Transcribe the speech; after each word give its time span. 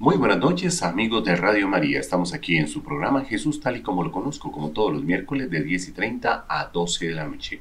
Muy 0.00 0.16
buenas 0.16 0.38
noches 0.38 0.82
amigos 0.82 1.26
de 1.26 1.36
Radio 1.36 1.68
María. 1.68 2.00
Estamos 2.00 2.32
aquí 2.32 2.56
en 2.56 2.68
su 2.68 2.82
programa 2.82 3.22
Jesús 3.22 3.60
tal 3.60 3.76
y 3.76 3.82
como 3.82 4.02
lo 4.02 4.10
conozco, 4.10 4.50
como 4.50 4.70
todos 4.70 4.94
los 4.94 5.04
miércoles 5.04 5.50
de 5.50 5.62
10 5.62 5.88
y 5.88 5.92
30 5.92 6.46
a 6.48 6.70
12 6.72 7.08
de 7.08 7.14
la 7.14 7.28
noche. 7.28 7.60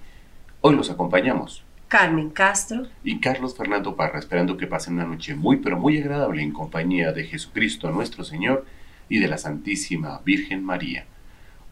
Hoy 0.62 0.74
los 0.74 0.90
acompañamos 0.90 1.66
Carmen 1.90 2.30
Castro 2.30 2.88
y 3.04 3.20
Carlos 3.20 3.58
Fernando 3.58 3.94
Parra, 3.94 4.20
esperando 4.20 4.56
que 4.56 4.68
pasen 4.68 4.94
una 4.94 5.04
noche 5.04 5.36
muy 5.36 5.58
pero 5.58 5.78
muy 5.78 5.98
agradable 5.98 6.42
en 6.42 6.54
compañía 6.54 7.12
de 7.12 7.26
Jesucristo 7.26 7.92
nuestro 7.92 8.24
Señor 8.24 8.66
y 9.10 9.20
de 9.20 9.28
la 9.28 9.38
Santísima 9.38 10.22
Virgen 10.24 10.64
María. 10.64 11.08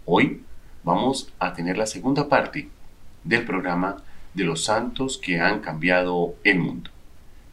Hoy 0.03 0.41
vamos 0.83 1.33
a 1.39 1.53
tener 1.53 1.77
la 1.77 1.85
segunda 1.85 2.27
parte 2.27 2.67
del 3.23 3.45
programa 3.45 4.03
de 4.33 4.43
los 4.43 4.65
santos 4.65 5.17
que 5.17 5.39
han 5.39 5.61
cambiado 5.61 6.35
el 6.43 6.59
mundo. 6.59 6.91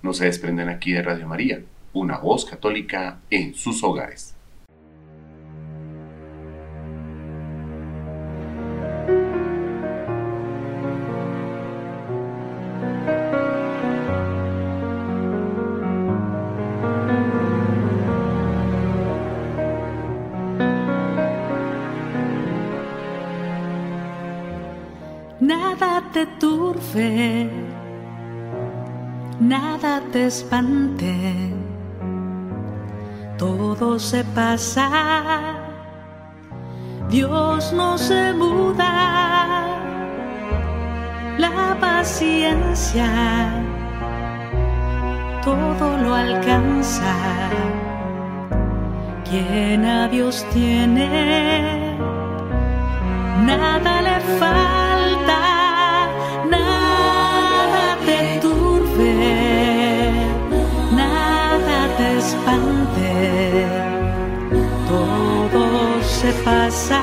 No 0.03 0.13
se 0.13 0.25
desprenden 0.25 0.69
aquí 0.69 0.91
de 0.91 1.03
Radio 1.03 1.29
María 1.29 1.63
una 1.95 2.19
voz 2.19 2.45
católica 2.45 3.21
en 3.31 3.55
sus 3.55 3.83
hogares. 3.83 4.35
Nada 25.41 26.03
te 26.13 26.27
turbe, 26.27 27.51
nada 29.41 30.03
te 30.13 30.27
espante 30.27 31.14
se 33.99 34.25
pasa, 34.25 34.89
Dios 37.09 37.73
no 37.73 37.99
se 37.99 38.33
muda, 38.33 39.67
la 41.39 41.77
paciencia 41.81 43.65
todo 45.45 45.99
lo 45.99 46.15
alcanza. 46.15 47.15
Quien 49.29 49.85
a 49.85 50.09
Dios 50.09 50.47
tiene, 50.53 51.97
nada 53.45 54.03
le 54.03 54.21
falta, 54.39 54.84
se 66.25 66.33
pasa, 66.43 67.03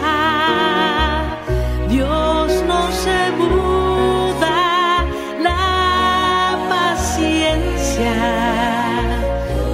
Dios 1.90 2.48
no 2.70 2.82
se 3.04 3.20
muda, 3.42 5.06
la 5.48 6.58
paciencia 6.76 8.16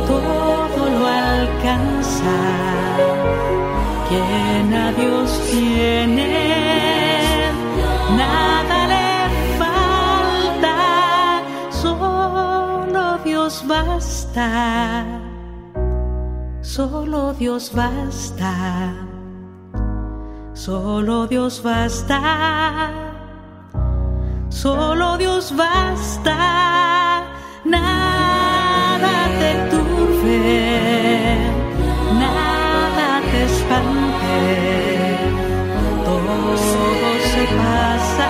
todo 0.06 0.80
lo 0.96 1.08
alcanza, 1.08 2.36
quien 4.10 4.74
a 4.74 4.92
Dios 5.00 5.30
tiene, 5.50 6.30
nada 8.22 8.78
le 8.94 9.10
falta, 9.62 10.76
solo 11.72 13.18
Dios 13.24 13.64
basta. 13.66 14.48
Solo 16.78 17.34
Dios 17.34 17.72
basta, 17.74 18.94
solo 20.68 21.28
Dios 21.28 21.64
basta, 21.64 22.92
solo 24.50 25.18
Dios 25.18 25.56
basta, 25.56 27.24
nada 27.64 29.16
te 29.40 29.52
turbe, 29.72 31.38
nada 32.20 33.22
te 33.32 33.46
espante, 33.46 34.40
todo 36.04 36.58
se 37.32 37.44
pasa, 37.62 38.30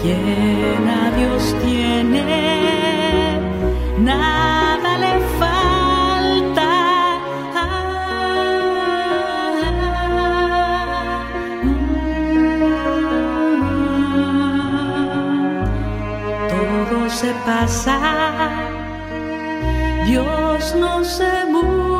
Quien 0.00 0.88
a 0.88 1.10
Dios 1.16 1.54
tiene, 1.62 3.38
nada 3.98 4.98
le 4.98 5.14
falta. 5.38 6.70
Todo 16.48 17.10
se 17.10 17.30
pasa, 17.44 17.98
Dios 20.06 20.74
no 20.76 21.04
se 21.04 21.44
muda. 21.50 21.93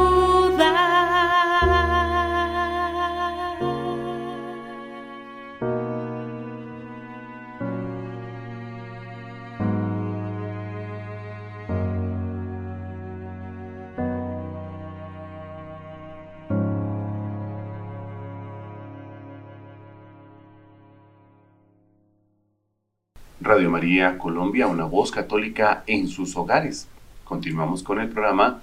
Radio 23.54 23.70
María 23.70 24.19
Colombia, 24.19 24.66
una 24.66 24.84
voz 24.84 25.12
católica 25.12 25.84
en 25.87 26.09
sus 26.09 26.37
hogares. 26.37 26.88
Continuamos 27.22 27.84
con 27.84 28.00
el 28.00 28.09
programa 28.09 28.60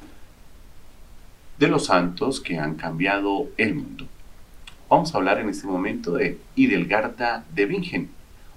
de 1.58 1.70
los 1.70 1.86
santos 1.86 2.42
que 2.42 2.60
han 2.60 2.76
cambiado 2.76 3.48
el 3.56 3.76
mundo. 3.76 4.06
Vamos 4.90 5.16
a 5.16 5.18
hablar 5.18 5.40
en 5.40 5.48
este 5.48 5.66
momento 5.66 6.16
de 6.16 6.40
Idelgarda 6.58 7.46
de 7.56 7.68
Bingen, 7.68 8.10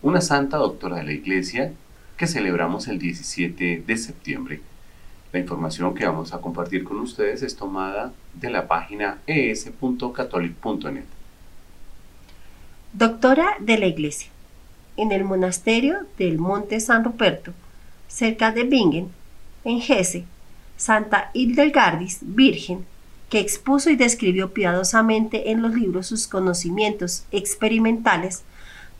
una 0.02 0.20
santa 0.20 0.56
doctora 0.56 0.96
de 0.96 1.04
la 1.04 1.12
Iglesia 1.12 1.72
que 2.16 2.26
celebramos 2.26 2.88
el 2.88 2.98
17 2.98 3.84
de 3.86 3.96
septiembre. 3.96 4.60
La 5.32 5.38
información 5.38 5.94
que 5.94 6.04
vamos 6.04 6.34
a 6.34 6.40
compartir 6.40 6.82
con 6.82 6.98
ustedes 6.98 7.42
es 7.42 7.54
tomada 7.54 8.12
de 8.34 8.50
la 8.50 8.66
página 8.66 9.18
es.catholic.net. 9.28 11.04
Doctora 12.92 13.54
de 13.60 13.78
la 13.78 13.86
Iglesia 13.86 14.33
en 14.96 15.12
el 15.12 15.24
monasterio 15.24 16.06
del 16.18 16.38
Monte 16.38 16.80
San 16.80 17.04
Ruperto, 17.04 17.52
cerca 18.08 18.52
de 18.52 18.64
Bingen, 18.64 19.08
en 19.64 19.80
Hesse, 19.80 20.24
Santa 20.76 21.30
Hildelgardis, 21.32 22.18
virgen, 22.22 22.84
que 23.30 23.40
expuso 23.40 23.90
y 23.90 23.96
describió 23.96 24.52
piadosamente 24.52 25.50
en 25.50 25.62
los 25.62 25.74
libros 25.74 26.06
sus 26.06 26.28
conocimientos 26.28 27.24
experimentales, 27.32 28.42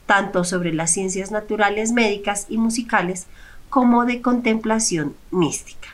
tanto 0.07 0.45
sobre 0.45 0.73
las 0.73 0.93
ciencias 0.93 1.31
naturales, 1.31 1.93
médicas 1.93 2.47
y 2.49 2.59
musicales, 2.59 3.27
como 3.71 4.05
de 4.05 4.23
contemplación 4.23 5.15
mística. 5.31 5.89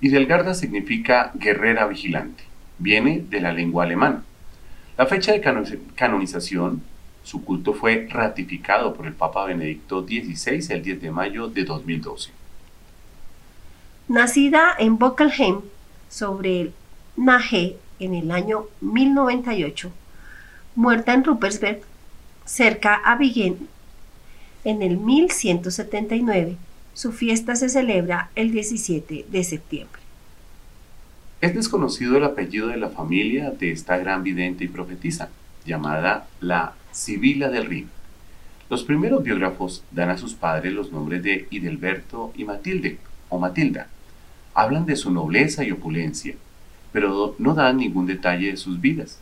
Hildelgarda 0.00 0.54
significa 0.54 1.32
guerrera 1.34 1.86
vigilante. 1.86 2.44
Viene 2.78 3.24
de 3.28 3.40
la 3.40 3.52
lengua 3.52 3.84
alemana. 3.84 4.24
La 4.98 5.06
fecha 5.06 5.32
de 5.32 5.40
canonización 5.94 6.82
su 7.26 7.44
culto 7.44 7.74
fue 7.74 8.06
ratificado 8.08 8.94
por 8.94 9.04
el 9.04 9.12
Papa 9.12 9.46
Benedicto 9.46 10.06
XVI 10.06 10.64
el 10.70 10.82
10 10.84 11.02
de 11.02 11.10
mayo 11.10 11.48
de 11.48 11.64
2012. 11.64 12.30
Nacida 14.06 14.76
en 14.78 14.96
Bockelheim, 14.96 15.62
sobre 16.08 16.60
el 16.60 16.72
Nage, 17.16 17.78
en 17.98 18.14
el 18.14 18.30
año 18.30 18.66
1098, 18.80 19.90
muerta 20.76 21.14
en 21.14 21.24
Ruppersberg, 21.24 21.80
cerca 22.44 22.94
a 22.94 23.16
Vigen, 23.16 23.66
en 24.62 24.82
el 24.82 24.96
1179, 24.96 26.56
su 26.94 27.10
fiesta 27.10 27.56
se 27.56 27.68
celebra 27.68 28.30
el 28.36 28.52
17 28.52 29.26
de 29.28 29.42
septiembre. 29.42 30.00
Es 31.40 31.56
desconocido 31.56 32.18
el 32.18 32.24
apellido 32.24 32.68
de 32.68 32.76
la 32.76 32.90
familia 32.90 33.50
de 33.50 33.72
esta 33.72 33.96
gran 33.98 34.22
vidente 34.22 34.62
y 34.62 34.68
profetisa, 34.68 35.28
llamada 35.64 36.28
la 36.38 36.74
Sibila 36.96 37.50
del 37.50 37.66
Rin. 37.66 37.90
Los 38.70 38.82
primeros 38.82 39.22
biógrafos 39.22 39.84
dan 39.90 40.08
a 40.08 40.16
sus 40.16 40.32
padres 40.32 40.72
los 40.72 40.92
nombres 40.92 41.22
de 41.22 41.46
Idelberto 41.50 42.32
y 42.34 42.44
Matilde, 42.44 42.96
o 43.28 43.38
Matilda. 43.38 43.88
Hablan 44.54 44.86
de 44.86 44.96
su 44.96 45.10
nobleza 45.10 45.62
y 45.62 45.72
opulencia, 45.72 46.36
pero 46.92 47.36
no 47.38 47.52
dan 47.52 47.76
ningún 47.76 48.06
detalle 48.06 48.50
de 48.50 48.56
sus 48.56 48.80
vidas. 48.80 49.20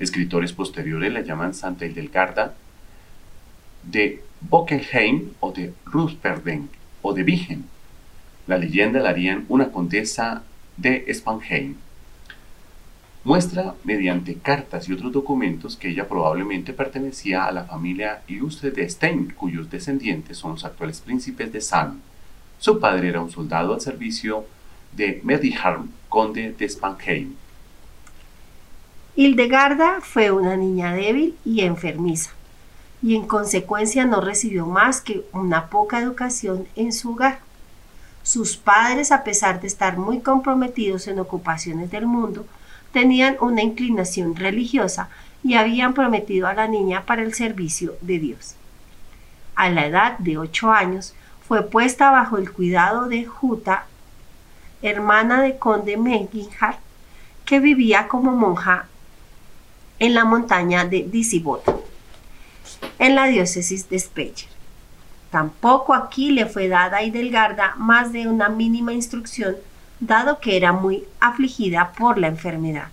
Escritores 0.00 0.52
posteriores 0.52 1.12
la 1.12 1.20
llaman 1.20 1.54
Santa 1.54 1.86
Hildegarda 1.86 2.54
de 3.84 4.24
Bockenheim 4.40 5.30
o 5.38 5.52
de 5.52 5.72
Rusperden 5.84 6.68
o 7.02 7.14
de 7.14 7.22
Vigen. 7.22 7.66
La 8.48 8.58
leyenda 8.58 8.98
la 8.98 9.10
harían 9.10 9.44
una 9.48 9.70
condesa 9.70 10.42
de 10.76 11.06
Spanheim. 11.14 11.76
Muestra 13.26 13.74
mediante 13.82 14.36
cartas 14.36 14.88
y 14.88 14.92
otros 14.92 15.10
documentos 15.10 15.76
que 15.76 15.88
ella 15.88 16.06
probablemente 16.06 16.72
pertenecía 16.72 17.44
a 17.44 17.50
la 17.50 17.64
familia 17.64 18.22
ilustre 18.28 18.70
de 18.70 18.88
Stein, 18.88 19.34
cuyos 19.36 19.68
descendientes 19.68 20.38
son 20.38 20.52
los 20.52 20.64
actuales 20.64 21.00
príncipes 21.00 21.52
de 21.52 21.60
Salm. 21.60 21.98
Su 22.60 22.78
padre 22.78 23.08
era 23.08 23.20
un 23.20 23.32
soldado 23.32 23.74
al 23.74 23.80
servicio 23.80 24.46
de 24.92 25.20
Mediharm, 25.24 25.90
conde 26.08 26.52
de 26.52 26.68
Spanheim. 26.68 27.34
Hildegarda 29.16 30.00
fue 30.02 30.30
una 30.30 30.56
niña 30.56 30.94
débil 30.94 31.36
y 31.44 31.62
enfermiza, 31.62 32.30
y 33.02 33.16
en 33.16 33.26
consecuencia 33.26 34.04
no 34.04 34.20
recibió 34.20 34.66
más 34.66 35.00
que 35.00 35.26
una 35.32 35.66
poca 35.66 35.98
educación 35.98 36.68
en 36.76 36.92
su 36.92 37.14
hogar. 37.14 37.40
Sus 38.22 38.56
padres, 38.56 39.10
a 39.10 39.24
pesar 39.24 39.60
de 39.60 39.66
estar 39.66 39.98
muy 39.98 40.20
comprometidos 40.20 41.08
en 41.08 41.18
ocupaciones 41.18 41.90
del 41.90 42.06
mundo, 42.06 42.46
tenían 42.96 43.36
una 43.40 43.60
inclinación 43.60 44.36
religiosa 44.36 45.10
y 45.44 45.52
habían 45.52 45.92
prometido 45.92 46.48
a 46.48 46.54
la 46.54 46.66
niña 46.66 47.04
para 47.04 47.20
el 47.20 47.34
servicio 47.34 47.94
de 48.00 48.18
Dios. 48.18 48.54
A 49.54 49.68
la 49.68 49.84
edad 49.84 50.18
de 50.18 50.38
ocho 50.38 50.72
años 50.72 51.14
fue 51.46 51.62
puesta 51.62 52.10
bajo 52.10 52.38
el 52.38 52.50
cuidado 52.50 53.06
de 53.06 53.26
Juta, 53.26 53.84
hermana 54.80 55.42
de 55.42 55.58
conde 55.58 55.98
Menginhard, 55.98 56.76
que 57.44 57.60
vivía 57.60 58.08
como 58.08 58.32
monja 58.32 58.86
en 59.98 60.14
la 60.14 60.24
montaña 60.24 60.86
de 60.86 61.02
Disibot, 61.02 61.64
en 62.98 63.14
la 63.14 63.26
diócesis 63.26 63.90
de 63.90 63.98
Speyer. 63.98 64.48
Tampoco 65.30 65.92
aquí 65.92 66.30
le 66.30 66.46
fue 66.46 66.68
dada 66.68 66.96
a 66.96 67.02
Hidelgarda 67.02 67.74
más 67.76 68.14
de 68.14 68.26
una 68.26 68.48
mínima 68.48 68.94
instrucción, 68.94 69.54
dado 70.00 70.40
que 70.40 70.56
era 70.56 70.72
muy 70.72 71.04
afligida 71.20 71.92
por 71.92 72.18
la 72.18 72.28
enfermedad. 72.28 72.88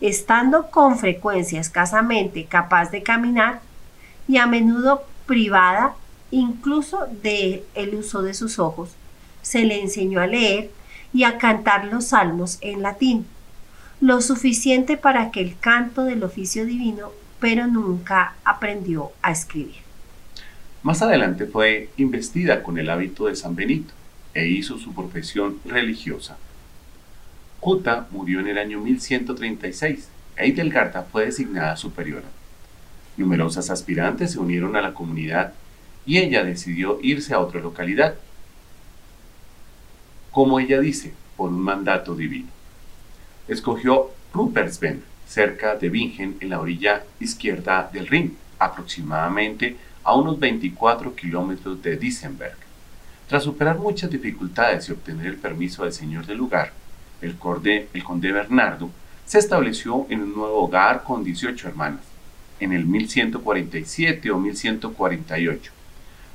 Estando 0.00 0.70
con 0.70 0.98
frecuencia 0.98 1.60
escasamente 1.60 2.44
capaz 2.44 2.90
de 2.90 3.02
caminar 3.02 3.60
y 4.28 4.38
a 4.38 4.46
menudo 4.46 5.04
privada 5.26 5.94
incluso 6.30 7.06
del 7.22 7.62
el 7.74 7.94
uso 7.94 8.22
de 8.22 8.34
sus 8.34 8.58
ojos, 8.58 8.90
se 9.42 9.64
le 9.64 9.80
enseñó 9.80 10.20
a 10.20 10.26
leer 10.26 10.70
y 11.12 11.24
a 11.24 11.38
cantar 11.38 11.86
los 11.86 12.06
salmos 12.06 12.58
en 12.62 12.82
latín, 12.82 13.26
lo 14.00 14.20
suficiente 14.20 14.96
para 14.96 15.30
que 15.30 15.40
el 15.40 15.58
canto 15.58 16.04
del 16.04 16.24
oficio 16.24 16.64
divino, 16.64 17.12
pero 17.38 17.66
nunca 17.66 18.34
aprendió 18.44 19.12
a 19.20 19.30
escribir. 19.30 19.76
Más 20.82 21.02
adelante 21.02 21.46
fue 21.46 21.90
investida 21.96 22.62
con 22.62 22.78
el 22.78 22.90
hábito 22.90 23.26
de 23.26 23.36
San 23.36 23.54
Benito 23.54 23.92
e 24.34 24.46
hizo 24.46 24.78
su 24.78 24.94
profesión 24.94 25.58
religiosa. 25.64 26.36
Juta 27.60 28.08
murió 28.10 28.40
en 28.40 28.48
el 28.48 28.58
año 28.58 28.80
1136 28.80 30.08
e 30.36 31.04
fue 31.10 31.26
designada 31.26 31.76
superiora. 31.76 32.26
Numerosas 33.16 33.70
aspirantes 33.70 34.32
se 34.32 34.38
unieron 34.38 34.74
a 34.76 34.80
la 34.80 34.94
comunidad 34.94 35.52
y 36.06 36.18
ella 36.18 36.44
decidió 36.44 36.98
irse 37.02 37.34
a 37.34 37.38
otra 37.38 37.60
localidad, 37.60 38.14
como 40.30 40.58
ella 40.58 40.80
dice, 40.80 41.12
por 41.36 41.50
un 41.50 41.60
mandato 41.60 42.14
divino. 42.16 42.48
Escogió 43.46 44.10
Rupersben, 44.32 45.04
cerca 45.26 45.76
de 45.76 45.90
Bingen, 45.90 46.36
en 46.40 46.50
la 46.50 46.60
orilla 46.60 47.04
izquierda 47.20 47.90
del 47.92 48.06
Rin, 48.06 48.36
aproximadamente 48.58 49.76
a 50.02 50.16
unos 50.16 50.40
24 50.40 51.14
kilómetros 51.14 51.82
de 51.82 51.96
Dissenberg. 51.96 52.61
Tras 53.32 53.44
superar 53.44 53.78
muchas 53.78 54.10
dificultades 54.10 54.86
y 54.86 54.92
obtener 54.92 55.24
el 55.24 55.38
permiso 55.38 55.84
del 55.84 55.94
señor 55.94 56.26
del 56.26 56.36
lugar, 56.36 56.74
el, 57.22 57.34
el 57.94 58.04
conde 58.04 58.30
Bernardo 58.30 58.90
se 59.24 59.38
estableció 59.38 60.06
en 60.10 60.20
un 60.20 60.34
nuevo 60.34 60.64
hogar 60.64 61.02
con 61.02 61.24
18 61.24 61.68
hermanas, 61.68 62.02
en 62.60 62.74
el 62.74 62.84
1147 62.84 64.30
o 64.30 64.36
1148 64.36 65.72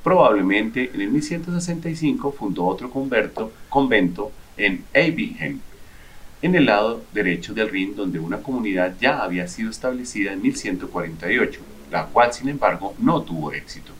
Probablemente 0.03 0.89
en 0.91 1.01
el 1.01 1.09
1165 1.11 2.31
fundó 2.31 2.65
otro 2.65 2.89
convento 2.89 4.31
en 4.57 4.83
Eibingen, 4.91 5.61
en 6.41 6.55
el 6.55 6.65
lado 6.65 7.03
derecho 7.13 7.53
del 7.53 7.69
Rin, 7.69 7.95
donde 7.95 8.17
una 8.17 8.41
comunidad 8.41 8.95
ya 8.99 9.19
había 9.19 9.47
sido 9.47 9.69
establecida 9.69 10.33
en 10.33 10.41
1148, 10.41 11.61
la 11.91 12.07
cual 12.07 12.33
sin 12.33 12.49
embargo 12.49 12.95
no 12.97 13.21
tuvo 13.21 13.51
éxito. 13.53 13.96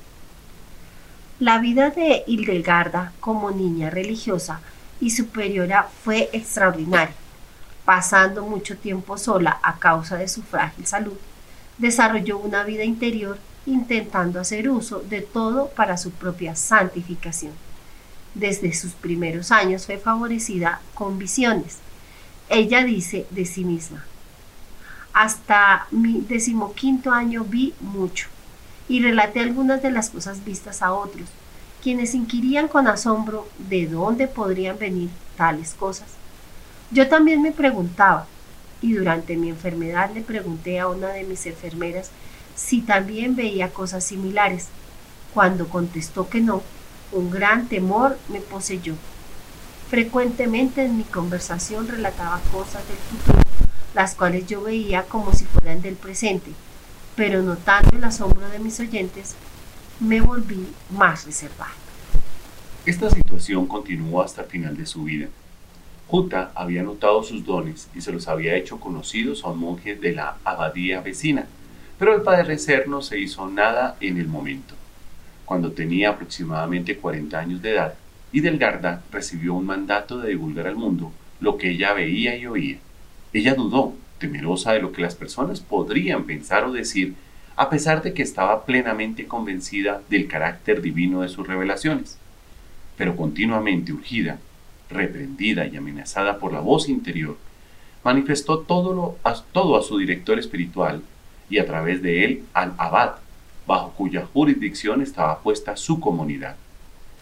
La 1.39 1.59
vida 1.59 1.91
de 1.91 2.23
Hildegarda 2.25 3.13
como 3.19 3.51
niña 3.51 3.91
religiosa 3.91 4.59
y 4.99 5.11
superiora 5.11 5.87
fue 6.03 6.31
extraordinaria. 6.33 7.13
Pasando 7.85 8.43
mucho 8.43 8.75
tiempo 8.75 9.19
sola 9.19 9.59
a 9.61 9.77
causa 9.77 10.17
de 10.17 10.27
su 10.29 10.41
frágil 10.41 10.87
salud, 10.87 11.13
desarrolló 11.77 12.39
una 12.39 12.63
vida 12.63 12.83
interior 12.83 13.37
intentando 13.67 14.39
hacer 14.39 14.67
uso 14.67 15.01
de 15.01 15.21
todo 15.21 15.67
para 15.69 15.97
su 15.97 16.09
propia 16.09 16.55
santificación. 16.55 17.53
Desde 18.33 18.73
sus 18.73 18.93
primeros 18.93 19.51
años 19.51 19.85
fue 19.85 19.99
favorecida 19.99 20.81
con 20.95 21.19
visiones. 21.19 21.77
Ella 22.49 22.83
dice 22.83 23.27
de 23.29 23.45
sí 23.45 23.63
misma, 23.63 24.03
hasta 25.13 25.85
mi 25.91 26.19
decimoquinto 26.21 27.11
año 27.11 27.43
vi 27.43 27.75
mucho 27.79 28.27
y 28.89 29.01
relaté 29.01 29.39
algunas 29.41 29.81
de 29.81 29.91
las 29.91 30.09
cosas 30.09 30.43
vistas 30.45 30.81
a 30.81 30.93
otros, 30.93 31.27
quienes 31.81 32.15
inquirían 32.15 32.67
con 32.67 32.87
asombro 32.87 33.47
de 33.69 33.87
dónde 33.87 34.27
podrían 34.27 34.77
venir 34.77 35.09
tales 35.35 35.73
cosas. 35.73 36.07
Yo 36.91 37.07
también 37.07 37.41
me 37.41 37.51
preguntaba, 37.51 38.27
y 38.81 38.93
durante 38.93 39.35
mi 39.35 39.49
enfermedad 39.49 40.11
le 40.13 40.21
pregunté 40.21 40.79
a 40.79 40.87
una 40.87 41.09
de 41.09 41.23
mis 41.23 41.45
enfermeras 41.45 42.11
si 42.55 42.81
también 42.81 43.35
veía 43.35 43.69
cosas 43.69 44.03
similares. 44.03 44.67
Cuando 45.33 45.67
contestó 45.67 46.29
que 46.29 46.41
no, 46.41 46.63
un 47.11 47.29
gran 47.29 47.67
temor 47.67 48.17
me 48.29 48.39
poseyó. 48.39 48.95
Frecuentemente 49.89 50.83
en 50.83 50.97
mi 50.97 51.03
conversación 51.03 51.87
relataba 51.87 52.41
cosas 52.51 52.83
del 52.87 52.97
futuro, 52.97 53.39
las 53.93 54.15
cuales 54.15 54.47
yo 54.47 54.61
veía 54.61 55.03
como 55.03 55.33
si 55.33 55.45
fueran 55.45 55.81
del 55.81 55.95
presente, 55.95 56.51
pero 57.17 57.41
notando 57.41 57.97
el 57.97 58.03
asombro 58.03 58.47
de 58.47 58.59
mis 58.59 58.79
oyentes, 58.79 59.35
me 59.99 60.21
volví 60.21 60.67
más 60.91 61.25
reservado. 61.25 61.73
Esta 62.85 63.09
situación 63.09 63.65
continuó 63.65 64.21
hasta 64.21 64.43
el 64.43 64.47
final 64.47 64.77
de 64.77 64.85
su 64.85 65.03
vida. 65.03 65.27
Juta 66.07 66.51
había 66.53 66.83
notado 66.83 67.23
sus 67.23 67.43
dones 67.43 67.89
y 67.95 68.01
se 68.01 68.11
los 68.11 68.27
había 68.27 68.55
hecho 68.55 68.79
conocidos 68.79 69.43
a 69.43 69.49
un 69.49 69.59
monje 69.59 69.95
de 69.95 70.13
la 70.13 70.37
abadía 70.43 71.01
vecina, 71.01 71.47
pero 71.97 72.13
al 72.13 72.21
padecer 72.21 72.87
no 72.87 73.01
se 73.01 73.19
hizo 73.19 73.49
nada 73.49 73.97
en 73.99 74.19
el 74.19 74.27
momento. 74.27 74.75
Cuando 75.43 75.71
tenía 75.71 76.11
aproximadamente 76.11 76.97
40 76.97 77.39
años 77.39 77.61
de 77.63 77.71
edad, 77.71 77.95
Hidelgarda 78.31 79.01
recibió 79.11 79.55
un 79.55 79.65
mandato 79.65 80.19
de 80.19 80.29
divulgar 80.29 80.67
al 80.67 80.75
mundo 80.75 81.11
lo 81.39 81.57
que 81.57 81.71
ella 81.71 81.93
veía 81.93 82.35
y 82.35 82.45
oía. 82.45 82.77
Ella 83.33 83.55
dudó, 83.55 83.95
temerosa 84.19 84.73
de 84.73 84.81
lo 84.81 84.91
que 84.91 85.01
las 85.01 85.15
personas 85.15 85.59
podrían 85.59 86.25
pensar 86.25 86.65
o 86.65 86.71
decir, 86.71 87.15
a 87.55 87.69
pesar 87.69 88.03
de 88.03 88.13
que 88.13 88.21
estaba 88.21 88.65
plenamente 88.65 89.25
convencida 89.25 90.01
del 90.09 90.27
carácter 90.27 90.81
divino 90.81 91.21
de 91.21 91.29
sus 91.29 91.47
revelaciones. 91.47 92.17
Pero 92.97 93.15
continuamente 93.15 93.93
urgida, 93.93 94.39
reprendida 94.89 95.65
y 95.65 95.75
amenazada 95.75 96.39
por 96.39 96.53
la 96.53 96.59
voz 96.59 96.87
interior, 96.87 97.37
manifestó 98.03 98.59
todo, 98.59 99.17
a, 99.23 99.35
todo 99.51 99.77
a 99.77 99.83
su 99.83 99.97
director 99.97 100.39
espiritual 100.39 101.01
y 101.49 101.57
a 101.57 101.65
través 101.65 102.01
de 102.01 102.25
él 102.25 102.43
al 102.53 102.73
abad, 102.77 103.15
bajo 103.65 103.91
cuya 103.91 104.25
jurisdicción 104.31 105.01
estaba 105.01 105.39
puesta 105.39 105.75
su 105.75 105.99
comunidad. 105.99 106.55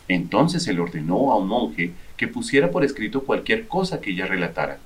Entonces 0.08 0.64
se 0.64 0.74
le 0.74 0.82
ordenó 0.82 1.32
a 1.32 1.38
un 1.38 1.48
monje 1.48 1.94
que 2.18 2.28
pusiera 2.28 2.72
por 2.72 2.84
escrito 2.84 3.24
cualquier 3.24 3.68
cosa 3.68 4.02
que 4.02 4.12
ella 4.12 4.28
relatara. 4.28 4.78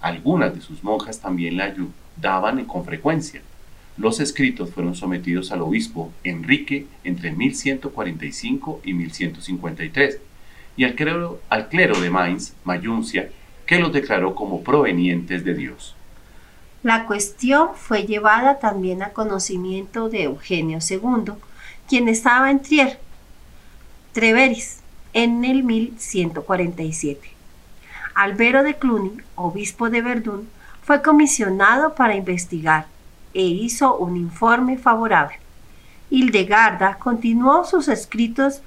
Algunas 0.00 0.54
de 0.54 0.60
sus 0.60 0.82
monjas 0.82 1.20
también 1.20 1.56
la 1.56 1.64
ayudaban 1.64 2.64
con 2.64 2.84
frecuencia. 2.84 3.42
Los 3.96 4.20
escritos 4.20 4.70
fueron 4.70 4.94
sometidos 4.94 5.52
al 5.52 5.60
obispo 5.60 6.10
Enrique 6.24 6.86
entre 7.04 7.32
1145 7.32 8.80
y 8.84 8.94
1153 8.94 10.20
y 10.76 10.84
al 10.84 10.94
clero, 10.94 12.00
de 12.00 12.10
Mainz, 12.10 12.54
Mayuncia, 12.64 13.30
que 13.66 13.78
los 13.78 13.92
declaró 13.92 14.34
como 14.34 14.62
provenientes 14.62 15.44
de 15.44 15.54
Dios. 15.54 15.94
La 16.82 17.04
cuestión 17.04 17.70
fue 17.74 18.04
llevada 18.04 18.58
también 18.58 19.02
a 19.02 19.10
conocimiento 19.10 20.08
de 20.08 20.22
Eugenio 20.22 20.78
II, 20.88 21.34
quien 21.86 22.08
estaba 22.08 22.50
en 22.50 22.62
Trier, 22.62 22.98
Treveris, 24.12 24.80
en 25.12 25.44
el 25.44 25.62
1147. 25.62 27.39
Albero 28.14 28.62
de 28.62 28.74
Cluny, 28.74 29.12
obispo 29.36 29.88
de 29.88 30.02
Verdún, 30.02 30.48
fue 30.82 31.02
comisionado 31.02 31.94
para 31.94 32.16
investigar 32.16 32.86
e 33.34 33.42
hizo 33.42 33.96
un 33.96 34.16
informe 34.16 34.76
favorable. 34.76 35.38
Hildegarda 36.10 36.98
continuó 36.98 37.64
sus 37.64 37.86
escritos, 37.88 38.62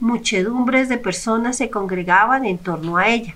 muchedumbres 0.00 0.88
de 0.88 0.96
personas 0.96 1.58
se 1.58 1.68
congregaban 1.68 2.46
en 2.46 2.56
torno 2.56 2.96
a 2.96 3.08
ella, 3.08 3.34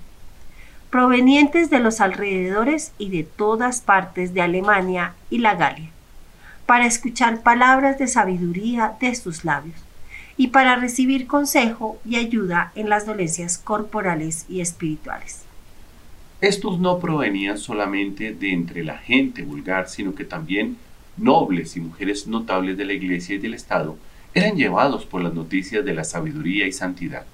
provenientes 0.89 1.69
de 1.69 1.79
los 1.79 2.01
alrededores 2.01 2.91
y 2.97 3.09
de 3.09 3.23
todas 3.23 3.81
partes 3.81 4.33
de 4.33 4.41
Alemania 4.41 5.13
y 5.29 5.37
la 5.37 5.55
Galia, 5.55 5.89
para 6.65 6.85
escuchar 6.87 7.43
palabras 7.43 7.99
de 7.99 8.07
sabiduría 8.07 8.95
de 8.99 9.13
sus 9.13 9.45
labios 9.45 9.79
y 10.37 10.47
para 10.47 10.75
recibir 10.75 11.27
consejo 11.27 11.99
y 12.03 12.15
ayuda 12.15 12.71
en 12.73 12.89
las 12.89 13.05
dolencias 13.05 13.59
corporales 13.59 14.45
y 14.49 14.61
espirituales. 14.61 15.50
Estos 16.41 16.79
no 16.79 16.97
provenían 16.97 17.59
solamente 17.59 18.33
de 18.33 18.51
entre 18.51 18.83
la 18.83 18.97
gente 18.97 19.43
vulgar, 19.43 19.87
sino 19.87 20.15
que 20.15 20.25
también 20.25 20.75
nobles 21.15 21.77
y 21.77 21.81
mujeres 21.81 22.25
notables 22.25 22.75
de 22.77 22.85
la 22.85 22.93
Iglesia 22.93 23.35
y 23.35 23.37
del 23.37 23.53
Estado 23.53 23.95
eran 24.33 24.55
llevados 24.55 25.05
por 25.05 25.21
las 25.21 25.35
noticias 25.35 25.85
de 25.85 25.93
la 25.93 26.03
sabiduría 26.03 26.65
y 26.65 26.71
santidad. 26.71 27.27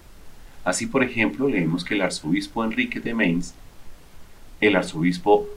Así, 0.66 0.88
por 0.88 1.06
ejemplo, 1.06 1.48
leemos 1.48 1.86
que 1.86 1.96
el 1.96 2.02
arzobispo 2.02 2.66
Enrique 2.66 3.00
de 3.00 3.14
Mainz, 3.14 3.54
el 4.60 4.76
arzobispo 4.76 5.48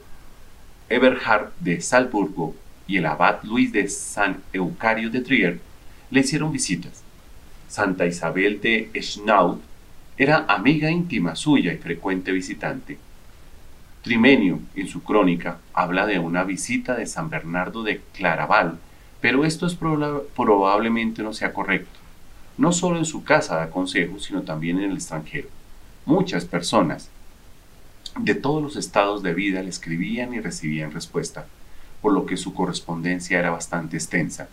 Eberhard 0.87 1.51
de 1.59 1.81
Salzburgo 1.81 2.55
y 2.87 2.97
el 2.97 3.05
abad 3.05 3.43
Luis 3.43 3.73
de 3.73 3.89
San 3.89 4.41
Eucario 4.53 5.09
de 5.09 5.19
Trier 5.19 5.59
le 6.09 6.21
hicieron 6.21 6.53
visitas. 6.53 7.03
Santa 7.67 8.05
Isabel 8.05 8.61
de 8.61 8.89
Schnaud 8.95 9.59
era 10.17 10.45
amiga 10.47 10.89
íntima 10.89 11.35
suya 11.35 11.73
y 11.73 11.77
frecuente 11.77 12.31
visitante. 12.31 12.97
Trimenio, 14.01 14.59
en 14.75 14.87
su 14.87 15.03
crónica, 15.03 15.59
habla 15.73 16.07
de 16.07 16.17
una 16.17 16.43
visita 16.43 16.95
de 16.95 17.05
San 17.05 17.29
Bernardo 17.29 17.83
de 17.83 18.01
Claraval, 18.13 18.79
pero 19.21 19.45
esto 19.45 19.67
es 19.67 19.75
probablemente 19.75 21.21
no 21.21 21.33
sea 21.33 21.53
correcto. 21.53 21.99
No 22.57 22.71
solo 22.71 22.97
en 22.97 23.05
su 23.05 23.23
casa 23.23 23.57
da 23.57 23.69
consejos, 23.69 24.23
sino 24.23 24.41
también 24.41 24.79
en 24.79 24.91
el 24.91 24.97
extranjero. 24.97 25.49
Muchas 26.05 26.45
personas 26.45 27.09
de 28.19 28.33
todos 28.33 28.63
los 28.63 28.75
estados 28.75 29.21
de 29.21 29.35
vida 29.35 29.61
le 29.61 29.69
escribían 29.69 30.33
y 30.33 30.39
recibían 30.39 30.91
respuesta, 30.91 31.45
por 32.01 32.11
lo 32.11 32.25
que 32.25 32.37
su 32.37 32.55
correspondencia 32.55 33.37
era 33.37 33.51
bastante 33.51 33.97
extensa. 33.97 34.49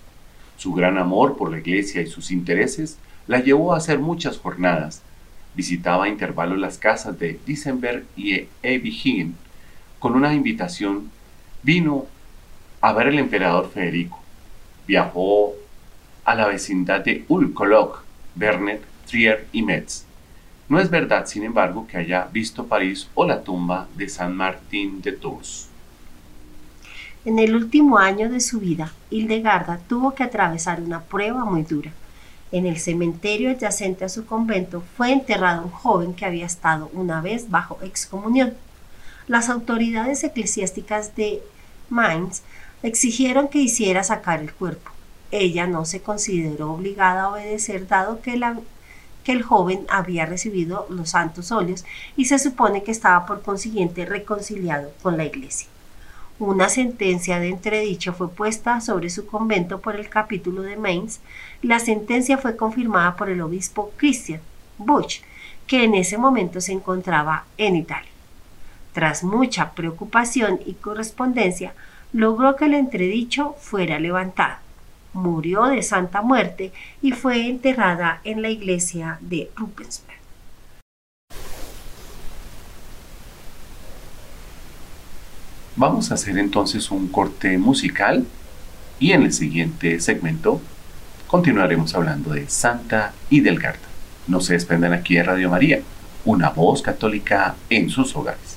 Su 0.59 0.75
gran 0.75 0.99
amor 0.99 1.39
por 1.39 1.51
la 1.51 1.59
iglesia 1.59 2.03
y 2.03 2.07
sus 2.07 2.31
intereses 2.31 2.99
la 3.27 3.41
llevó 3.41 3.73
a 3.73 3.79
hacer 3.79 3.99
muchas 3.99 4.39
jornadas, 4.39 5.03
visitaba 5.59 6.05
a 6.05 6.09
intervalos 6.09 6.57
las 6.57 6.79
casas 6.79 7.19
de 7.19 7.41
Disenberg 7.45 8.05
y 8.17 8.47
Ebihin 8.63 9.35
con 9.99 10.15
una 10.15 10.33
invitación. 10.33 11.11
Vino 11.65 12.07
a 12.81 12.93
ver 12.93 13.09
al 13.09 13.19
emperador 13.19 13.69
Federico. 13.69 14.21
Viajó 14.87 15.55
a 16.25 16.37
la 16.37 16.47
vecindad 16.47 17.01
de 17.01 17.25
Ulkolok, 17.27 18.05
Bernet, 18.37 18.83
Trier 19.09 19.49
y 19.51 19.63
Metz. 19.63 20.05
No 20.69 20.79
es 20.79 20.91
verdad, 20.91 21.27
sin 21.27 21.43
embargo, 21.43 21.89
que 21.89 21.97
haya 21.97 22.29
visto 22.33 22.69
París 22.69 23.09
o 23.15 23.27
la 23.27 23.43
tumba 23.43 23.89
de 23.97 24.09
San 24.09 24.37
Martín 24.37 25.03
de 25.03 25.11
Tours. 25.11 25.71
En 27.25 27.41
el 27.41 27.57
último 27.57 27.99
año 27.99 28.31
de 28.31 28.39
su 28.39 28.61
vida, 28.61 28.93
Hildegarda 29.11 29.81
tuvo 29.89 30.15
que 30.15 30.23
atravesar 30.23 30.81
una 30.81 31.01
prueba 31.01 31.45
muy 31.45 31.65
dura. 31.65 31.91
En 32.51 32.67
el 32.67 32.79
cementerio 32.79 33.51
adyacente 33.51 34.05
a 34.05 34.09
su 34.09 34.25
convento 34.25 34.83
fue 34.97 35.13
enterrado 35.13 35.65
un 35.65 35.71
joven 35.71 36.15
que 36.15 36.25
había 36.25 36.47
estado 36.47 36.91
una 36.95 37.21
vez 37.21 37.51
bajo 37.51 37.79
excomunión. 37.83 38.55
Las 39.27 39.51
autoridades 39.51 40.25
eclesiásticas 40.25 41.15
de 41.15 41.43
Mainz 41.91 42.43
exigieron 42.83 43.49
que 43.49 43.59
hiciera 43.59 44.03
sacar 44.03 44.41
el 44.41 44.55
cuerpo. 44.55 44.91
Ella 45.31 45.67
no 45.67 45.85
se 45.85 46.01
consideró 46.01 46.73
obligada 46.73 47.25
a 47.25 47.29
obedecer 47.33 47.87
dado 47.87 48.23
que, 48.23 48.41
que 49.25 49.33
el 49.33 49.43
joven 49.43 49.87
había 49.91 50.25
recibido 50.25 50.87
los 50.89 51.11
santos 51.11 51.53
óleos 51.53 51.85
y 52.17 52.25
se 52.25 52.39
supone 52.39 52.83
que 52.83 52.93
estaba 52.93 53.27
por 53.27 53.43
consiguiente 53.43 54.07
reconciliado 54.07 54.91
con 55.03 55.19
la 55.19 55.27
iglesia. 55.27 55.69
Una 56.39 56.69
sentencia 56.69 57.41
de 57.41 57.49
entredicho 57.49 58.13
fue 58.13 58.31
puesta 58.31 58.81
sobre 58.81 59.11
su 59.11 59.27
convento 59.27 59.81
por 59.81 59.97
el 59.97 60.09
capítulo 60.09 60.63
de 60.63 60.77
Mainz. 60.77 61.19
La 61.63 61.81
sentencia 61.81 62.39
fue 62.39 62.57
confirmada 62.57 63.17
por 63.17 63.29
el 63.29 63.41
obispo 63.41 63.93
Christian 63.97 64.41
Buch, 64.79 65.23
que 65.67 65.83
en 65.83 65.95
ese 65.97 66.17
momento 66.17 66.61
se 66.61 66.73
encontraba 66.73 67.47
en 67.57 67.75
Italia. 67.75 68.11
Tras 68.93 69.25
mucha 69.25 69.73
preocupación 69.73 70.61
y 70.65 70.75
correspondencia, 70.75 71.75
logró 72.13 72.55
que 72.55 72.67
el 72.67 72.75
entredicho 72.75 73.57
fuera 73.59 73.99
levantado. 73.99 74.57
Murió 75.13 75.65
de 75.65 75.83
santa 75.83 76.23
muerte 76.23 76.73
y 77.03 77.11
fue 77.11 77.49
enterrada 77.49 78.21
en 78.23 78.41
la 78.41 78.51
iglesia 78.51 79.19
de 79.21 79.51
Rupensberg. 79.57 80.19
Vamos 85.75 86.11
a 86.11 86.15
hacer 86.15 86.39
entonces 86.39 86.91
un 86.93 87.09
corte 87.09 87.59
musical 87.59 88.27
y 89.01 89.13
en 89.13 89.23
el 89.23 89.33
siguiente 89.33 89.99
segmento 90.01 90.61
continuaremos 91.29 91.95
hablando 91.95 92.33
de 92.33 92.49
Santa 92.49 93.13
Hidelgarda. 93.31 93.87
No 94.27 94.41
se 94.41 94.55
desprendan 94.55 94.95
aquí 94.95 95.15
de 95.15 95.23
Radio 95.23 95.51
María, 95.51 95.81
una 96.25 96.49
voz 96.51 96.83
católica 96.83 97.55
en 97.71 97.89
sus 97.91 98.17
hogares. 98.17 98.57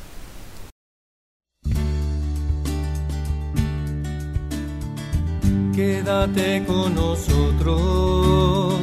Quédate 5.76 6.64
con 6.66 6.96
nosotros, 6.96 8.74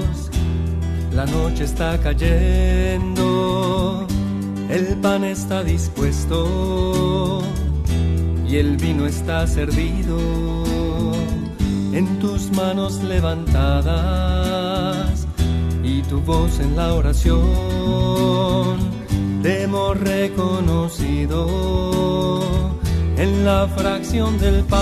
la 1.12 1.26
noche 1.26 1.64
está 1.64 1.98
cayendo, 2.00 3.26
el 4.68 4.96
pan 5.00 5.24
está 5.24 5.64
dispuesto 5.64 7.42
y 8.48 8.56
el 8.56 8.76
vino 8.76 9.06
está 9.06 9.46
servido 9.46 10.77
en 11.98 12.18
tus 12.20 12.50
manos 12.52 13.02
levantadas 13.02 13.96
y 15.82 16.02
tu 16.02 16.20
voz 16.20 16.60
en 16.60 16.76
la 16.76 16.94
oración. 16.94 18.78
Te 19.42 19.64
hemos 19.64 19.98
reconocido 19.98 21.48
en 23.16 23.44
la 23.44 23.66
fracción 23.76 24.38
del 24.38 24.62
pan. 24.62 24.78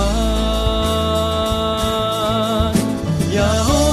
Y 3.32 3.36
ahora 3.38 3.85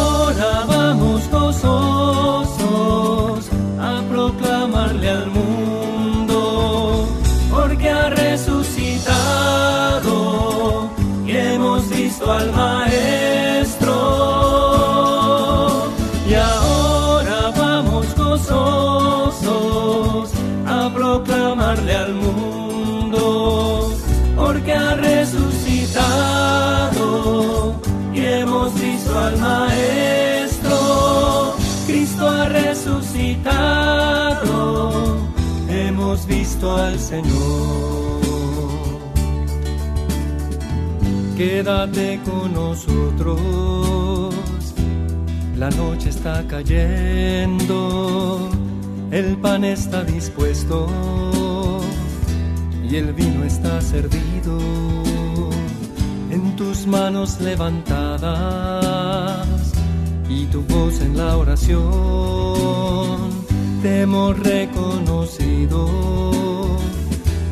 al 12.32 12.52
maestro. 12.52 13.94
Y 16.30 16.34
ahora 16.34 17.52
vamos 17.58 18.06
gozosos 18.16 20.32
a 20.66 20.90
proclamarle 20.94 21.96
al 21.96 22.14
mundo 22.14 23.94
porque 24.36 24.74
ha 24.74 24.96
resucitado 24.96 27.76
y 28.14 28.26
hemos 28.26 28.74
visto 28.80 29.20
al 29.20 29.38
maestro. 29.38 31.56
Cristo 31.86 32.30
ha 32.30 32.46
resucitado 32.46 33.44
hemos 35.70 36.26
visto 36.26 36.76
al 36.76 37.00
Señor 37.00 38.03
quédate 41.36 42.20
con 42.26 42.54
nosotros. 42.54 44.34
La 45.58 45.70
noche 45.70 46.10
está 46.10 46.46
cayendo, 46.48 47.70
el 49.12 49.38
pan 49.38 49.64
está 49.64 50.04
dispuesto 50.04 50.88
y 52.84 52.96
el 52.96 53.14
vino 53.14 53.46
está 53.46 53.80
servido 53.82 54.60
en 56.32 56.56
tus 56.56 56.86
manos 56.88 57.40
levantadas 57.40 58.34
y 60.28 60.46
tu 60.48 60.62
voz 60.64 61.00
en 61.02 61.18
la 61.18 61.38
oración. 61.38 61.84
Te 63.82 64.02
hemos 64.02 64.38
reconocido 64.40 65.90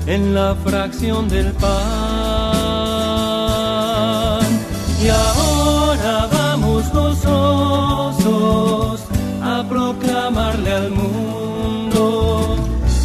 en 0.08 0.34
la 0.34 0.56
fracción 0.56 1.30
del 1.30 1.52
pan. 1.54 2.11
Y 5.04 5.10
ahora 5.10 6.28
vamos 6.32 6.92
gozosos 6.94 8.22
a 9.42 9.66
proclamarle 9.68 10.72
al 10.72 10.92
mundo, 10.92 12.56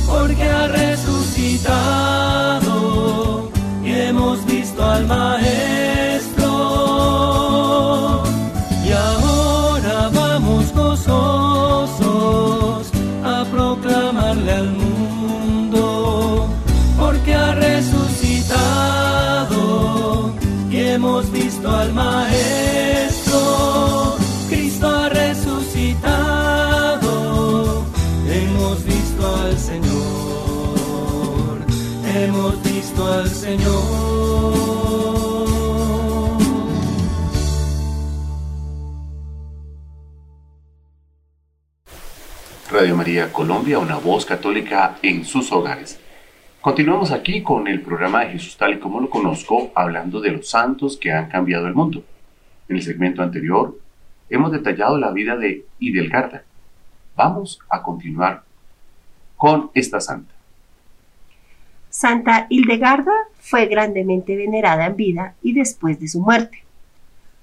porque 0.06 0.42
ha 0.42 0.66
resucitado 0.66 2.15
Señor. 33.56 33.82
Radio 42.70 42.96
María 42.96 43.32
Colombia, 43.32 43.78
una 43.78 43.96
voz 43.96 44.26
católica 44.26 44.98
en 45.02 45.24
sus 45.24 45.50
hogares. 45.52 45.98
Continuamos 46.60 47.12
aquí 47.12 47.42
con 47.42 47.68
el 47.68 47.80
programa 47.80 48.24
de 48.24 48.32
Jesús 48.32 48.56
tal 48.56 48.74
y 48.74 48.78
como 48.78 49.00
lo 49.00 49.08
conozco, 49.08 49.70
hablando 49.74 50.20
de 50.20 50.32
los 50.32 50.50
santos 50.50 50.96
que 50.96 51.12
han 51.12 51.28
cambiado 51.28 51.66
el 51.66 51.74
mundo. 51.74 52.02
En 52.68 52.76
el 52.76 52.82
segmento 52.82 53.22
anterior 53.22 53.78
hemos 54.28 54.52
detallado 54.52 54.98
la 54.98 55.12
vida 55.12 55.36
de 55.36 55.64
Idelgarda. 55.78 56.42
Vamos 57.14 57.60
a 57.70 57.82
continuar 57.82 58.42
con 59.36 59.70
esta 59.74 60.00
santa. 60.00 60.34
Santa 61.88 62.46
Hildegarda 62.50 63.14
fue 63.48 63.66
grandemente 63.66 64.34
venerada 64.34 64.86
en 64.86 64.96
vida 64.96 65.36
y 65.40 65.52
después 65.52 66.00
de 66.00 66.08
su 66.08 66.20
muerte. 66.20 66.64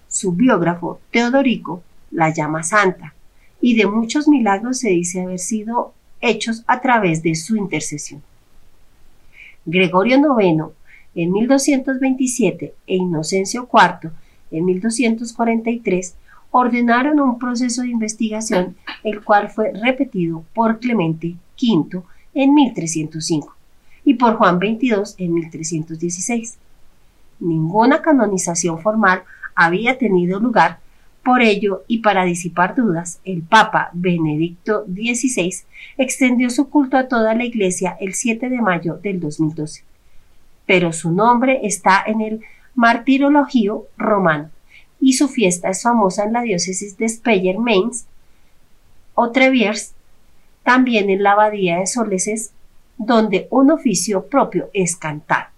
Su 0.09 0.33
biógrafo, 0.33 0.99
Teodorico, 1.11 1.81
la 2.11 2.29
llama 2.33 2.61
santa 2.61 3.13
y 3.61 3.75
de 3.75 3.87
muchos 3.87 4.27
milagros 4.27 4.79
se 4.79 4.89
dice 4.89 5.21
haber 5.21 5.39
sido 5.39 5.93
hechos 6.19 6.65
a 6.67 6.81
través 6.81 7.23
de 7.23 7.35
su 7.35 7.55
intercesión. 7.55 8.21
Gregorio 9.65 10.17
IX 10.17 10.73
en 11.15 11.31
1227 11.31 12.73
e 12.85 12.95
Inocencio 12.95 13.69
IV 13.71 14.11
en 14.51 14.65
1243 14.65 16.15
ordenaron 16.51 17.21
un 17.21 17.39
proceso 17.39 17.81
de 17.81 17.87
investigación 17.87 18.75
el 19.05 19.23
cual 19.23 19.49
fue 19.49 19.71
repetido 19.71 20.43
por 20.53 20.81
Clemente 20.81 21.35
V 21.57 22.03
en 22.33 22.53
1305 22.53 23.52
y 24.05 24.15
por 24.15 24.35
Juan 24.35 24.59
XXII 24.59 25.15
en 25.17 25.33
1316. 25.33 26.57
Ninguna 27.39 28.01
canonización 28.01 28.79
formal 28.79 29.23
había 29.55 29.97
tenido 29.97 30.39
lugar 30.39 30.79
por 31.23 31.41
ello, 31.41 31.83
y 31.87 31.99
para 31.99 32.25
disipar 32.25 32.75
dudas, 32.75 33.21
el 33.23 33.43
Papa 33.43 33.89
Benedicto 33.93 34.85
XVI 34.85 35.55
extendió 35.97 36.49
su 36.49 36.69
culto 36.69 36.97
a 36.97 37.07
toda 37.07 37.33
la 37.33 37.45
Iglesia 37.45 37.95
el 38.01 38.13
7 38.13 38.49
de 38.49 38.61
mayo 38.61 38.95
del 38.95 39.21
2012. 39.21 39.85
Pero 40.65 40.91
su 40.91 41.11
nombre 41.11 41.61
está 41.63 42.03
en 42.05 42.19
el 42.19 42.41
Martirologio 42.75 43.85
romano 43.97 44.49
y 44.99 45.13
su 45.13 45.29
fiesta 45.29 45.69
es 45.69 45.83
famosa 45.83 46.25
en 46.25 46.33
la 46.33 46.41
diócesis 46.41 46.97
de 46.97 47.07
Speyer, 47.07 47.57
Mainz 47.57 48.05
o 49.15 49.31
Treviers, 49.31 49.93
también 50.63 51.09
en 51.09 51.23
la 51.23 51.33
abadía 51.33 51.79
de 51.79 51.87
Soleses, 51.87 52.51
donde 53.05 53.47
un 53.49 53.71
oficio 53.71 54.25
propio 54.27 54.69
es 54.73 54.95
cantar. 54.95 55.49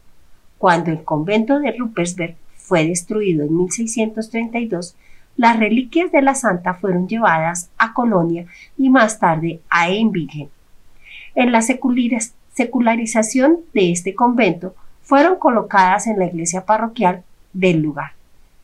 Cuando 0.58 0.92
el 0.92 1.04
convento 1.04 1.60
de 1.60 1.72
Ruppersberg 1.74 2.36
fue 2.56 2.88
destruido 2.88 3.46
en 3.46 3.58
1632, 3.58 4.96
las 5.38 5.60
reliquias 5.60 6.12
de 6.12 6.22
la 6.22 6.34
santa 6.34 6.74
fueron 6.74 7.08
llevadas 7.08 7.70
a 7.78 7.94
Colonia 7.94 8.46
y 8.78 8.90
más 8.90 9.20
tarde 9.20 9.60
a 9.70 9.90
Einbingen. 9.90 10.50
En 11.36 11.52
la 11.52 11.62
secularización 11.62 13.60
de 13.74 13.92
este 13.92 14.16
convento 14.16 14.76
fueron 15.02 15.38
colocadas 15.38 16.08
en 16.08 16.18
la 16.18 16.26
iglesia 16.26 16.66
parroquial 16.66 17.24
del 17.52 17.82
lugar. 17.82 18.14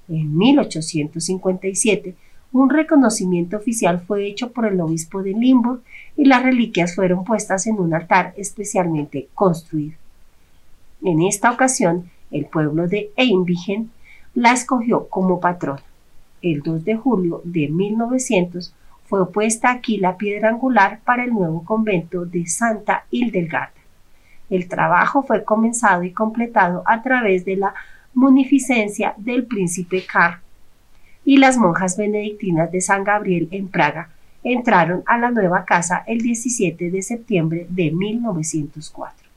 En 0.08 0.38
1857, 0.38 2.15
un 2.54 2.70
reconocimiento 2.70 3.58
oficial 3.58 4.02
fue 4.02 4.28
hecho 4.28 4.52
por 4.52 4.66
el 4.66 4.80
obispo 4.82 5.24
de 5.24 5.32
Limburg 5.32 5.82
y 6.18 6.26
las 6.26 6.44
reliquias 6.44 6.96
fueron 6.96 7.24
puestas 7.24 7.68
en 7.68 7.80
un 7.80 7.94
altar 7.94 8.34
especialmente 8.38 9.30
construido. 9.34 9.96
En 11.02 11.22
esta 11.22 11.52
ocasión, 11.52 12.10
el 12.30 12.46
pueblo 12.46 12.88
de 12.88 13.12
Einbingen 13.16 13.90
la 14.34 14.54
escogió 14.54 15.08
como 15.08 15.40
patrona 15.40 15.84
el 16.42 16.62
2 16.62 16.84
de 16.86 16.96
julio 16.96 17.42
de 17.44 17.68
1900, 17.68 18.74
fue 19.06 19.32
puesta 19.32 19.72
aquí 19.72 19.98
la 19.98 20.18
piedra 20.18 20.50
angular 20.50 21.02
para 21.04 21.24
el 21.24 21.32
nuevo 21.32 21.64
convento 21.64 22.26
de 22.26 22.48
Santa 22.48 23.06
Hildegarda. 23.12 23.74
El 24.50 24.68
trabajo 24.68 25.24
fue 25.24 25.44
comenzado 25.44 26.04
y 26.04 26.12
completado 26.12 26.84
a 26.86 27.02
través 27.02 27.46
de 27.46 27.58
la 27.58 27.74
munificencia 28.14 29.14
del 29.18 29.46
príncipe 29.46 30.06
Karl 30.06 30.40
y 31.23 31.38
las 31.38 31.57
monjas 31.57 31.97
benedictinas 31.97 32.71
de 32.71 32.81
San 32.81 33.03
Gabriel 33.03 33.47
en 33.51 33.67
Praga 33.67 34.10
entraron 34.43 35.03
a 35.05 35.17
la 35.17 35.31
nueva 35.31 35.65
casa 35.65 36.03
el 36.07 36.19
17 36.19 36.89
de 36.89 37.01
septiembre 37.01 37.67
de 37.69 37.91
1904. 37.91 39.29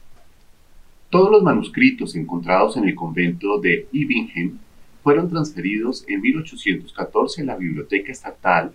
Todos 1.11 1.31
los 1.31 1.43
manuscritos 1.43 2.17
encontrados 2.17 2.77
en 2.77 2.89
el 2.89 2.95
convento 2.95 3.61
de 3.61 3.87
Ibingen 3.93 4.59
fueron 5.03 5.29
transferidos 5.29 6.05
en 6.09 6.23
1814 6.23 7.43
a 7.43 7.45
la 7.45 7.57
Biblioteca 7.57 8.11
Estatal. 8.11 8.73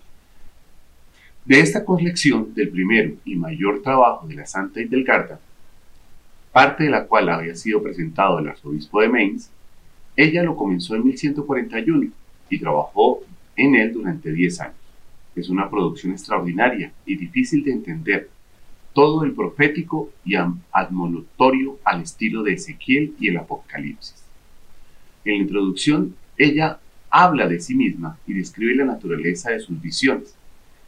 De 1.44 1.58
esta 1.58 1.84
colección 1.84 2.54
del 2.54 2.68
primero 2.68 3.14
y 3.24 3.34
mayor 3.34 3.82
trabajo 3.82 4.26
de 4.28 4.36
la 4.36 4.46
Santa 4.46 4.80
Hildegarda, 4.80 5.40
parte 6.52 6.84
de 6.84 6.90
la 6.90 7.06
cual 7.06 7.28
había 7.28 7.56
sido 7.56 7.82
presentado 7.82 8.38
el 8.38 8.48
arzobispo 8.48 9.00
de 9.00 9.08
Mainz, 9.08 9.50
ella 10.16 10.42
lo 10.42 10.56
comenzó 10.56 10.94
en 10.94 11.04
1141 11.04 12.10
y 12.50 12.58
trabajó 12.58 13.22
en 13.56 13.76
él 13.76 13.92
durante 13.92 14.32
10 14.32 14.60
años. 14.60 14.74
Es 15.34 15.48
una 15.48 15.70
producción 15.70 16.12
extraordinaria 16.12 16.92
y 17.06 17.16
difícil 17.16 17.64
de 17.64 17.72
entender, 17.72 18.28
todo 18.92 19.24
el 19.24 19.32
profético 19.32 20.10
y 20.24 20.34
admonitorio 20.34 21.78
al 21.84 22.02
estilo 22.02 22.42
de 22.42 22.54
Ezequiel 22.54 23.14
y 23.20 23.28
el 23.28 23.36
Apocalipsis. 23.36 24.16
En 25.24 25.36
la 25.36 25.42
introducción 25.42 26.16
ella 26.36 26.80
habla 27.10 27.46
de 27.46 27.60
sí 27.60 27.74
misma 27.74 28.18
y 28.26 28.32
describe 28.32 28.74
la 28.74 28.86
naturaleza 28.86 29.50
de 29.50 29.60
sus 29.60 29.80
visiones. 29.80 30.34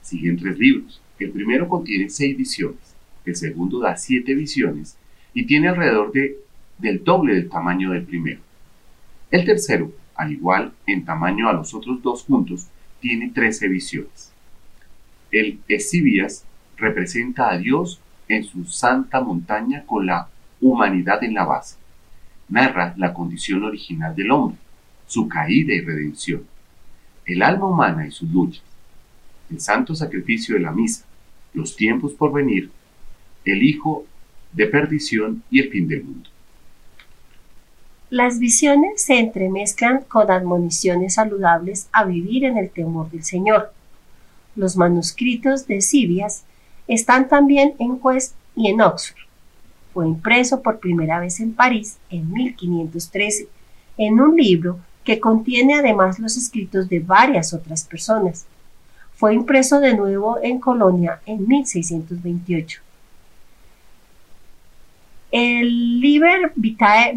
Siguen 0.00 0.38
tres 0.38 0.58
libros. 0.58 1.00
El 1.18 1.30
primero 1.30 1.68
contiene 1.68 2.08
seis 2.08 2.36
visiones, 2.36 2.94
el 3.24 3.36
segundo 3.36 3.78
da 3.78 3.96
siete 3.96 4.34
visiones 4.34 4.96
y 5.34 5.44
tiene 5.44 5.68
alrededor 5.68 6.10
de, 6.10 6.38
del 6.78 7.04
doble 7.04 7.34
del 7.34 7.48
tamaño 7.48 7.90
del 7.90 8.04
primero. 8.04 8.40
El 9.30 9.44
tercero, 9.44 9.92
al 10.22 10.32
igual 10.32 10.72
en 10.86 11.04
tamaño 11.04 11.48
a 11.48 11.52
los 11.52 11.74
otros 11.74 12.02
dos 12.02 12.22
juntos, 12.24 12.68
tiene 13.00 13.30
trece 13.30 13.68
visiones. 13.68 14.32
El 15.30 15.60
Esibías 15.68 16.44
representa 16.76 17.50
a 17.50 17.58
Dios 17.58 18.00
en 18.28 18.44
su 18.44 18.64
santa 18.64 19.20
montaña 19.20 19.84
con 19.84 20.06
la 20.06 20.28
humanidad 20.60 21.22
en 21.24 21.34
la 21.34 21.44
base. 21.44 21.76
Narra 22.48 22.94
la 22.96 23.12
condición 23.12 23.64
original 23.64 24.14
del 24.14 24.30
hombre 24.30 24.58
su 25.12 25.28
caída 25.28 25.74
y 25.74 25.80
redención, 25.82 26.42
el 27.26 27.42
alma 27.42 27.66
humana 27.66 28.06
y 28.06 28.10
sus 28.10 28.30
luchas, 28.30 28.64
el 29.50 29.60
santo 29.60 29.94
sacrificio 29.94 30.54
de 30.54 30.62
la 30.62 30.72
misa, 30.72 31.04
los 31.52 31.76
tiempos 31.76 32.14
por 32.14 32.32
venir, 32.32 32.70
el 33.44 33.62
hijo 33.62 34.06
de 34.52 34.66
perdición 34.68 35.42
y 35.50 35.60
el 35.60 35.68
fin 35.70 35.86
del 35.86 36.04
mundo. 36.04 36.30
Las 38.12 38.38
visiones 38.38 39.00
se 39.00 39.18
entremezclan 39.18 40.02
con 40.06 40.30
admoniciones 40.30 41.14
saludables 41.14 41.88
a 41.92 42.04
vivir 42.04 42.44
en 42.44 42.58
el 42.58 42.68
temor 42.68 43.10
del 43.10 43.24
Señor. 43.24 43.72
Los 44.54 44.76
manuscritos 44.76 45.66
de 45.66 45.80
Sibias 45.80 46.42
están 46.86 47.26
también 47.26 47.72
en 47.78 47.98
Quest 47.98 48.34
y 48.54 48.68
en 48.68 48.82
Oxford. 48.82 49.16
Fue 49.94 50.06
impreso 50.06 50.60
por 50.60 50.78
primera 50.78 51.20
vez 51.20 51.40
en 51.40 51.54
París 51.54 51.96
en 52.10 52.30
1513 52.30 53.48
en 53.96 54.20
un 54.20 54.36
libro 54.36 54.78
que 55.04 55.18
contiene 55.18 55.76
además 55.76 56.18
los 56.18 56.36
escritos 56.36 56.90
de 56.90 57.00
varias 57.00 57.54
otras 57.54 57.82
personas. 57.84 58.44
Fue 59.14 59.32
impreso 59.32 59.80
de 59.80 59.96
nuevo 59.96 60.38
en 60.42 60.60
Colonia 60.60 61.22
en 61.24 61.48
1628. 61.48 62.82
El 65.32 65.98
Liber 65.98 66.52
Vitae 66.56 67.16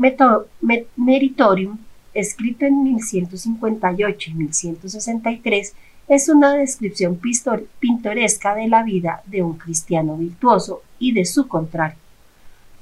Meritorium, 0.95 1.77
escrito 2.13 2.65
en 2.65 2.81
1158 2.81 4.31
y 4.31 4.33
1163, 4.33 5.75
es 6.07 6.29
una 6.29 6.53
descripción 6.53 7.19
pintoresca 7.79 8.55
de 8.55 8.69
la 8.69 8.83
vida 8.83 9.21
de 9.25 9.43
un 9.43 9.57
cristiano 9.57 10.15
virtuoso 10.15 10.81
y 10.97 11.11
de 11.11 11.25
su 11.25 11.49
contrario. 11.49 11.97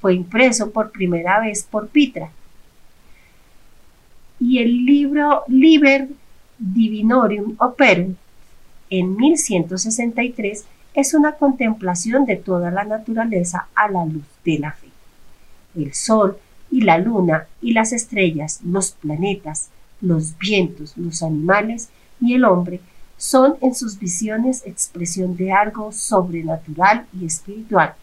Fue 0.01 0.13
impreso 0.13 0.69
por 0.69 0.91
primera 0.91 1.39
vez 1.39 1.63
por 1.63 1.87
Pitra, 1.87 2.29
y 4.39 4.59
el 4.59 4.85
libro 4.85 5.43
Liber 5.47 6.09
Divinorium 6.59 7.55
Operum 7.57 8.15
en 8.91 9.15
1163 9.15 10.65
es 10.93 11.13
una 11.15 11.31
contemplación 11.31 12.25
de 12.25 12.35
toda 12.35 12.69
la 12.69 12.83
naturaleza 12.83 13.67
a 13.73 13.89
la 13.89 14.05
luz 14.05 14.25
de 14.45 14.59
la 14.59 14.73
fe. 14.73 14.92
El 15.75 15.93
sol 15.93 16.37
y 16.71 16.81
la 16.81 16.97
luna 16.97 17.47
y 17.61 17.73
las 17.73 17.93
estrellas, 17.93 18.61
los 18.63 18.91
planetas, 18.91 19.69
los 20.01 20.37
vientos, 20.37 20.97
los 20.97 21.23
animales 21.23 21.89
y 22.19 22.33
el 22.35 22.45
hombre 22.45 22.79
son 23.17 23.55
en 23.61 23.73
sus 23.73 23.99
visiones 23.99 24.63
expresión 24.65 25.37
de 25.37 25.51
algo 25.51 25.91
sobrenatural 25.91 27.05
y 27.17 27.25
espiritual, 27.25 27.93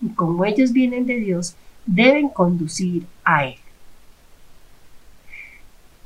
y 0.00 0.10
como 0.10 0.44
ellos 0.44 0.72
vienen 0.72 1.06
de 1.06 1.16
Dios, 1.16 1.56
deben 1.86 2.28
conducir 2.28 3.06
a 3.24 3.46
Él. 3.46 3.56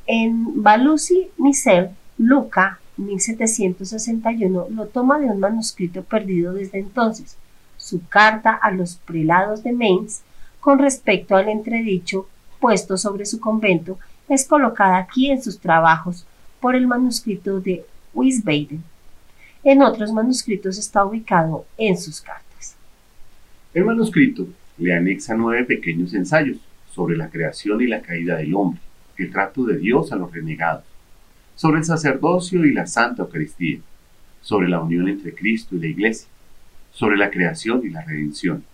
En 0.07 0.63
Balusi 0.63 1.29
Misel, 1.37 1.91
Luca 2.17 2.79
1761 2.97 4.69
lo 4.71 4.87
toma 4.87 5.19
de 5.19 5.27
un 5.27 5.41
manuscrito 5.41 6.03
perdido 6.03 6.53
desde 6.53 6.79
entonces, 6.79 7.37
su 7.77 8.07
carta 8.07 8.53
a 8.55 8.71
los 8.71 8.97
prelados 8.97 9.63
de 9.63 9.73
Mainz 9.73 10.23
con 10.67 10.81
respecto 10.81 11.37
al 11.37 11.49
entredicho 11.49 12.29
puesto 12.59 12.97
sobre 12.97 13.25
su 13.25 13.39
convento 13.39 14.01
es 14.29 14.49
colocada 14.49 14.99
aquí 14.99 15.31
en 15.31 15.41
sus 15.41 15.61
trabajos 15.61 16.27
por 16.59 16.75
el 16.75 16.89
manuscrito 16.89 17.61
de 17.61 17.85
Wiesbaden. 18.13 18.83
En 19.63 19.81
otros 19.81 20.13
manuscritos 20.13 20.77
está 20.77 21.05
ubicado 21.05 21.67
en 21.79 21.97
sus 21.97 22.21
cartas. 22.21 22.75
El 23.75 23.85
manuscrito 23.85 24.45
le 24.79 24.93
anexa 24.93 25.37
nueve 25.37 25.63
pequeños 25.63 26.13
ensayos 26.15 26.57
sobre 26.91 27.17
la 27.17 27.31
creación 27.31 27.81
y 27.81 27.87
la 27.87 28.03
caída 28.03 28.37
del 28.37 28.53
hombre, 28.53 28.81
el 29.19 29.31
trato 29.31 29.63
de 29.67 29.79
Dios 29.79 30.11
a 30.11 30.17
los 30.17 30.33
renegados, 30.33 30.83
sobre 31.55 31.79
el 31.79 31.85
sacerdocio 31.85 32.65
y 32.65 32.73
la 32.73 32.89
Santa 32.89 33.23
Eucaristía, 33.23 33.79
sobre 34.41 34.69
la 34.69 34.81
unión 34.81 35.07
entre 35.09 35.33
Cristo 35.33 35.77
y 35.77 35.79
la 35.79 35.87
Iglesia, 35.87 36.27
sobre 36.91 37.17
la 37.17 37.31
creación 37.31 37.83
y 37.85 37.91
la 37.91 38.03
redención, 38.03 38.65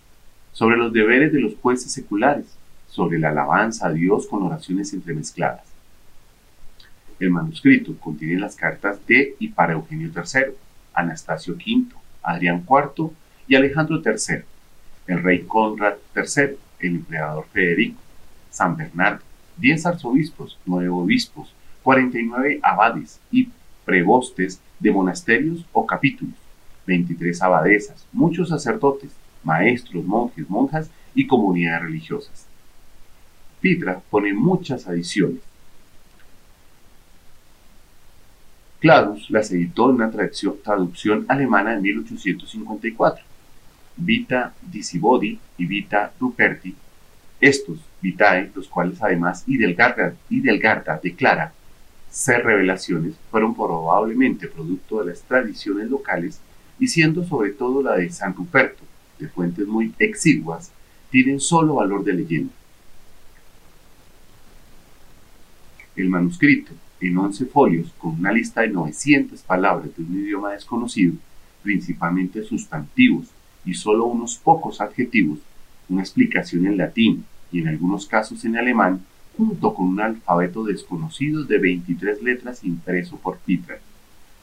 sobre 0.53 0.77
los 0.77 0.93
deberes 0.93 1.33
de 1.33 1.41
los 1.41 1.55
jueces 1.55 1.91
seculares, 1.91 2.45
sobre 2.87 3.19
la 3.19 3.29
alabanza 3.29 3.87
a 3.87 3.91
Dios 3.91 4.27
con 4.27 4.43
oraciones 4.43 4.93
entremezcladas. 4.93 5.65
El 7.19 7.31
manuscrito 7.31 7.95
contiene 7.99 8.39
las 8.39 8.55
cartas 8.55 8.99
de 9.07 9.35
y 9.39 9.49
para 9.49 9.73
Eugenio 9.73 10.09
III, 10.15 10.53
Anastasio 10.93 11.55
V, 11.55 11.87
Adrián 12.21 12.65
IV 12.69 13.09
y 13.47 13.55
Alejandro 13.55 14.01
III, 14.03 14.43
el 15.07 15.23
rey 15.23 15.43
Conrad 15.43 15.95
III, 16.15 16.57
el 16.79 16.95
emperador 16.95 17.45
Federico, 17.51 17.99
San 18.49 18.77
Bernardo, 18.77 19.23
10 19.57 19.85
arzobispos, 19.85 20.57
9 20.65 20.89
obispos, 20.89 21.53
49 21.81 22.59
abades 22.61 23.19
y 23.31 23.49
prebostes 23.85 24.61
de 24.79 24.91
monasterios 24.91 25.65
o 25.73 25.85
capítulos, 25.85 26.35
23 26.85 27.41
abadesas, 27.41 28.05
muchos 28.11 28.49
sacerdotes, 28.49 29.11
maestros, 29.43 30.03
monjes, 30.05 30.49
monjas 30.49 30.89
y 31.13 31.27
comunidades 31.27 31.83
religiosas. 31.83 32.47
Pitra 33.61 34.01
pone 34.09 34.33
muchas 34.33 34.87
adiciones. 34.87 35.39
Cladus 38.79 39.29
las 39.29 39.49
editó 39.51 39.89
en 39.89 39.95
una 39.95 40.11
traducción, 40.11 40.55
traducción 40.61 41.25
alemana 41.29 41.73
en 41.73 41.81
1854. 41.81 43.23
Vita 43.95 44.53
Disibodi 44.61 45.39
y 45.57 45.65
Vita 45.65 46.11
Ruperti, 46.19 46.75
estos 47.39 47.79
Vitae, 48.01 48.51
los 48.53 48.67
cuales 48.67 49.01
además 49.01 49.43
Idelgarda, 49.47 50.15
Idelgarda 50.29 50.99
declara 51.01 51.53
ser 52.09 52.43
revelaciones, 52.43 53.15
fueron 53.31 53.55
probablemente 53.55 54.47
producto 54.47 54.99
de 54.99 55.11
las 55.11 55.21
tradiciones 55.21 55.89
locales 55.89 56.39
y 56.79 56.87
siendo 56.87 57.23
sobre 57.23 57.51
todo 57.51 57.81
la 57.81 57.95
de 57.95 58.09
San 58.09 58.35
Ruperto, 58.35 58.83
fuentes 59.27 59.67
muy 59.67 59.93
exiguas, 59.99 60.71
tienen 61.09 61.39
solo 61.39 61.75
valor 61.75 62.03
de 62.03 62.13
leyenda. 62.13 62.53
El 65.95 66.09
manuscrito, 66.09 66.71
en 66.99 67.17
11 67.17 67.45
folios, 67.45 67.93
con 67.97 68.19
una 68.19 68.31
lista 68.31 68.61
de 68.61 68.69
900 68.69 69.41
palabras 69.41 69.95
de 69.95 70.03
un 70.03 70.15
idioma 70.15 70.53
desconocido, 70.53 71.13
principalmente 71.61 72.43
sustantivos 72.43 73.27
y 73.65 73.73
solo 73.73 74.05
unos 74.05 74.37
pocos 74.37 74.81
adjetivos, 74.81 75.39
una 75.89 76.01
explicación 76.01 76.65
en 76.65 76.77
latín 76.77 77.25
y 77.51 77.59
en 77.59 77.67
algunos 77.67 78.07
casos 78.07 78.43
en 78.45 78.57
alemán, 78.57 79.01
junto 79.37 79.73
con 79.73 79.87
un 79.87 80.01
alfabeto 80.01 80.63
desconocido 80.63 81.43
de 81.43 81.57
23 81.57 82.21
letras 82.21 82.63
impreso 82.63 83.17
por 83.17 83.37
Peter, 83.39 83.79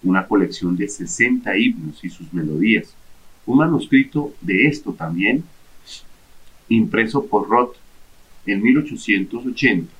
una 0.03 0.27
colección 0.27 0.77
de 0.77 0.88
60 0.88 1.57
himnos 1.57 2.03
y 2.05 2.11
sus 2.11 2.33
melodías, 2.33 2.95
un 3.51 3.59
manuscrito 3.59 4.33
de 4.41 4.67
esto 4.67 4.93
también, 4.93 5.43
impreso 6.69 7.27
por 7.27 7.49
Roth 7.49 7.77
en 8.47 8.63
1880. 8.63 9.93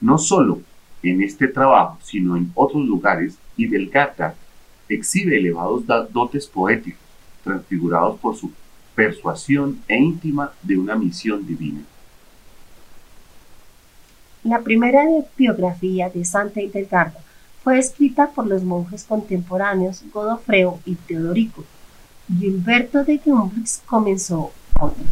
No 0.00 0.16
solo 0.16 0.60
en 1.02 1.22
este 1.22 1.48
trabajo, 1.48 1.98
sino 2.02 2.36
en 2.36 2.50
otros 2.54 2.86
lugares, 2.86 3.38
y 3.56 3.66
del 3.66 3.90
Gata 3.90 4.34
exhibe 4.88 5.36
elevados 5.36 5.84
dotes 6.10 6.46
poéticos, 6.46 7.00
transfigurados 7.44 8.18
por 8.18 8.34
su 8.36 8.50
persuasión 8.94 9.78
e 9.86 9.96
íntima 9.98 10.52
de 10.62 10.78
una 10.78 10.96
misión 10.96 11.46
divina. 11.46 11.80
La 14.42 14.60
primera 14.60 15.04
biografía 15.36 16.08
de 16.08 16.24
Santa 16.24 16.62
Hildegarda 16.62 17.20
fue 17.62 17.78
escrita 17.78 18.30
por 18.30 18.46
los 18.46 18.62
monjes 18.62 19.04
contemporáneos 19.04 20.02
Godofredo 20.12 20.80
y 20.86 20.94
Teodorico. 20.94 21.64
Gilberto 22.38 23.02
de 23.04 23.16
Gumbrix 23.24 23.82
comenzó 23.86 24.52
otra. 24.78 25.02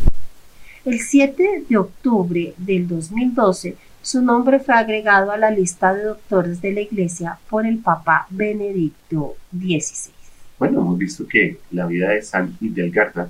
El 0.85 1.01
7 1.01 1.65
de 1.69 1.77
octubre 1.77 2.55
del 2.57 2.87
2012, 2.87 3.77
su 4.01 4.23
nombre 4.23 4.61
fue 4.61 4.75
agregado 4.75 5.33
a 5.33 5.37
la 5.37 5.51
lista 5.51 5.93
de 5.93 6.05
doctores 6.05 6.63
de 6.63 6.73
la 6.73 6.81
Iglesia 6.81 7.39
por 7.51 7.67
el 7.67 7.79
Papa 7.79 8.27
Benedicto 8.31 9.35
XVI. 9.51 10.13
Bueno, 10.59 10.81
hemos 10.81 10.97
visto 10.97 11.27
que 11.27 11.59
la 11.73 11.87
vida 11.87 12.11
de 12.11 12.23
San 12.23 12.57
Hildegarda 12.61 13.29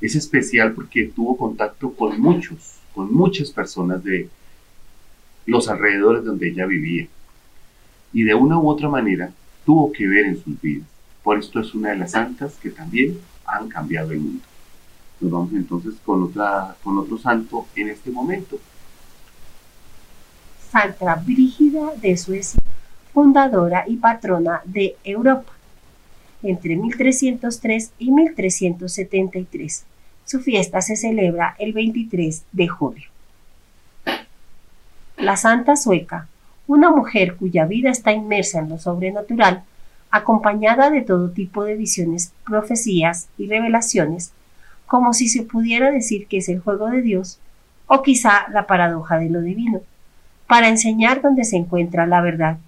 es 0.00 0.14
especial 0.14 0.72
porque 0.72 1.06
tuvo 1.06 1.36
contacto 1.36 1.92
con 1.92 2.20
muchos, 2.20 2.78
con 2.94 3.12
muchas 3.12 3.50
personas 3.50 4.04
de 4.04 4.28
los 5.46 5.68
alrededores 5.68 6.24
donde 6.24 6.48
ella 6.48 6.66
vivía. 6.66 7.08
Y 8.12 8.22
de 8.22 8.34
una 8.34 8.58
u 8.58 8.68
otra 8.68 8.88
manera 8.88 9.32
tuvo 9.66 9.90
que 9.90 10.06
ver 10.06 10.26
en 10.26 10.42
sus 10.42 10.60
vidas. 10.60 10.93
Por 11.24 11.38
esto 11.38 11.58
es 11.58 11.74
una 11.74 11.88
de 11.88 11.96
las 11.96 12.12
santas 12.12 12.54
que 12.62 12.70
también 12.70 13.18
han 13.46 13.68
cambiado 13.68 14.12
el 14.12 14.20
mundo. 14.20 14.44
Nos 15.20 15.32
vamos 15.32 15.52
entonces 15.54 15.94
con, 16.04 16.22
otra, 16.22 16.76
con 16.84 16.98
otro 16.98 17.18
santo 17.18 17.66
en 17.74 17.88
este 17.88 18.10
momento. 18.10 18.60
Santa 20.70 21.14
Brígida 21.14 21.94
de 21.96 22.16
Suecia, 22.18 22.60
fundadora 23.14 23.84
y 23.86 23.96
patrona 23.96 24.60
de 24.64 24.96
Europa, 25.02 25.52
entre 26.42 26.76
1303 26.76 27.92
y 27.98 28.10
1373. 28.10 29.84
Su 30.26 30.40
fiesta 30.40 30.82
se 30.82 30.96
celebra 30.96 31.56
el 31.58 31.72
23 31.72 32.44
de 32.52 32.68
julio. 32.68 33.08
La 35.16 35.38
santa 35.38 35.76
sueca, 35.76 36.28
una 36.66 36.90
mujer 36.90 37.36
cuya 37.36 37.64
vida 37.64 37.88
está 37.88 38.12
inmersa 38.12 38.58
en 38.58 38.68
lo 38.68 38.78
sobrenatural, 38.78 39.62
acompañada 40.14 40.90
de 40.90 41.00
todo 41.00 41.30
tipo 41.30 41.64
de 41.64 41.74
visiones, 41.74 42.32
profecías 42.46 43.26
y 43.36 43.48
revelaciones, 43.48 44.32
como 44.86 45.12
si 45.12 45.28
se 45.28 45.42
pudiera 45.42 45.90
decir 45.90 46.28
que 46.28 46.36
es 46.36 46.48
el 46.48 46.60
juego 46.60 46.88
de 46.88 47.02
Dios, 47.02 47.40
o 47.88 48.00
quizá 48.02 48.46
la 48.52 48.68
paradoja 48.68 49.18
de 49.18 49.28
lo 49.28 49.40
divino, 49.40 49.80
para 50.46 50.68
enseñar 50.68 51.20
dónde 51.20 51.42
se 51.42 51.56
encuentra 51.56 52.06
la 52.06 52.20
verdad. 52.20 52.58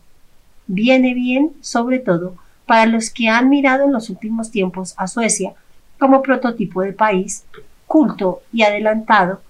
Viene 0.66 1.14
bien, 1.14 1.52
sobre 1.60 2.00
todo, 2.00 2.34
para 2.66 2.86
los 2.86 3.10
que 3.10 3.28
han 3.28 3.48
mirado 3.48 3.84
en 3.84 3.92
los 3.92 4.10
últimos 4.10 4.50
tiempos 4.50 4.94
a 4.96 5.06
Suecia 5.06 5.54
como 6.00 6.22
prototipo 6.22 6.82
de 6.82 6.94
país, 6.94 7.44
culto 7.86 8.42
y 8.52 8.62
adelantado, 8.62 9.40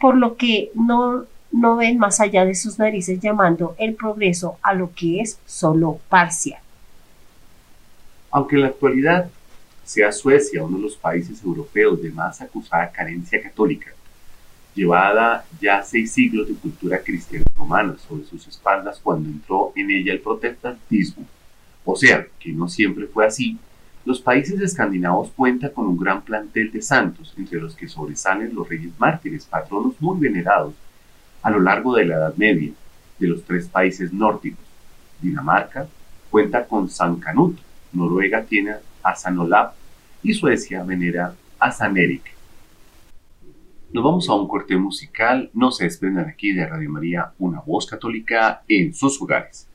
por 0.00 0.16
lo 0.16 0.36
que 0.36 0.72
no 0.74 1.26
no 1.52 1.76
ven 1.76 1.98
más 1.98 2.18
allá 2.18 2.44
de 2.44 2.56
sus 2.56 2.80
narices 2.80 3.20
llamando 3.20 3.76
el 3.78 3.94
progreso 3.94 4.58
a 4.60 4.74
lo 4.74 4.92
que 4.92 5.20
es 5.20 5.38
solo 5.46 6.00
parcial. 6.08 6.63
Aunque 8.34 8.56
en 8.56 8.62
la 8.62 8.68
actualidad 8.68 9.30
sea 9.84 10.10
Suecia 10.10 10.64
uno 10.64 10.76
de 10.76 10.82
los 10.82 10.96
países 10.96 11.40
europeos 11.44 12.02
de 12.02 12.10
más 12.10 12.40
acusada 12.40 12.90
carencia 12.90 13.40
católica, 13.40 13.92
llevada 14.74 15.46
ya 15.60 15.80
seis 15.84 16.10
siglos 16.10 16.48
de 16.48 16.54
cultura 16.54 16.98
cristiana 16.98 17.44
romana 17.56 17.96
sobre 17.96 18.24
sus 18.24 18.44
espaldas 18.48 18.98
cuando 19.00 19.28
entró 19.28 19.72
en 19.76 19.88
ella 19.88 20.12
el 20.12 20.18
protestantismo, 20.18 21.24
o 21.84 21.94
sea, 21.94 22.26
que 22.40 22.50
no 22.50 22.68
siempre 22.68 23.06
fue 23.06 23.24
así, 23.24 23.56
los 24.04 24.20
países 24.20 24.60
escandinavos 24.60 25.30
cuentan 25.36 25.70
con 25.70 25.86
un 25.86 25.96
gran 25.96 26.20
plantel 26.22 26.72
de 26.72 26.82
santos, 26.82 27.32
entre 27.38 27.60
los 27.60 27.76
que 27.76 27.86
sobresalen 27.86 28.52
los 28.52 28.68
reyes 28.68 28.90
mártires, 28.98 29.46
patronos 29.46 29.94
muy 30.00 30.18
venerados 30.18 30.74
a 31.40 31.50
lo 31.50 31.60
largo 31.60 31.94
de 31.94 32.06
la 32.06 32.16
Edad 32.16 32.34
Media 32.36 32.72
de 33.16 33.28
los 33.28 33.44
tres 33.44 33.68
países 33.68 34.12
nórdicos. 34.12 34.64
Dinamarca 35.22 35.86
cuenta 36.32 36.66
con 36.66 36.90
San 36.90 37.20
Canut, 37.20 37.56
Noruega 37.94 38.44
tiene 38.44 38.74
a 39.02 39.14
San 39.14 39.38
Olaf 39.38 39.74
y 40.22 40.34
Suecia 40.34 40.82
venera 40.82 41.34
a 41.58 41.70
San 41.70 41.96
Erik. 41.96 42.34
Nos 43.92 44.02
vamos 44.02 44.28
a 44.28 44.34
un 44.34 44.48
corte 44.48 44.76
musical. 44.76 45.50
No 45.54 45.70
se 45.70 45.84
desprendan 45.84 46.28
aquí 46.28 46.52
de 46.52 46.66
Radio 46.66 46.90
María, 46.90 47.32
una 47.38 47.60
voz 47.60 47.86
católica 47.86 48.62
en 48.66 48.92
sus 48.92 49.22
hogares. 49.22 49.68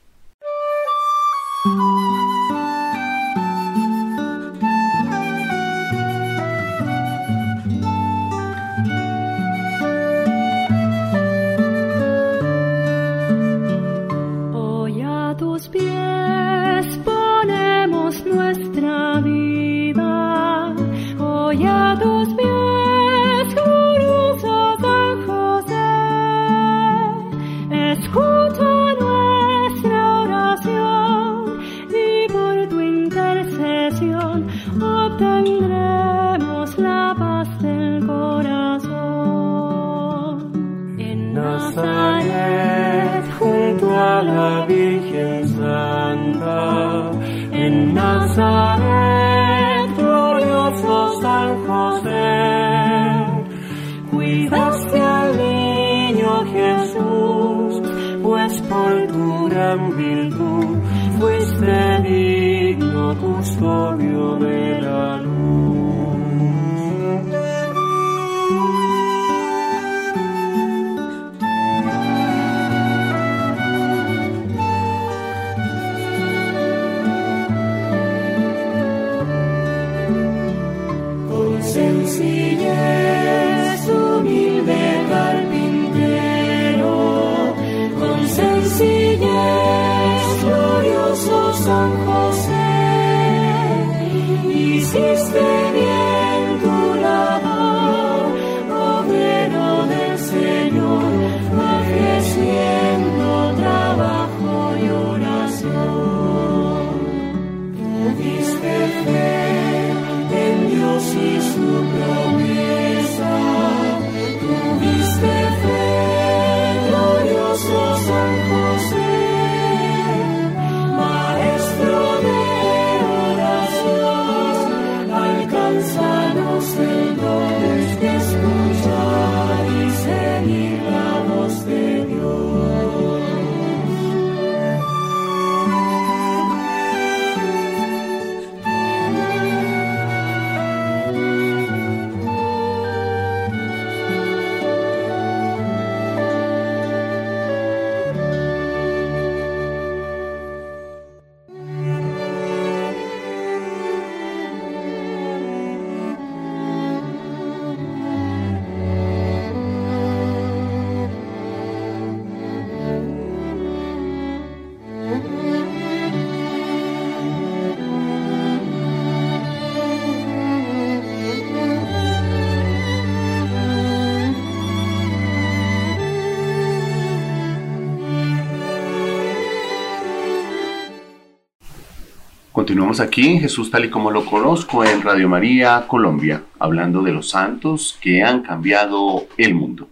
Continuamos 182.80 183.00
aquí 183.06 183.28
en 183.28 183.40
Jesús 183.40 183.70
tal 183.70 183.84
y 183.84 183.90
como 183.90 184.10
lo 184.10 184.24
conozco 184.24 184.82
en 184.82 185.02
Radio 185.02 185.28
María 185.28 185.84
Colombia, 185.86 186.44
hablando 186.58 187.02
de 187.02 187.12
los 187.12 187.28
santos 187.28 187.98
que 188.00 188.22
han 188.22 188.40
cambiado 188.40 189.26
el 189.36 189.54
mundo. 189.54 189.86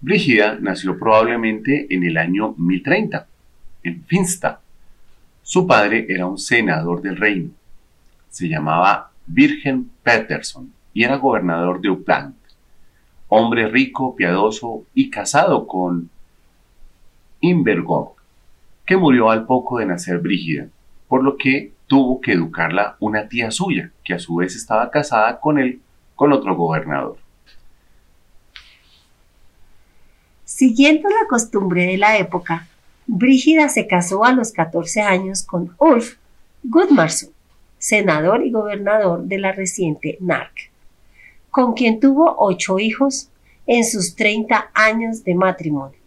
Brígida 0.00 0.58
nació 0.60 0.96
probablemente 0.96 1.88
en 1.90 2.04
el 2.04 2.16
año 2.18 2.54
1030, 2.56 3.26
en 3.82 4.04
Finsta. 4.04 4.60
Su 5.42 5.66
padre 5.66 6.06
era 6.08 6.26
un 6.26 6.38
senador 6.38 7.02
del 7.02 7.16
reino. 7.16 7.50
Se 8.28 8.48
llamaba 8.48 9.10
Virgen 9.26 9.90
Peterson 10.04 10.72
y 10.94 11.02
era 11.02 11.16
gobernador 11.16 11.80
de 11.80 11.90
Uppland. 11.90 12.36
Hombre 13.26 13.66
rico, 13.66 14.14
piadoso 14.14 14.84
y 14.94 15.10
casado 15.10 15.66
con 15.66 16.08
Invergorg, 17.40 18.19
que 18.90 18.96
murió 18.96 19.30
al 19.30 19.46
poco 19.46 19.78
de 19.78 19.86
nacer 19.86 20.18
Brígida, 20.18 20.66
por 21.06 21.22
lo 21.22 21.36
que 21.36 21.70
tuvo 21.86 22.20
que 22.20 22.32
educarla 22.32 22.96
una 22.98 23.28
tía 23.28 23.52
suya, 23.52 23.92
que 24.02 24.14
a 24.14 24.18
su 24.18 24.34
vez 24.34 24.56
estaba 24.56 24.90
casada 24.90 25.38
con 25.38 25.60
él, 25.60 25.80
con 26.16 26.32
otro 26.32 26.56
gobernador. 26.56 27.16
Siguiendo 30.44 31.08
la 31.08 31.28
costumbre 31.28 31.86
de 31.86 31.98
la 31.98 32.18
época, 32.18 32.66
Brígida 33.06 33.68
se 33.68 33.86
casó 33.86 34.24
a 34.24 34.32
los 34.32 34.50
14 34.50 35.02
años 35.02 35.44
con 35.44 35.72
Ulf 35.78 36.16
Gudmarsson, 36.64 37.30
senador 37.78 38.44
y 38.44 38.50
gobernador 38.50 39.22
de 39.22 39.38
la 39.38 39.52
reciente 39.52 40.18
Nark, 40.18 40.72
con 41.52 41.74
quien 41.74 42.00
tuvo 42.00 42.34
ocho 42.38 42.80
hijos 42.80 43.28
en 43.68 43.84
sus 43.84 44.16
30 44.16 44.72
años 44.74 45.22
de 45.22 45.36
matrimonio. 45.36 45.99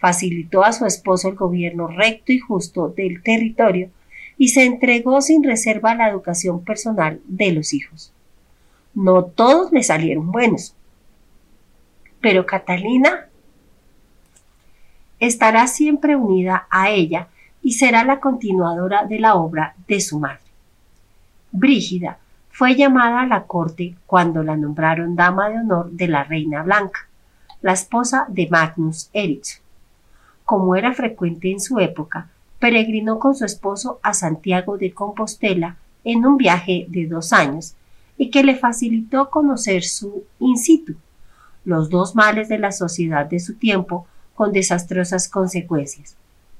Facilitó 0.00 0.64
a 0.64 0.72
su 0.72 0.86
esposo 0.86 1.28
el 1.28 1.36
gobierno 1.36 1.86
recto 1.86 2.32
y 2.32 2.38
justo 2.38 2.88
del 2.88 3.22
territorio 3.22 3.90
y 4.38 4.48
se 4.48 4.64
entregó 4.64 5.20
sin 5.20 5.44
reserva 5.44 5.90
a 5.90 5.94
la 5.94 6.08
educación 6.08 6.64
personal 6.64 7.20
de 7.26 7.52
los 7.52 7.74
hijos. 7.74 8.12
No 8.94 9.24
todos 9.24 9.70
le 9.70 9.82
salieron 9.82 10.32
buenos, 10.32 10.74
pero 12.20 12.46
Catalina 12.46 13.28
estará 15.18 15.66
siempre 15.66 16.16
unida 16.16 16.66
a 16.70 16.90
ella 16.90 17.28
y 17.62 17.74
será 17.74 18.04
la 18.04 18.20
continuadora 18.20 19.04
de 19.04 19.18
la 19.18 19.34
obra 19.34 19.74
de 19.86 20.00
su 20.00 20.18
madre. 20.18 20.40
Brígida 21.52 22.18
fue 22.50 22.74
llamada 22.74 23.22
a 23.22 23.26
la 23.26 23.44
corte 23.44 23.94
cuando 24.06 24.42
la 24.42 24.56
nombraron 24.56 25.16
dama 25.16 25.50
de 25.50 25.58
honor 25.58 25.90
de 25.90 26.08
la 26.08 26.24
Reina 26.24 26.62
Blanca, 26.62 27.08
la 27.60 27.72
esposa 27.72 28.24
de 28.28 28.48
Magnus 28.48 29.10
Ericsson. 29.12 29.62
Como 30.50 30.74
era 30.74 30.92
frecuente 30.94 31.48
en 31.52 31.60
su 31.60 31.78
época, 31.78 32.28
peregrinó 32.58 33.20
con 33.20 33.36
su 33.36 33.44
esposo 33.44 34.00
a 34.02 34.14
Santiago 34.14 34.78
de 34.78 34.92
Compostela 34.92 35.76
en 36.02 36.26
un 36.26 36.38
viaje 36.38 36.86
de 36.88 37.06
dos 37.06 37.32
años 37.32 37.76
y 38.18 38.32
que 38.32 38.42
le 38.42 38.56
facilitó 38.56 39.30
conocer 39.30 39.84
su 39.84 40.24
in 40.40 40.58
situ, 40.58 40.96
los 41.64 41.88
dos 41.88 42.16
males 42.16 42.48
de 42.48 42.58
la 42.58 42.72
sociedad 42.72 43.26
de 43.26 43.38
su 43.38 43.54
tiempo 43.58 44.08
con 44.34 44.50
desastrosas 44.50 45.28
consecuencias, 45.28 46.16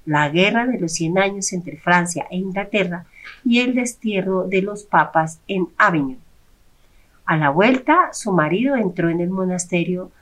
la 0.06 0.28
guerra 0.28 0.66
de 0.66 0.78
los 0.78 0.92
cien 0.92 1.18
años 1.18 1.52
entre 1.52 1.76
Francia 1.76 2.28
e 2.30 2.36
Inglaterra 2.36 3.06
y 3.44 3.58
el 3.58 3.74
destierro 3.74 4.46
de 4.46 4.62
los 4.62 4.84
papas 4.84 5.40
en 5.48 5.66
Avignon. 5.78 6.18
A 7.24 7.36
la 7.36 7.50
vuelta, 7.50 8.10
su 8.12 8.30
marido 8.30 8.76
entró 8.76 9.08
en 9.08 9.20
el 9.20 9.30
monasterio 9.30 10.12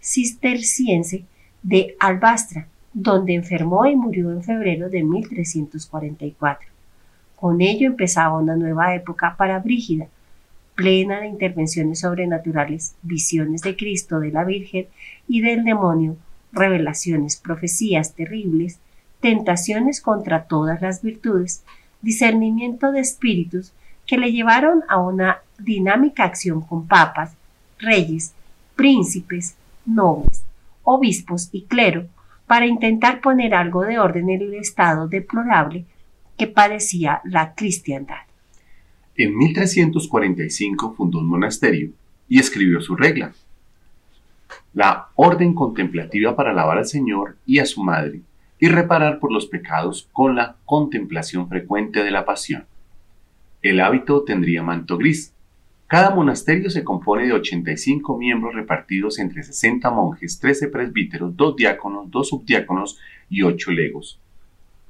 cisterciense 0.00 1.24
de 1.64 1.96
Albastra, 1.98 2.68
donde 2.98 3.34
enfermó 3.34 3.84
y 3.84 3.94
murió 3.94 4.32
en 4.32 4.42
febrero 4.42 4.88
de 4.88 5.02
1344. 5.02 6.66
Con 7.36 7.60
ello 7.60 7.88
empezaba 7.88 8.38
una 8.38 8.56
nueva 8.56 8.94
época 8.94 9.36
para 9.36 9.58
Brígida, 9.58 10.06
plena 10.74 11.20
de 11.20 11.26
intervenciones 11.26 12.00
sobrenaturales, 12.00 12.94
visiones 13.02 13.60
de 13.60 13.76
Cristo, 13.76 14.18
de 14.18 14.32
la 14.32 14.44
Virgen 14.44 14.86
y 15.28 15.42
del 15.42 15.62
demonio, 15.64 16.16
revelaciones, 16.52 17.36
profecías 17.36 18.14
terribles, 18.14 18.78
tentaciones 19.20 20.00
contra 20.00 20.44
todas 20.44 20.80
las 20.80 21.02
virtudes, 21.02 21.64
discernimiento 22.00 22.92
de 22.92 23.00
espíritus 23.00 23.74
que 24.06 24.16
le 24.16 24.32
llevaron 24.32 24.84
a 24.88 24.96
una 24.96 25.40
dinámica 25.58 26.24
acción 26.24 26.62
con 26.62 26.86
papas, 26.86 27.34
reyes, 27.78 28.32
príncipes, 28.74 29.54
nobles, 29.84 30.44
obispos 30.82 31.50
y 31.52 31.64
clero 31.64 32.06
para 32.46 32.66
intentar 32.66 33.20
poner 33.20 33.54
algo 33.54 33.82
de 33.82 33.98
orden 33.98 34.30
en 34.30 34.42
el 34.42 34.54
estado 34.54 35.08
deplorable 35.08 35.84
que 36.36 36.46
padecía 36.46 37.20
la 37.24 37.54
cristiandad. 37.54 38.26
En 39.16 39.36
1345 39.36 40.94
fundó 40.94 41.18
un 41.18 41.28
monasterio 41.28 41.90
y 42.28 42.38
escribió 42.38 42.80
su 42.80 42.96
regla, 42.96 43.32
la 44.74 45.08
orden 45.14 45.54
contemplativa 45.54 46.36
para 46.36 46.50
alabar 46.50 46.78
al 46.78 46.86
Señor 46.86 47.36
y 47.46 47.60
a 47.60 47.66
su 47.66 47.82
Madre, 47.82 48.20
y 48.58 48.68
reparar 48.68 49.18
por 49.18 49.32
los 49.32 49.46
pecados 49.46 50.08
con 50.12 50.36
la 50.36 50.56
contemplación 50.64 51.48
frecuente 51.48 52.04
de 52.04 52.10
la 52.10 52.24
pasión. 52.24 52.66
El 53.62 53.80
hábito 53.80 54.22
tendría 54.22 54.62
manto 54.62 54.96
gris. 54.98 55.32
Cada 55.86 56.10
monasterio 56.10 56.68
se 56.68 56.82
compone 56.82 57.26
de 57.26 57.32
85 57.32 58.18
miembros 58.18 58.54
repartidos 58.54 59.20
entre 59.20 59.44
60 59.44 59.88
monjes, 59.90 60.40
13 60.40 60.68
presbíteros, 60.68 61.36
2 61.36 61.56
diáconos, 61.56 62.10
2 62.10 62.28
subdiáconos 62.28 62.98
y 63.30 63.42
8 63.42 63.70
legos. 63.70 64.18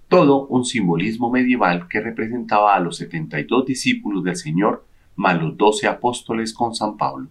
Todo 0.09 0.47
un 0.47 0.65
simbolismo 0.65 1.31
medieval 1.31 1.87
que 1.89 2.01
representaba 2.01 2.75
a 2.75 2.81
los 2.81 2.97
72 2.97 3.67
discípulos 3.67 4.25
del 4.25 4.37
Señor 4.37 4.85
más 5.17 5.41
los 5.41 5.57
12 5.57 5.89
apóstoles 5.89 6.55
con 6.55 6.75
San 6.75 6.97
Pablo. 6.97 7.29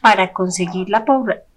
Para 0.00 0.32
conseguir 0.32 0.90
la, 0.90 1.04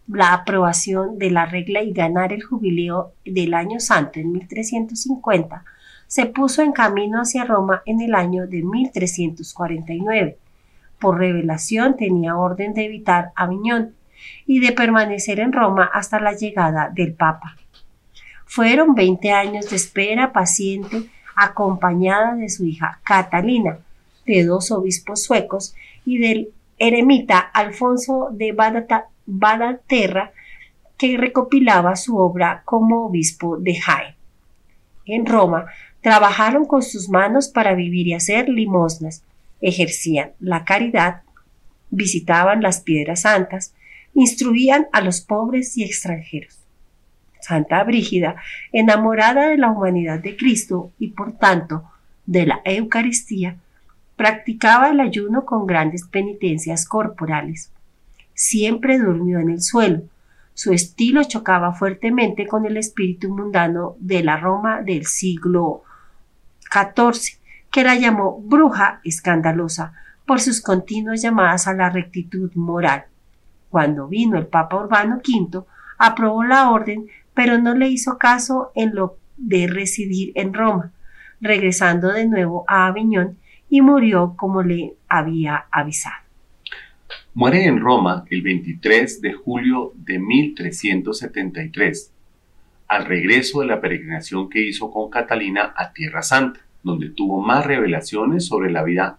la 0.07 0.33
aprobación 0.33 1.19
de 1.19 1.31
la 1.31 1.45
regla 1.45 1.83
y 1.83 1.91
ganar 1.91 2.31
el 2.31 2.43
jubileo 2.43 3.13
del 3.25 3.53
año 3.53 3.79
santo 3.79 4.19
en 4.19 4.31
1350, 4.31 5.65
se 6.11 6.25
puso 6.25 6.61
en 6.61 6.73
camino 6.73 7.21
hacia 7.21 7.45
Roma 7.45 7.83
en 7.85 8.01
el 8.01 8.15
año 8.15 8.45
de 8.45 8.63
1349. 8.63 10.37
Por 10.99 11.17
revelación 11.17 11.95
tenía 11.95 12.35
orden 12.35 12.73
de 12.73 12.83
evitar 12.83 13.31
Aviñón 13.33 13.95
y 14.45 14.59
de 14.59 14.73
permanecer 14.73 15.39
en 15.39 15.53
Roma 15.53 15.89
hasta 15.93 16.19
la 16.19 16.33
llegada 16.33 16.89
del 16.93 17.13
Papa. 17.13 17.55
Fueron 18.45 18.93
20 18.93 19.31
años 19.31 19.69
de 19.69 19.77
espera 19.77 20.33
paciente 20.33 21.03
acompañada 21.33 22.35
de 22.35 22.49
su 22.49 22.65
hija 22.65 22.99
Catalina, 23.05 23.77
de 24.25 24.43
dos 24.43 24.69
obispos 24.71 25.23
suecos 25.23 25.75
y 26.03 26.17
del 26.17 26.49
eremita 26.77 27.39
Alfonso 27.39 28.27
de 28.33 28.53
Badaterra, 29.25 30.33
que 30.97 31.15
recopilaba 31.15 31.95
su 31.95 32.17
obra 32.17 32.63
como 32.65 33.05
obispo 33.05 33.55
de 33.55 33.75
Jaén. 33.75 34.15
En 35.05 35.25
Roma 35.25 35.67
trabajaron 36.01 36.65
con 36.65 36.81
sus 36.81 37.09
manos 37.09 37.47
para 37.49 37.75
vivir 37.75 38.07
y 38.07 38.13
hacer 38.13 38.49
limosnas, 38.49 39.23
ejercían 39.61 40.31
la 40.39 40.65
caridad, 40.65 41.21
visitaban 41.91 42.61
las 42.61 42.81
piedras 42.81 43.21
santas, 43.21 43.73
instruían 44.13 44.87
a 44.91 45.01
los 45.01 45.21
pobres 45.21 45.77
y 45.77 45.83
extranjeros. 45.83 46.57
Santa 47.39 47.83
Brígida, 47.83 48.35
enamorada 48.71 49.49
de 49.49 49.57
la 49.57 49.71
humanidad 49.71 50.19
de 50.19 50.35
Cristo 50.35 50.91
y 50.99 51.09
por 51.09 51.33
tanto 51.33 51.83
de 52.25 52.45
la 52.45 52.61
Eucaristía, 52.65 53.57
practicaba 54.15 54.89
el 54.89 54.99
ayuno 54.99 55.45
con 55.45 55.65
grandes 55.65 56.05
penitencias 56.07 56.85
corporales. 56.85 57.71
Siempre 58.33 58.99
durmió 58.99 59.39
en 59.39 59.49
el 59.49 59.61
suelo. 59.61 60.03
Su 60.53 60.73
estilo 60.73 61.23
chocaba 61.23 61.73
fuertemente 61.73 62.45
con 62.45 62.65
el 62.65 62.77
espíritu 62.77 63.29
mundano 63.29 63.95
de 63.99 64.23
la 64.23 64.37
Roma 64.37 64.81
del 64.81 65.05
siglo 65.05 65.83
Que 67.71 67.83
la 67.83 67.95
llamó 67.95 68.41
bruja 68.41 69.01
escandalosa 69.03 69.93
por 70.25 70.39
sus 70.39 70.61
continuas 70.61 71.21
llamadas 71.21 71.67
a 71.67 71.73
la 71.73 71.89
rectitud 71.89 72.51
moral. 72.55 73.05
Cuando 73.69 74.07
vino 74.07 74.37
el 74.37 74.47
Papa 74.47 74.77
Urbano 74.77 75.17
V, 75.17 75.63
aprobó 75.97 76.43
la 76.43 76.69
orden, 76.71 77.07
pero 77.33 77.57
no 77.57 77.73
le 77.73 77.89
hizo 77.89 78.17
caso 78.17 78.71
en 78.75 78.95
lo 78.95 79.17
de 79.37 79.67
residir 79.67 80.31
en 80.35 80.53
Roma, 80.53 80.91
regresando 81.39 82.11
de 82.11 82.27
nuevo 82.27 82.65
a 82.67 82.87
Aviñón 82.87 83.37
y 83.69 83.81
murió 83.81 84.35
como 84.35 84.61
le 84.63 84.93
había 85.07 85.65
avisado. 85.71 86.15
Muere 87.33 87.65
en 87.65 87.79
Roma 87.79 88.25
el 88.29 88.41
23 88.41 89.21
de 89.21 89.33
julio 89.33 89.93
de 89.95 90.19
1373, 90.19 92.13
al 92.91 93.05
regreso 93.05 93.61
de 93.61 93.67
la 93.67 93.79
peregrinación 93.79 94.49
que 94.49 94.67
hizo 94.67 94.91
con 94.91 95.09
Catalina 95.09 95.73
a 95.77 95.93
Tierra 95.93 96.21
Santa, 96.21 96.59
donde 96.83 97.07
tuvo 97.07 97.39
más 97.39 97.65
revelaciones 97.65 98.45
sobre 98.45 98.69
la 98.69 98.83
vida 98.83 99.17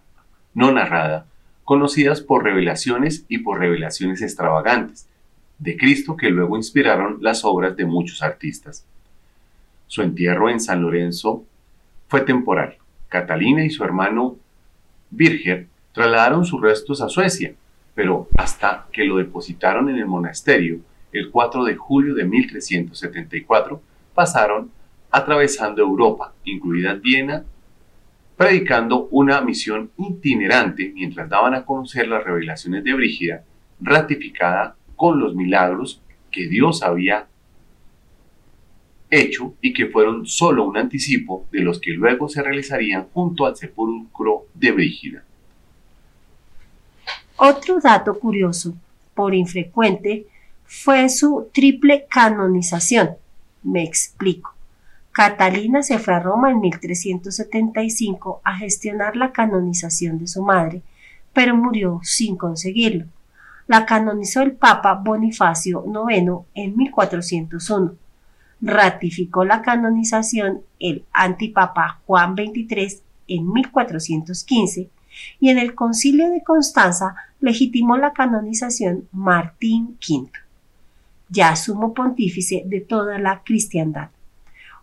no 0.53 0.71
narrada, 0.71 1.25
conocidas 1.63 2.21
por 2.21 2.43
revelaciones 2.43 3.25
y 3.29 3.39
por 3.39 3.57
revelaciones 3.57 4.21
extravagantes 4.21 5.09
de 5.57 5.75
Cristo 5.75 6.15
que 6.15 6.29
luego 6.29 6.55
inspiraron 6.55 7.17
las 7.21 7.43
obras 7.45 7.75
de 7.75 7.87
muchos 7.87 8.21
artistas. 8.21 8.85
Su 9.87 10.03
entierro 10.03 10.51
en 10.51 10.59
San 10.59 10.83
Lorenzo 10.83 11.43
fue 12.09 12.21
temporal. 12.21 12.77
Catalina 13.09 13.65
y 13.65 13.71
su 13.71 13.83
hermano 13.83 14.37
Birger 15.09 15.65
trasladaron 15.93 16.45
sus 16.45 16.61
restos 16.61 17.01
a 17.01 17.09
Suecia, 17.09 17.55
pero 17.95 18.27
hasta 18.37 18.85
que 18.91 19.03
lo 19.03 19.17
depositaron 19.17 19.89
en 19.89 19.95
el 19.95 20.05
monasterio 20.05 20.81
el 21.13 21.29
4 21.31 21.63
de 21.63 21.75
julio 21.75 22.15
de 22.15 22.25
1374, 22.25 23.81
pasaron 24.13 24.71
atravesando 25.11 25.81
Europa, 25.81 26.33
incluida 26.43 26.95
Viena, 26.95 27.45
predicando 28.35 29.07
una 29.11 29.41
misión 29.41 29.91
itinerante 29.97 30.91
mientras 30.93 31.29
daban 31.29 31.53
a 31.53 31.65
conocer 31.65 32.07
las 32.07 32.23
revelaciones 32.23 32.83
de 32.83 32.93
Brígida, 32.93 33.43
ratificada 33.79 34.75
con 34.95 35.19
los 35.19 35.35
milagros 35.35 36.01
que 36.31 36.47
Dios 36.47 36.81
había 36.81 37.27
hecho 39.11 39.53
y 39.61 39.73
que 39.73 39.85
fueron 39.87 40.25
solo 40.25 40.65
un 40.65 40.77
anticipo 40.77 41.45
de 41.51 41.59
los 41.59 41.79
que 41.79 41.91
luego 41.91 42.27
se 42.27 42.41
realizarían 42.41 43.07
junto 43.13 43.45
al 43.45 43.55
sepulcro 43.55 44.47
de 44.55 44.71
Brígida. 44.71 45.23
Otro 47.37 47.79
dato 47.79 48.17
curioso, 48.19 48.73
por 49.13 49.35
infrecuente, 49.35 50.25
fue 50.81 51.07
su 51.07 51.49
triple 51.53 52.07
canonización. 52.09 53.11
Me 53.61 53.83
explico. 53.83 54.55
Catalina 55.11 55.83
se 55.83 55.99
fue 55.99 56.15
a 56.15 56.19
Roma 56.19 56.49
en 56.49 56.59
1375 56.61 58.41
a 58.43 58.57
gestionar 58.57 59.15
la 59.15 59.31
canonización 59.31 60.17
de 60.17 60.27
su 60.27 60.41
madre, 60.41 60.81
pero 61.31 61.55
murió 61.55 61.99
sin 62.01 62.35
conseguirlo. 62.35 63.05
La 63.67 63.85
canonizó 63.85 64.41
el 64.41 64.53
Papa 64.53 64.95
Bonifacio 64.95 65.85
IX 65.85 66.47
en 66.55 66.75
1401 66.75 67.95
ratificó 68.59 69.43
la 69.45 69.61
canonización 69.61 70.61
el 70.79 71.05
antipapa 71.13 72.01
Juan 72.07 72.33
XXIII 72.35 73.01
en 73.27 73.51
1415 73.51 74.89
y 75.39 75.49
en 75.49 75.59
el 75.59 75.75
concilio 75.75 76.29
de 76.29 76.43
Constanza 76.43 77.15
legitimó 77.41 77.97
la 77.97 78.13
canonización 78.13 79.07
Martín 79.11 79.97
V, 79.99 80.31
ya 81.29 81.55
sumo 81.55 81.93
pontífice 81.93 82.63
de 82.65 82.81
toda 82.81 83.19
la 83.19 83.41
cristiandad. 83.43 84.09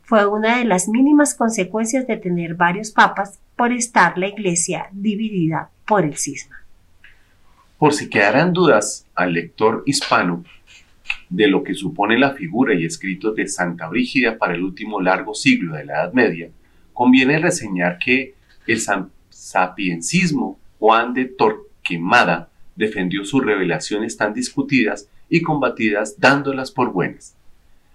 Fue 0.03 0.27
una 0.27 0.59
de 0.59 0.65
las 0.65 0.89
mínimas 0.89 1.35
consecuencias 1.35 2.07
de 2.07 2.17
tener 2.17 2.55
varios 2.55 2.91
papas 2.91 3.39
por 3.57 3.73
estar 3.73 4.19
la 4.19 4.29
iglesia 4.29 4.89
dividida 4.93 5.71
por 5.87 6.05
el 6.05 6.17
cisma. 6.17 6.57
Por 7.79 7.95
si 7.95 8.09
quedaran 8.11 8.53
dudas 8.53 9.07
al 9.15 9.33
lector 9.33 9.83
hispano, 9.87 10.45
de 11.29 11.47
lo 11.47 11.63
que 11.63 11.75
supone 11.75 12.19
la 12.19 12.33
figura 12.33 12.75
y 12.75 12.85
escritos 12.85 13.35
de 13.37 13.47
Santa 13.47 13.89
Brígida 13.89 14.37
para 14.37 14.55
el 14.55 14.63
último 14.63 15.01
largo 15.01 15.35
siglo 15.35 15.77
de 15.77 15.85
la 15.85 15.95
Edad 15.95 16.13
Media, 16.13 16.51
conviene 16.93 17.39
reseñar 17.39 17.99
que 17.99 18.35
el 18.67 18.81
sapiencismo 19.31 20.59
Juan 20.79 21.15
de 21.15 21.27
Torquemada 21.27 22.49
defendió 22.75 23.25
sus 23.25 23.45
revelaciones 23.45 24.17
tan 24.17 24.35
discutidas 24.35 25.09
y 25.31 25.41
combatidas 25.43 26.19
dándolas 26.21 26.71
por 26.71 26.93
buenas. 26.93 27.35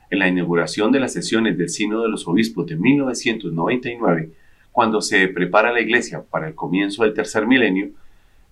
En 0.10 0.20
la 0.20 0.28
inauguración 0.28 0.92
de 0.92 1.00
las 1.02 1.14
sesiones 1.14 1.58
del 1.58 1.70
Sínodo 1.70 2.04
de 2.04 2.10
los 2.10 2.28
Obispos 2.28 2.66
de 2.66 2.76
1999, 2.78 4.30
cuando 4.72 5.02
se 5.02 5.28
prepara 5.28 5.72
la 5.72 5.82
Iglesia 5.82 6.24
para 6.30 6.48
el 6.48 6.56
comienzo 6.56 7.04
del 7.04 7.14
tercer 7.14 7.46
milenio, 7.46 7.90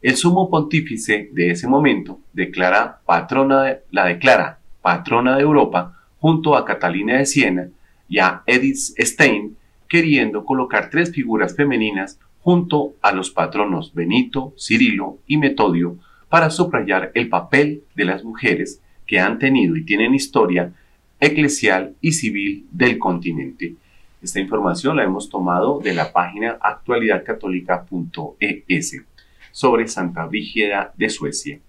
El 0.05 0.17
sumo 0.17 0.49
pontífice 0.49 1.29
de 1.31 1.51
ese 1.51 1.65
momento 1.65 2.19
declara 2.33 2.99
patrona 3.05 3.63
de- 3.63 3.79
la 3.91 4.03
declara 4.05 4.59
patrona 4.81 5.37
de 5.37 5.43
Europa 5.43 5.97
junto 6.19 6.57
a 6.57 6.65
Catalina 6.65 7.19
de 7.19 7.25
Siena 7.25 7.69
y 8.09 8.19
a 8.19 8.43
Edith 8.45 8.75
Stein, 8.99 9.55
queriendo 9.87 10.43
colocar 10.43 10.89
tres 10.89 11.09
figuras 11.13 11.55
femeninas 11.55 12.19
junto 12.41 12.95
a 13.01 13.13
los 13.13 13.31
patronos 13.31 13.93
Benito, 13.93 14.53
Cirilo 14.59 15.19
y 15.25 15.37
Metodio 15.37 15.95
para 16.33 16.49
subrayar 16.49 17.11
el 17.13 17.29
papel 17.29 17.83
de 17.93 18.05
las 18.05 18.23
mujeres 18.23 18.81
que 19.05 19.19
han 19.19 19.37
tenido 19.37 19.75
y 19.75 19.85
tienen 19.85 20.15
historia 20.15 20.73
eclesial 21.19 21.95
y 22.01 22.13
civil 22.13 22.65
del 22.71 22.97
continente. 22.97 23.75
Esta 24.19 24.39
información 24.39 24.97
la 24.97 25.03
hemos 25.03 25.29
tomado 25.29 25.79
de 25.79 25.93
la 25.93 26.11
página 26.11 26.57
actualidadcatólica.es 26.59 29.03
sobre 29.51 29.87
Santa 29.87 30.25
Brígida 30.25 30.91
de 30.97 31.09
Suecia. 31.11 31.59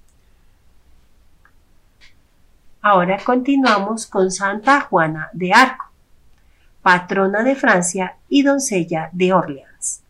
Ahora 2.81 3.19
continuamos 3.23 4.07
con 4.07 4.31
Santa 4.31 4.81
Juana 4.81 5.29
de 5.35 5.53
Arco, 5.53 5.91
patrona 6.81 7.43
de 7.43 7.55
Francia 7.55 8.17
y 8.31 8.43
doncella 8.43 9.11
de 9.12 9.35
Orleans. 9.35 10.03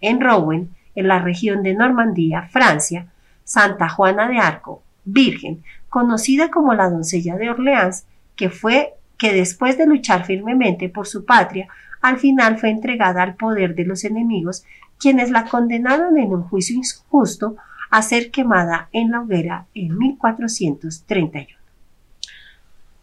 En 0.00 0.20
Rouen, 0.20 0.70
en 0.94 1.08
la 1.08 1.18
región 1.18 1.62
de 1.62 1.74
Normandía, 1.74 2.48
Francia, 2.50 3.06
Santa 3.44 3.88
Juana 3.88 4.28
de 4.28 4.38
Arco, 4.38 4.82
virgen, 5.04 5.62
conocida 5.88 6.50
como 6.50 6.74
la 6.74 6.90
doncella 6.90 7.36
de 7.36 7.50
Orleans, 7.50 8.06
que 8.36 8.50
fue 8.50 8.94
que 9.18 9.32
después 9.32 9.78
de 9.78 9.86
luchar 9.86 10.24
firmemente 10.24 10.88
por 10.88 11.06
su 11.06 11.24
patria, 11.24 11.68
al 12.00 12.18
final 12.18 12.58
fue 12.58 12.70
entregada 12.70 13.22
al 13.22 13.36
poder 13.36 13.74
de 13.74 13.84
los 13.84 14.04
enemigos, 14.04 14.64
quienes 14.98 15.30
la 15.30 15.44
condenaron 15.44 16.18
en 16.18 16.32
un 16.32 16.42
juicio 16.42 16.76
injusto 16.76 17.56
a 17.90 18.02
ser 18.02 18.30
quemada 18.30 18.88
en 18.92 19.10
la 19.10 19.20
hoguera 19.20 19.66
en 19.74 19.96
1431. 19.98 21.48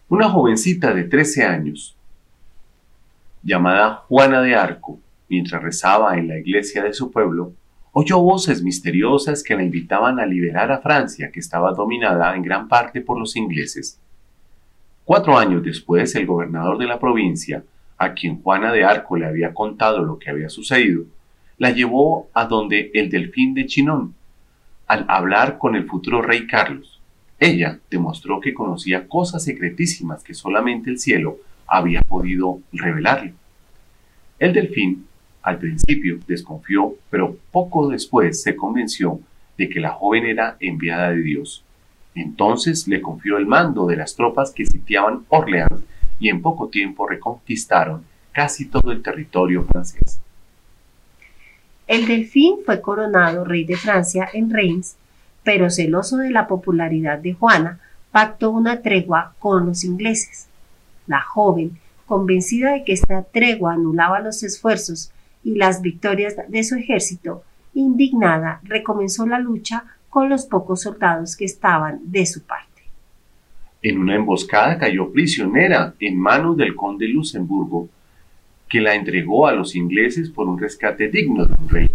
Una 0.10 0.30
jovencita 0.30 0.94
de 0.94 1.04
13 1.04 1.46
años, 1.46 1.96
llamada 3.44 4.04
Juana 4.08 4.42
de 4.42 4.56
Arco, 4.56 5.00
mientras 5.30 5.62
rezaba 5.62 6.18
en 6.18 6.28
la 6.28 6.38
iglesia 6.38 6.84
de 6.84 6.94
su 6.94 7.12
pueblo, 7.12 7.54
oyó 8.00 8.18
voces 8.20 8.64
misteriosas 8.64 9.44
que 9.44 9.56
la 9.56 9.62
invitaban 9.62 10.22
a 10.22 10.26
liberar 10.26 10.72
a 10.72 10.80
Francia, 10.80 11.32
que 11.32 11.42
estaba 11.42 11.74
dominada 11.74 12.34
en 12.34 12.42
gran 12.42 12.70
parte 12.70 13.02
por 13.02 13.20
los 13.20 13.36
ingleses. 13.36 14.00
Cuatro 15.04 15.38
años 15.38 15.62
después, 15.64 16.16
el 16.16 16.26
gobernador 16.26 16.78
de 16.78 16.88
la 16.88 16.98
provincia, 16.98 17.62
a 17.98 18.14
quien 18.14 18.42
Juana 18.42 18.72
de 18.72 18.86
Arco 18.86 19.18
le 19.18 19.26
había 19.26 19.54
contado 19.54 20.02
lo 20.02 20.18
que 20.18 20.30
había 20.30 20.48
sucedido, 20.48 21.04
la 21.58 21.72
llevó 21.72 22.30
a 22.34 22.46
donde 22.46 22.90
el 22.94 23.10
delfín 23.10 23.54
de 23.54 23.66
Chinón, 23.66 24.16
al 24.88 25.04
hablar 25.10 25.58
con 25.58 25.76
el 25.76 25.86
futuro 25.86 26.22
rey 26.22 26.48
Carlos. 26.48 27.02
Ella 27.38 27.80
demostró 27.92 28.40
que 28.40 28.54
conocía 28.54 29.10
cosas 29.10 29.44
secretísimas 29.44 30.24
que 30.24 30.34
solamente 30.34 30.90
el 30.90 31.00
cielo 31.00 31.40
había 31.68 32.02
podido 32.04 32.62
revelarle. 32.72 33.34
El 34.40 34.54
delfín, 34.54 35.09
al 35.42 35.58
principio, 35.58 36.20
desconfió, 36.28 36.96
pero 37.10 37.38
poco 37.52 37.90
después 37.90 38.42
se 38.42 38.56
convenció 38.56 39.20
de 39.58 39.70
que 39.70 39.80
la 39.80 39.92
joven 39.92 40.26
era 40.26 40.58
enviada 40.60 41.12
de 41.12 41.22
Dios. 41.22 41.64
Entonces 42.16 42.88
le 42.88 43.02
confió 43.02 43.38
el 43.38 43.46
mando 43.46 43.88
de 43.88 43.96
las 43.96 44.16
tropas 44.16 44.52
que 44.52 44.66
sitiaban 44.66 45.26
Orleans 45.30 45.84
y 46.20 46.30
en 46.30 46.42
poco 46.42 46.68
tiempo 46.68 47.08
reconquistaron 47.08 48.04
casi 48.32 48.66
todo 48.66 48.92
el 48.92 49.02
territorio 49.02 49.64
francés. 49.64 50.20
El 51.88 52.06
delfín 52.06 52.60
fue 52.66 52.82
coronado 52.82 53.46
rey 53.46 53.66
de 53.66 53.76
Francia 53.76 54.30
en 54.32 54.50
Reims, 54.50 54.96
pero 55.44 55.70
celoso 55.70 56.18
de 56.18 56.30
la 56.30 56.48
popularidad 56.48 57.18
de 57.20 57.34
Juana, 57.34 57.80
pactó 58.12 58.52
una 58.52 58.82
tregua 58.82 59.34
con 59.40 59.66
los 59.66 59.84
ingleses. 59.84 60.48
La 61.08 61.22
joven, 61.22 61.80
convencida 62.06 62.74
de 62.74 62.84
que 62.84 62.94
esta 62.94 63.24
tregua 63.24 63.74
anulaba 63.74 64.20
los 64.20 64.44
esfuerzos 64.44 65.12
y 65.50 65.56
las 65.56 65.82
victorias 65.82 66.36
de 66.48 66.64
su 66.64 66.76
ejército, 66.76 67.44
indignada, 67.74 68.60
recomenzó 68.64 69.26
la 69.26 69.40
lucha 69.40 69.84
con 70.10 70.30
los 70.30 70.46
pocos 70.46 70.82
soldados 70.82 71.36
que 71.36 71.46
estaban 71.46 72.00
de 72.04 72.26
su 72.26 72.44
parte. 72.44 72.84
En 73.82 73.98
una 73.98 74.16
emboscada 74.16 74.78
cayó 74.78 75.12
prisionera 75.12 75.94
en 76.00 76.20
manos 76.20 76.56
del 76.56 76.76
conde 76.76 77.08
Luxemburgo, 77.08 77.90
que 78.68 78.80
la 78.82 78.94
entregó 78.94 79.48
a 79.48 79.54
los 79.54 79.76
ingleses 79.76 80.30
por 80.30 80.48
un 80.48 80.60
rescate 80.60 81.08
digno 81.08 81.46
de 81.46 81.56
un 81.60 81.70
rey. 81.70 81.90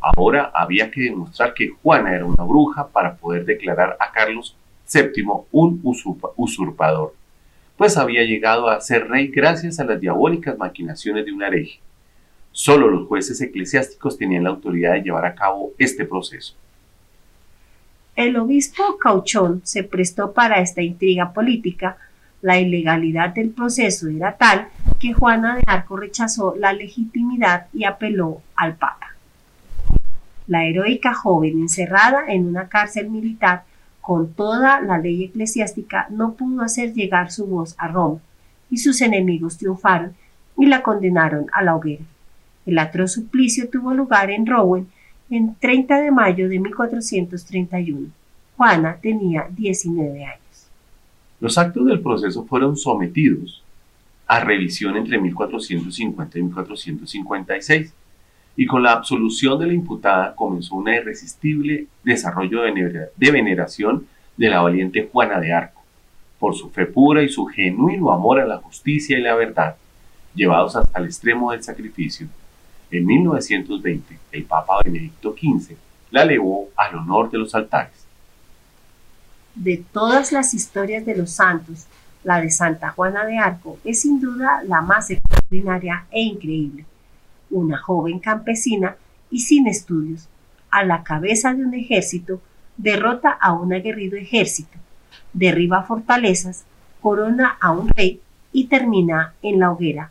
Ahora 0.00 0.50
había 0.52 0.90
que 0.90 1.02
demostrar 1.02 1.54
que 1.54 1.68
Juana 1.68 2.14
era 2.14 2.24
una 2.24 2.42
bruja 2.42 2.88
para 2.88 3.14
poder 3.14 3.44
declarar 3.44 3.96
a 4.00 4.10
Carlos 4.10 4.56
VII 4.92 5.24
un 5.52 5.80
usurpa- 5.84 6.32
usurpador, 6.36 7.14
pues 7.76 7.96
había 7.96 8.24
llegado 8.24 8.68
a 8.68 8.80
ser 8.80 9.08
rey 9.08 9.28
gracias 9.28 9.78
a 9.78 9.84
las 9.84 10.00
diabólicas 10.00 10.58
maquinaciones 10.58 11.24
de 11.24 11.32
un 11.32 11.42
hereje. 11.42 11.78
Solo 12.52 12.88
los 12.88 13.06
jueces 13.06 13.40
eclesiásticos 13.40 14.18
tenían 14.18 14.44
la 14.44 14.50
autoridad 14.50 14.94
de 14.94 15.02
llevar 15.02 15.24
a 15.24 15.34
cabo 15.34 15.72
este 15.78 16.04
proceso. 16.04 16.54
El 18.16 18.36
obispo 18.36 18.98
Cauchón 18.98 19.62
se 19.64 19.84
prestó 19.84 20.32
para 20.32 20.60
esta 20.60 20.82
intriga 20.82 21.32
política. 21.32 21.96
La 22.42 22.58
ilegalidad 22.58 23.30
del 23.30 23.50
proceso 23.50 24.08
era 24.08 24.36
tal 24.36 24.68
que 24.98 25.12
Juana 25.12 25.56
de 25.56 25.62
Arco 25.66 25.96
rechazó 25.96 26.54
la 26.56 26.72
legitimidad 26.72 27.68
y 27.72 27.84
apeló 27.84 28.42
al 28.56 28.74
Papa. 28.76 29.14
La 30.46 30.64
heroica 30.64 31.14
joven 31.14 31.60
encerrada 31.60 32.24
en 32.28 32.46
una 32.46 32.68
cárcel 32.68 33.08
militar 33.08 33.62
con 34.00 34.32
toda 34.32 34.80
la 34.80 34.98
ley 34.98 35.24
eclesiástica 35.24 36.06
no 36.10 36.34
pudo 36.34 36.62
hacer 36.62 36.92
llegar 36.92 37.30
su 37.30 37.46
voz 37.46 37.74
a 37.78 37.88
Roma 37.88 38.18
y 38.70 38.78
sus 38.78 39.00
enemigos 39.00 39.58
triunfaron 39.58 40.14
y 40.58 40.66
la 40.66 40.82
condenaron 40.82 41.46
a 41.52 41.62
la 41.62 41.76
hoguera. 41.76 42.04
El 42.70 42.78
atroz 42.78 43.14
suplicio 43.14 43.68
tuvo 43.68 43.92
lugar 43.94 44.30
en 44.30 44.46
Rouen 44.46 44.86
en 45.28 45.56
30 45.56 46.02
de 46.02 46.12
mayo 46.12 46.48
de 46.48 46.60
1431. 46.60 48.06
Juana 48.56 48.96
tenía 49.02 49.48
19 49.50 50.24
años. 50.24 50.68
Los 51.40 51.58
actos 51.58 51.84
del 51.86 51.98
proceso 51.98 52.44
fueron 52.44 52.76
sometidos 52.76 53.64
a 54.28 54.38
revisión 54.38 54.96
entre 54.96 55.18
1450 55.18 56.38
y 56.38 56.42
1456 56.42 57.92
y 58.54 58.66
con 58.66 58.84
la 58.84 58.92
absolución 58.92 59.58
de 59.58 59.66
la 59.66 59.72
imputada 59.72 60.36
comenzó 60.36 60.76
un 60.76 60.90
irresistible 60.90 61.88
desarrollo 62.04 62.62
de 62.62 63.30
veneración 63.32 64.06
de 64.36 64.48
la 64.48 64.60
valiente 64.60 65.08
Juana 65.10 65.40
de 65.40 65.52
Arco, 65.52 65.82
por 66.38 66.54
su 66.54 66.70
fe 66.70 66.86
pura 66.86 67.24
y 67.24 67.30
su 67.30 67.46
genuino 67.46 68.12
amor 68.12 68.38
a 68.38 68.46
la 68.46 68.58
justicia 68.58 69.18
y 69.18 69.22
la 69.22 69.34
verdad, 69.34 69.74
llevados 70.36 70.76
hasta 70.76 71.00
el 71.00 71.06
extremo 71.06 71.50
del 71.50 71.64
sacrificio. 71.64 72.28
En 72.90 73.06
1920, 73.06 74.18
el 74.32 74.44
Papa 74.44 74.80
Benedicto 74.84 75.34
XV 75.34 75.76
la 76.10 76.22
elevó 76.22 76.70
al 76.76 76.96
honor 76.96 77.30
de 77.30 77.38
los 77.38 77.54
altares. 77.54 77.92
De 79.54 79.84
todas 79.92 80.32
las 80.32 80.54
historias 80.54 81.06
de 81.06 81.16
los 81.16 81.30
santos, 81.30 81.86
la 82.24 82.40
de 82.40 82.50
Santa 82.50 82.90
Juana 82.90 83.24
de 83.24 83.38
Arco 83.38 83.78
es 83.84 84.00
sin 84.00 84.20
duda 84.20 84.62
la 84.66 84.80
más 84.80 85.10
extraordinaria 85.10 86.06
e 86.10 86.20
increíble. 86.20 86.84
Una 87.50 87.78
joven 87.78 88.18
campesina 88.18 88.96
y 89.30 89.40
sin 89.40 89.66
estudios, 89.66 90.28
a 90.70 90.84
la 90.84 91.02
cabeza 91.02 91.54
de 91.54 91.64
un 91.64 91.74
ejército, 91.74 92.40
derrota 92.76 93.30
a 93.30 93.52
un 93.52 93.72
aguerrido 93.72 94.16
ejército, 94.16 94.78
derriba 95.32 95.82
fortalezas, 95.82 96.64
corona 97.00 97.56
a 97.60 97.70
un 97.72 97.88
rey 97.88 98.20
y 98.52 98.66
termina 98.66 99.34
en 99.42 99.60
la 99.60 99.70
hoguera. 99.70 100.10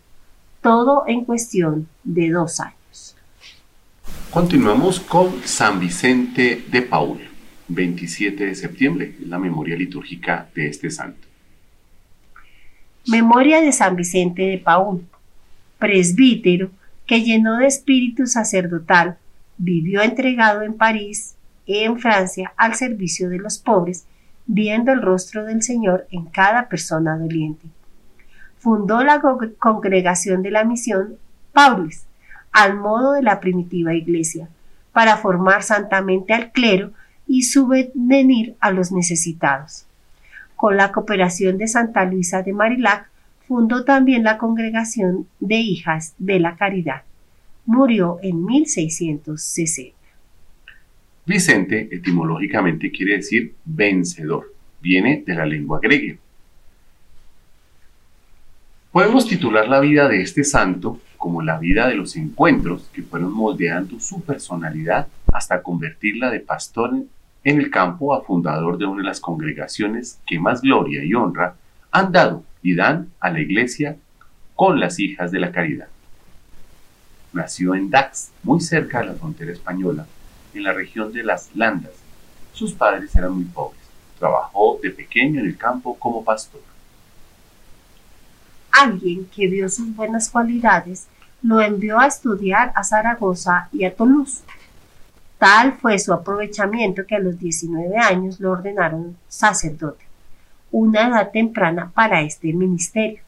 Todo 0.62 1.04
en 1.08 1.26
cuestión 1.26 1.88
de 2.04 2.30
dos 2.32 2.60
años. 2.60 3.16
Continuamos 4.32 5.00
con 5.00 5.42
San 5.44 5.80
Vicente 5.80 6.64
de 6.70 6.82
Paul, 6.82 7.20
27 7.68 8.46
de 8.46 8.56
septiembre, 8.56 9.16
la 9.26 9.40
memoria 9.40 9.76
litúrgica 9.76 10.50
de 10.54 10.68
este 10.68 10.92
santo. 10.92 11.28
Memoria 13.08 13.62
de 13.62 13.72
San 13.72 13.96
Vicente 13.96 14.44
de 14.44 14.58
Paúl, 14.58 15.04
presbítero 15.80 16.70
que 17.08 17.24
llenó 17.24 17.58
de 17.58 17.66
espíritu 17.66 18.28
sacerdotal, 18.28 19.18
vivió 19.58 20.02
entregado 20.02 20.62
en 20.62 20.76
París, 20.76 21.36
en 21.66 22.00
Francia, 22.00 22.54
al 22.56 22.76
servicio 22.76 23.30
de 23.30 23.40
los 23.40 23.58
pobres, 23.58 24.06
viendo 24.46 24.92
el 24.92 25.02
rostro 25.02 25.46
del 25.46 25.64
Señor 25.64 26.08
en 26.12 26.26
cada 26.26 26.70
persona 26.70 27.18
doliente. 27.18 27.68
Fundó 28.60 29.04
la 29.04 29.20
co- 29.22 29.40
congregación 29.58 30.44
de 30.44 30.52
la 30.52 30.64
misión 30.64 31.16
Paulis, 31.54 32.06
al 32.52 32.78
modo 32.78 33.14
de 33.14 33.22
la 33.24 33.40
primitiva 33.40 33.94
iglesia, 33.94 34.48
para 34.92 35.18
formar 35.18 35.64
santamente 35.64 36.34
al 36.34 36.52
clero 36.52 36.92
y 37.28 37.44
subvenir 37.44 38.56
a 38.60 38.72
los 38.72 38.92
necesitados. 38.92 39.86
Con 40.56 40.76
la 40.78 40.92
cooperación 40.92 41.58
de 41.58 41.68
Santa 41.68 42.04
Luisa 42.06 42.42
de 42.44 42.54
Marilac, 42.54 43.08
fundó 43.48 43.84
también 43.86 44.24
la 44.24 44.38
Congregación 44.38 45.28
de 45.40 45.56
Hijas 45.58 46.14
de 46.18 46.40
la 46.40 46.56
Caridad. 46.56 47.04
Murió 47.66 48.18
en 48.22 48.46
1660. 48.46 49.96
Vicente 51.26 51.88
etimológicamente 51.92 52.92
quiere 52.92 53.18
decir 53.18 53.54
vencedor. 53.64 54.54
Viene 54.82 55.24
de 55.26 55.36
la 55.36 55.46
lengua 55.46 55.80
griega. 55.82 56.18
Podemos 58.92 59.28
titular 59.28 59.68
la 59.68 59.80
vida 59.80 60.08
de 60.08 60.24
este 60.24 60.44
santo 60.44 61.00
como 61.16 61.44
la 61.44 61.60
vida 61.60 61.88
de 61.88 61.94
los 61.94 62.16
encuentros 62.16 62.90
que 62.92 63.04
fueron 63.04 63.32
moldeando 63.32 64.00
su 64.00 64.24
personalidad 64.24 65.08
hasta 65.32 65.62
convertirla 65.62 66.32
de 66.32 66.40
pastor 66.40 66.96
en 67.44 67.62
el 67.62 67.70
campo 67.70 68.16
a 68.16 68.24
fundador 68.24 68.80
de 68.80 68.88
una 68.88 69.04
de 69.04 69.08
las 69.08 69.20
congregaciones 69.20 70.20
que 70.26 70.40
más 70.40 70.62
gloria 70.62 71.04
y 71.04 71.14
honra 71.14 71.54
han 71.92 72.12
dado 72.12 72.44
y 72.64 72.74
dan 72.74 73.12
a 73.20 73.30
la 73.30 73.42
iglesia 73.42 73.96
con 74.56 74.80
las 74.80 75.00
hijas 75.00 75.32
de 75.32 75.40
la 75.40 75.52
caridad. 75.52 75.88
Nació 77.32 77.76
en 77.76 77.92
Dax, 77.92 78.32
muy 78.42 78.60
cerca 78.60 79.02
de 79.02 79.06
la 79.06 79.14
frontera 79.14 79.52
española, 79.52 80.08
en 80.56 80.64
la 80.64 80.74
región 80.74 81.14
de 81.14 81.24
las 81.24 81.56
Landas. 81.56 81.94
Sus 82.54 82.74
padres 82.74 83.16
eran 83.16 83.34
muy 83.34 83.44
pobres. 83.44 83.82
Trabajó 84.18 84.80
de 84.82 84.90
pequeño 84.90 85.42
en 85.42 85.46
el 85.46 85.58
campo 85.58 85.96
como 86.00 86.24
pastor. 86.24 86.69
Alguien 88.72 89.26
que 89.36 89.48
vio 89.48 89.70
sus 89.70 89.96
buenas 89.96 90.30
cualidades 90.30 91.08
lo 91.42 91.62
envió 91.62 92.00
a 92.00 92.08
estudiar 92.08 92.72
a 92.76 92.84
Zaragoza 92.84 93.70
y 93.72 93.86
a 93.86 93.96
Toulouse. 93.96 94.44
Tal 95.38 95.74
fue 95.74 95.98
su 96.00 96.14
aprovechamiento 96.14 97.06
que 97.06 97.16
a 97.16 97.20
los 97.20 97.40
19 97.40 97.98
años 97.98 98.40
lo 98.40 98.52
ordenaron 98.52 99.16
sacerdote, 99.30 100.06
una 100.72 101.08
edad 101.08 101.32
temprana 101.32 101.92
para 101.94 102.22
este 102.22 102.52
ministerio. 102.52 103.22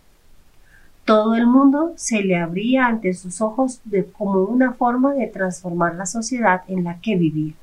Todo 1.05 1.35
el 1.35 1.47
mundo 1.47 1.93
se 1.95 2.21
le 2.21 2.37
abría 2.37 2.85
ante 2.85 3.13
sus 3.13 3.41
ojos 3.41 3.79
de, 3.85 4.05
como 4.05 4.43
una 4.43 4.73
forma 4.73 5.13
de 5.13 5.27
transformar 5.27 5.95
la 5.95 6.05
sociedad 6.05 6.63
en 6.67 6.83
la 6.83 6.99
que 6.99 7.15
vivía. 7.15 7.53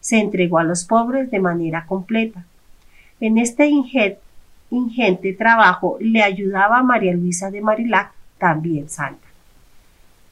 Se 0.00 0.18
entregó 0.18 0.58
a 0.58 0.64
los 0.64 0.84
pobres 0.84 1.30
de 1.30 1.40
manera 1.40 1.86
completa. 1.86 2.44
En 3.18 3.38
este 3.38 3.66
ingente 4.70 5.32
trabajo 5.32 5.96
le 6.00 6.22
ayudaba 6.22 6.82
María 6.82 7.12
Luisa 7.14 7.50
de 7.50 7.60
Marilac, 7.60 8.12
también 8.38 8.88
santa. 8.88 9.26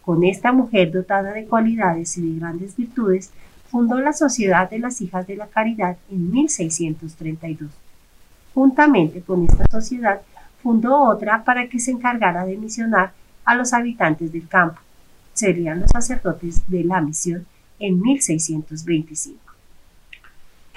Con 0.02 0.24
esta 0.24 0.52
mujer 0.52 0.90
dotada 0.90 1.32
de 1.32 1.44
cualidades 1.44 2.16
y 2.16 2.32
de 2.32 2.38
grandes 2.40 2.76
virtudes, 2.76 3.30
fundó 3.70 4.00
la 4.00 4.12
Sociedad 4.12 4.70
de 4.70 4.78
las 4.78 5.00
Hijas 5.00 5.26
de 5.26 5.36
la 5.36 5.46
Caridad 5.46 5.98
en 6.10 6.30
1632. 6.30 7.70
Juntamente 8.54 9.20
con 9.20 9.44
esta 9.44 9.64
sociedad 9.70 10.22
fundó 10.62 11.02
otra 11.02 11.44
para 11.44 11.68
que 11.68 11.78
se 11.78 11.90
encargara 11.90 12.44
de 12.44 12.56
misionar 12.56 13.12
a 13.44 13.54
los 13.54 13.72
habitantes 13.72 14.32
del 14.32 14.48
campo. 14.48 14.80
Serían 15.34 15.80
los 15.80 15.90
sacerdotes 15.90 16.68
de 16.68 16.84
la 16.84 17.00
misión 17.00 17.46
en 17.78 18.00
1625. 18.00 19.47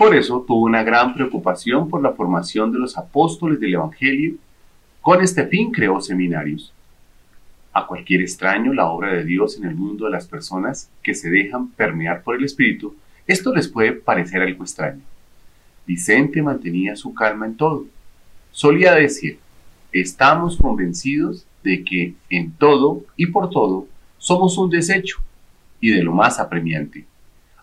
Por 0.01 0.15
eso 0.15 0.43
tuvo 0.47 0.65
una 0.65 0.81
gran 0.81 1.13
preocupación 1.13 1.87
por 1.87 2.01
la 2.01 2.13
formación 2.13 2.71
de 2.71 2.79
los 2.79 2.97
apóstoles 2.97 3.59
del 3.59 3.75
Evangelio. 3.75 4.33
Con 4.99 5.21
este 5.21 5.45
fin 5.45 5.71
creó 5.71 6.01
seminarios. 6.01 6.73
A 7.71 7.85
cualquier 7.85 8.21
extraño 8.21 8.73
la 8.73 8.87
obra 8.89 9.13
de 9.13 9.23
Dios 9.23 9.57
en 9.57 9.65
el 9.65 9.75
mundo 9.75 10.05
de 10.05 10.11
las 10.11 10.25
personas 10.25 10.89
que 11.03 11.13
se 11.13 11.29
dejan 11.29 11.67
permear 11.67 12.23
por 12.23 12.35
el 12.35 12.43
Espíritu, 12.43 12.95
esto 13.27 13.53
les 13.53 13.67
puede 13.67 13.91
parecer 13.91 14.41
algo 14.41 14.63
extraño. 14.63 15.01
Vicente 15.85 16.41
mantenía 16.41 16.95
su 16.95 17.13
calma 17.13 17.45
en 17.45 17.55
todo. 17.55 17.85
Solía 18.49 18.95
decir, 18.95 19.37
estamos 19.91 20.57
convencidos 20.57 21.45
de 21.63 21.83
que 21.83 22.15
en 22.31 22.53
todo 22.53 23.03
y 23.17 23.27
por 23.27 23.51
todo 23.51 23.85
somos 24.17 24.57
un 24.57 24.71
desecho 24.71 25.19
y 25.79 25.91
de 25.91 26.01
lo 26.01 26.11
más 26.11 26.39
apremiante, 26.39 27.05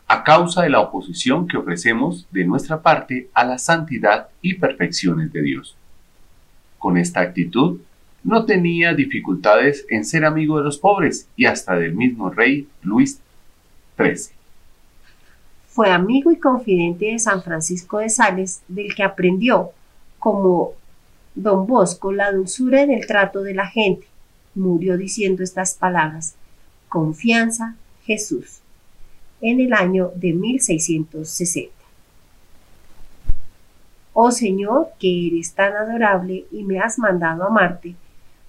a 0.08 0.24
causa 0.24 0.62
de 0.62 0.70
la 0.70 0.80
oposición 0.80 1.46
que 1.46 1.58
ofrecemos 1.58 2.26
de 2.30 2.44
nuestra 2.44 2.80
parte 2.80 3.28
a 3.34 3.44
la 3.44 3.58
santidad 3.58 4.28
y 4.40 4.54
perfecciones 4.54 5.30
de 5.32 5.42
Dios. 5.42 5.76
Con 6.78 6.96
esta 6.96 7.20
actitud, 7.20 7.80
no 8.24 8.46
tenía 8.46 8.94
dificultades 8.94 9.84
en 9.90 10.06
ser 10.06 10.24
amigo 10.24 10.58
de 10.58 10.64
los 10.64 10.78
pobres 10.78 11.28
y 11.36 11.44
hasta 11.44 11.74
del 11.76 11.94
mismo 11.94 12.30
rey 12.30 12.66
Luis 12.82 13.20
XIII. 13.98 14.34
Fue 15.68 15.90
amigo 15.90 16.32
y 16.32 16.38
confidente 16.38 17.06
de 17.06 17.18
San 17.18 17.42
Francisco 17.42 17.98
de 17.98 18.08
Sales, 18.08 18.62
del 18.66 18.94
que 18.94 19.02
aprendió, 19.02 19.70
como 20.18 20.72
don 21.34 21.66
Bosco, 21.66 22.12
la 22.12 22.32
dulzura 22.32 22.82
en 22.82 22.90
el 22.90 23.06
trato 23.06 23.42
de 23.42 23.54
la 23.54 23.68
gente. 23.68 24.06
Murió 24.54 24.96
diciendo 24.96 25.44
estas 25.44 25.74
palabras, 25.74 26.34
confianza, 26.88 27.76
Jesús, 28.04 28.60
en 29.40 29.60
el 29.60 29.72
año 29.72 30.10
de 30.14 30.32
1660. 30.32 31.72
Oh 34.12 34.32
Señor, 34.32 34.88
que 34.98 35.28
eres 35.28 35.52
tan 35.54 35.74
adorable 35.74 36.44
y 36.50 36.64
me 36.64 36.80
has 36.80 36.98
mandado 36.98 37.44
amarte, 37.44 37.94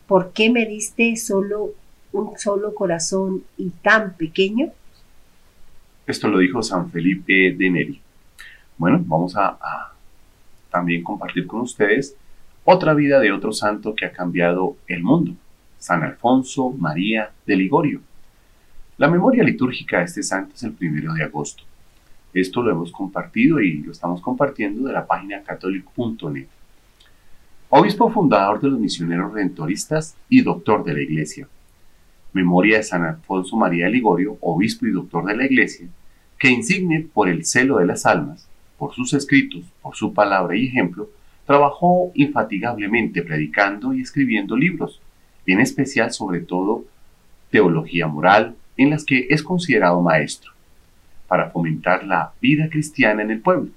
¿por 0.08 0.32
qué 0.34 0.50
me 0.50 0.66
diste 0.66 1.16
solo 1.16 1.74
un 2.12 2.38
solo 2.38 2.74
corazón 2.74 3.44
y 3.58 3.70
tan 3.70 4.14
pequeño? 4.14 4.72
Esto 6.08 6.28
lo 6.28 6.40
dijo 6.40 6.64
San 6.64 6.90
Felipe 6.90 7.54
de 7.56 7.70
Neri. 7.70 8.02
Bueno, 8.80 9.00
vamos 9.06 9.36
a, 9.36 9.94
también 10.72 11.04
compartir 11.04 11.46
con 11.46 11.62
ustedes 11.62 12.16
otra 12.64 12.94
vida 12.94 13.20
de 13.20 13.32
otro 13.32 13.52
santo 13.52 13.94
que 13.94 14.06
ha 14.06 14.12
cambiado 14.12 14.76
el 14.88 15.04
mundo, 15.04 15.34
San 15.78 16.02
Alfonso 16.02 16.72
María 16.72 17.32
de 17.46 17.56
Ligorio. 17.56 18.02
La 19.00 19.08
memoria 19.08 19.46
litúrgica 19.46 20.00
de 20.00 20.04
este 20.04 20.22
santo 20.22 20.56
es 20.56 20.64
el 20.64 20.74
primero 20.74 21.14
de 21.14 21.24
agosto. 21.24 21.64
Esto 22.34 22.62
lo 22.62 22.72
hemos 22.72 22.92
compartido 22.92 23.62
y 23.62 23.78
lo 23.78 23.94
estamos 23.94 24.20
compartiendo 24.20 24.86
de 24.86 24.92
la 24.92 25.08
página 25.08 25.42
catholic.net. 25.42 26.48
Obispo 27.70 28.12
fundador 28.12 28.60
de 28.60 28.68
los 28.68 28.78
misioneros 28.78 29.32
redentoristas 29.32 30.18
y 30.28 30.42
doctor 30.42 30.84
de 30.84 30.96
la 30.96 31.02
Iglesia. 31.02 31.48
Memoria 32.34 32.76
de 32.76 32.84
San 32.84 33.06
Alfonso 33.06 33.56
María 33.56 33.86
de 33.86 33.92
Ligorio, 33.94 34.38
obispo 34.42 34.86
y 34.86 34.92
doctor 34.92 35.24
de 35.24 35.38
la 35.38 35.46
Iglesia, 35.46 35.88
que 36.38 36.52
insigne 36.52 37.08
por 37.14 37.30
el 37.30 37.46
celo 37.46 37.78
de 37.78 37.86
las 37.86 38.06
almas, 38.06 38.50
por 38.78 38.94
sus 38.94 39.14
escritos, 39.14 39.64
por 39.82 39.96
su 39.96 40.14
palabra 40.14 40.58
y 40.58 40.68
ejemplo, 40.68 41.10
Trabajó 41.46 42.12
infatigablemente 42.14 43.24
predicando 43.24 43.92
y 43.96 44.02
escribiendo 44.02 44.56
libros, 44.56 45.02
en 45.48 45.60
especial 45.60 46.12
sobre 46.12 46.42
todo 46.42 46.86
teología 47.50 48.06
moral, 48.06 48.56
en 48.80 48.90
las 48.90 49.04
que 49.04 49.28
es 49.30 49.44
considerado 49.44 50.02
maestro, 50.02 50.54
para 51.28 51.50
fomentar 51.50 52.06
la 52.06 52.32
vida 52.42 52.70
cristiana 52.70 53.22
en 53.22 53.32
el 53.32 53.42
pueblo. 53.42 53.72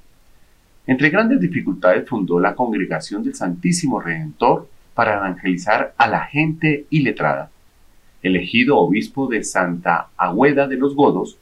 Entre 0.87 1.11
grandes 1.11 1.41
dificultades 1.41 2.09
fundó 2.09 2.39
la 2.39 2.55
Congregación 2.55 3.25
del 3.25 3.35
Santísimo 3.35 4.01
Redentor 4.01 4.69
para 4.95 5.17
evangelizar 5.17 5.93
a 5.99 6.07
la 6.07 6.21
gente 6.27 6.87
iletrada. 6.91 7.51
Elegido 8.23 8.79
obispo 8.79 9.27
de 9.27 9.43
Santa 9.43 10.07
Agüeda 10.17 10.69
de 10.69 10.77
los 10.77 10.95
Godos, 10.95 11.37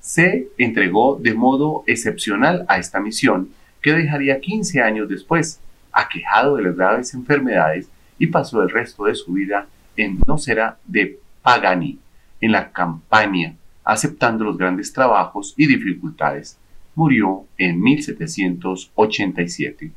se 0.00 0.48
entregó 0.58 1.16
de 1.22 1.34
modo 1.34 1.84
excepcional 1.86 2.64
a 2.66 2.78
esta 2.78 2.98
misión 2.98 3.50
que 3.80 3.92
dejaría 3.92 4.40
15 4.40 4.82
años 4.82 5.08
después, 5.08 5.60
aquejado 5.92 6.56
de 6.56 6.64
las 6.64 6.76
graves 6.76 7.14
enfermedades 7.14 7.88
y 8.18 8.26
pasó 8.26 8.62
el 8.62 8.70
resto 8.70 9.04
de 9.04 9.14
su 9.14 9.32
vida 9.32 9.68
en 9.96 10.18
Nocera 10.26 10.78
de 10.84 11.20
Pagani, 11.42 12.00
en 12.40 12.52
la 12.52 12.70
campaña, 12.72 13.56
aceptando 13.84 14.44
los 14.44 14.56
grandes 14.58 14.92
trabajos 14.92 15.54
y 15.56 15.66
dificultades. 15.66 16.58
Murió 16.94 17.46
en 17.58 17.80
1787. 17.80 19.90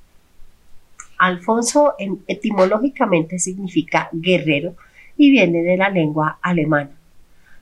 Alfonso 1.17 1.93
etimológicamente 2.27 3.39
significa 3.39 4.09
guerrero 4.11 4.75
y 5.17 5.31
viene 5.31 5.63
de 5.63 5.77
la 5.77 5.89
lengua 5.89 6.37
alemana. 6.41 6.91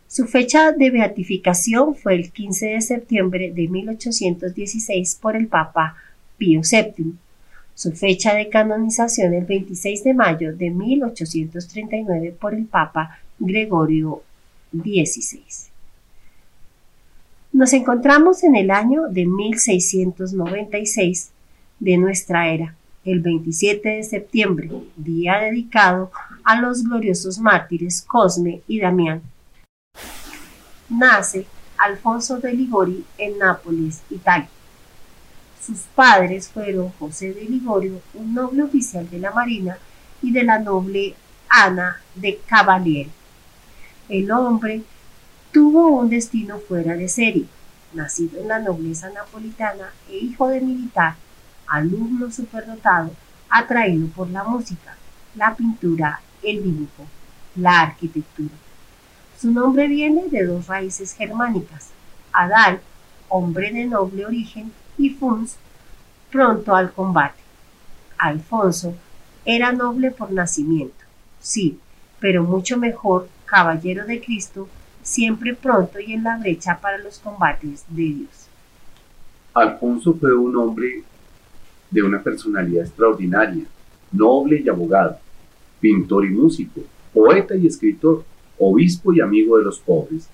Su 0.07 0.25
fecha 0.25 0.71
de 0.71 0.91
beatificación 0.91 1.95
fue 1.95 2.15
el 2.15 2.32
15 2.32 2.67
de 2.67 2.82
septiembre 2.82 3.51
de 3.51 3.67
1816 3.67 5.19
por 5.21 5.36
el 5.36 5.47
Papa 5.47 5.97
Pío 6.38 6.61
VII 6.61 7.17
su 7.78 7.91
fecha 7.91 8.34
de 8.34 8.49
canonización 8.49 9.36
el 9.36 9.45
26 9.45 10.03
de 10.03 10.15
mayo 10.15 10.51
de 10.51 10.71
1839 10.71 12.36
por 12.41 12.55
el 12.55 12.65
Papa 12.65 13.19
Gregorio 13.38 14.23
XVI. 14.72 15.43
Nos 17.51 17.74
encontramos 17.74 18.43
en 18.43 18.55
el 18.55 18.72
año 18.72 19.09
de 19.09 19.26
1696 19.26 21.32
de 21.80 21.97
nuestra 21.97 22.49
era, 22.49 22.76
el 23.05 23.22
27 23.22 23.89
de 23.89 24.03
septiembre, 24.03 24.70
día 24.95 25.39
dedicado 25.39 26.11
a 26.43 26.59
los 26.59 26.84
gloriosos 26.84 27.39
mártires 27.39 28.01
Cosme 28.01 28.61
y 28.68 28.80
Damián. 28.80 29.22
Nace 30.89 31.45
Alfonso 31.78 32.39
de 32.39 32.53
Ligori 32.53 33.05
en 33.18 33.38
Nápoles, 33.38 34.01
Italia. 34.09 34.49
Sus 35.65 35.80
padres 35.95 36.49
fueron 36.49 36.89
José 36.99 37.34
de 37.34 37.43
Ligorio, 37.43 38.01
un 38.13 38.34
noble 38.34 38.63
oficial 38.63 39.09
de 39.09 39.20
la 39.20 39.32
Marina, 39.32 39.78
y 40.22 40.32
de 40.32 40.43
la 40.43 40.59
noble 40.59 41.15
Ana 41.49 42.01
de 42.15 42.39
Cavalier. 42.45 43.07
El 44.10 44.32
hombre 44.32 44.84
tuvo 45.51 45.88
un 45.88 46.10
destino 46.10 46.60
fuera 46.60 46.95
de 46.95 47.10
serie. 47.10 47.45
nacido 47.93 48.39
en 48.39 48.49
la 48.49 48.60
nobleza 48.60 49.10
napolitana 49.10 49.91
e 50.10 50.18
hijo 50.18 50.49
de 50.49 50.62
militar, 50.62 51.16
alumno 51.68 52.30
superdotado, 52.32 53.12
atraído 53.49 54.08
por 54.10 54.30
la 54.30 54.43
música, 54.43 54.95
la 55.36 55.55
pintura, 55.55 56.22
el 56.43 56.64
dibujo, 56.64 57.05
la 57.55 57.82
arquitectura. 57.82 58.53
Su 59.39 59.51
nombre 59.51 59.88
viene 59.88 60.28
de 60.28 60.45
dos 60.45 60.68
raíces 60.68 61.14
germánicas, 61.14 61.89
Adal, 62.32 62.82
hombre 63.30 63.72
de 63.72 63.86
noble 63.86 64.26
origen, 64.26 64.72
y 64.97 65.10
Funs, 65.12 65.55
pronto 66.32 66.76
al 66.76 66.91
combate. 66.91 67.41
Alfonso 68.18 68.95
era 69.45 69.72
noble 69.72 70.12
por 70.12 70.32
nacimiento, 70.32 71.03
sí, 71.39 71.80
pero 72.20 72.43
mucho 72.43 72.78
mejor 72.78 73.30
caballero 73.48 74.06
de 74.06 74.22
Cristo, 74.22 74.70
siempre 75.02 75.56
pronto 75.56 76.00
y 76.00 76.14
en 76.14 76.24
la 76.24 76.38
brecha 76.38 76.80
para 76.80 77.00
los 77.00 77.18
combates 77.18 77.84
de 77.89 78.04
Dios. 78.04 78.48
Alfonso 79.54 80.14
fue 80.14 80.36
un 80.36 80.56
hombre 80.56 81.02
de 81.89 82.04
una 82.04 82.22
personalidad 82.22 82.86
extraordinaria, 82.86 83.64
noble 84.12 84.62
y 84.64 84.70
abogado, 84.70 85.18
pintor 85.80 86.26
y 86.26 86.30
músico, 86.30 86.82
poeta 87.14 87.56
y 87.56 87.66
escritor, 87.66 88.24
obispo 88.60 89.14
y 89.14 89.22
amigo 89.22 89.58
de 89.58 89.64
los 89.64 89.80
pobres, 89.80 90.30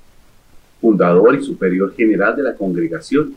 fundador 0.81 1.35
y 1.35 1.43
superior 1.43 1.95
general 1.95 2.35
de 2.35 2.43
la 2.43 2.55
congregación, 2.55 3.35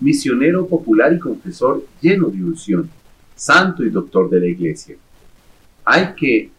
misionero 0.00 0.66
popular 0.66 1.12
y 1.12 1.18
confesor 1.18 1.86
lleno 2.00 2.28
de 2.28 2.42
unción, 2.42 2.90
santo 3.34 3.84
y 3.84 3.90
doctor 3.90 4.28
de 4.28 4.40
la 4.40 4.46
iglesia. 4.46 4.96
Hay 5.84 6.14
que 6.14 6.50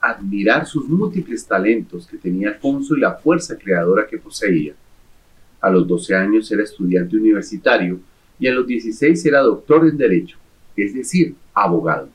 admirar 0.00 0.66
sus 0.66 0.88
múltiples 0.88 1.46
talentos 1.46 2.06
que 2.06 2.16
tenía 2.16 2.48
Alfonso 2.48 2.96
y 2.96 3.00
la 3.00 3.14
fuerza 3.14 3.56
creadora 3.58 4.06
que 4.06 4.18
poseía. 4.18 4.74
A 5.60 5.70
los 5.70 5.86
12 5.86 6.14
años 6.14 6.50
era 6.50 6.62
estudiante 6.62 7.16
universitario 7.16 8.00
y 8.38 8.46
a 8.46 8.52
los 8.52 8.66
16 8.66 9.26
era 9.26 9.40
doctor 9.40 9.86
en 9.86 9.98
Derecho, 9.98 10.38
es 10.74 10.94
decir, 10.94 11.34
abogado. 11.52 12.08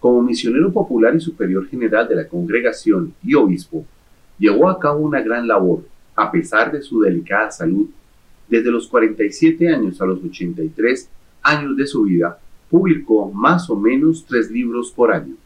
Como 0.00 0.22
misionero 0.22 0.72
popular 0.72 1.14
y 1.14 1.20
superior 1.20 1.66
general 1.68 2.08
de 2.08 2.16
la 2.16 2.28
congregación 2.28 3.14
y 3.22 3.34
obispo, 3.34 3.86
llevó 4.38 4.68
a 4.68 4.78
cabo 4.78 5.00
una 5.00 5.22
gran 5.22 5.46
labor, 5.46 5.84
a 6.16 6.30
pesar 6.30 6.72
de 6.72 6.82
su 6.82 7.00
delicada 7.00 7.50
salud. 7.50 7.88
Desde 8.48 8.70
los 8.70 8.88
47 8.88 9.68
años 9.68 10.00
a 10.00 10.06
los 10.06 10.22
83 10.22 11.08
años 11.42 11.76
de 11.76 11.86
su 11.86 12.02
vida, 12.02 12.38
publicó 12.68 13.30
más 13.30 13.70
o 13.70 13.76
menos 13.76 14.24
tres 14.26 14.50
libros 14.50 14.90
por 14.90 15.12
año. 15.12 15.36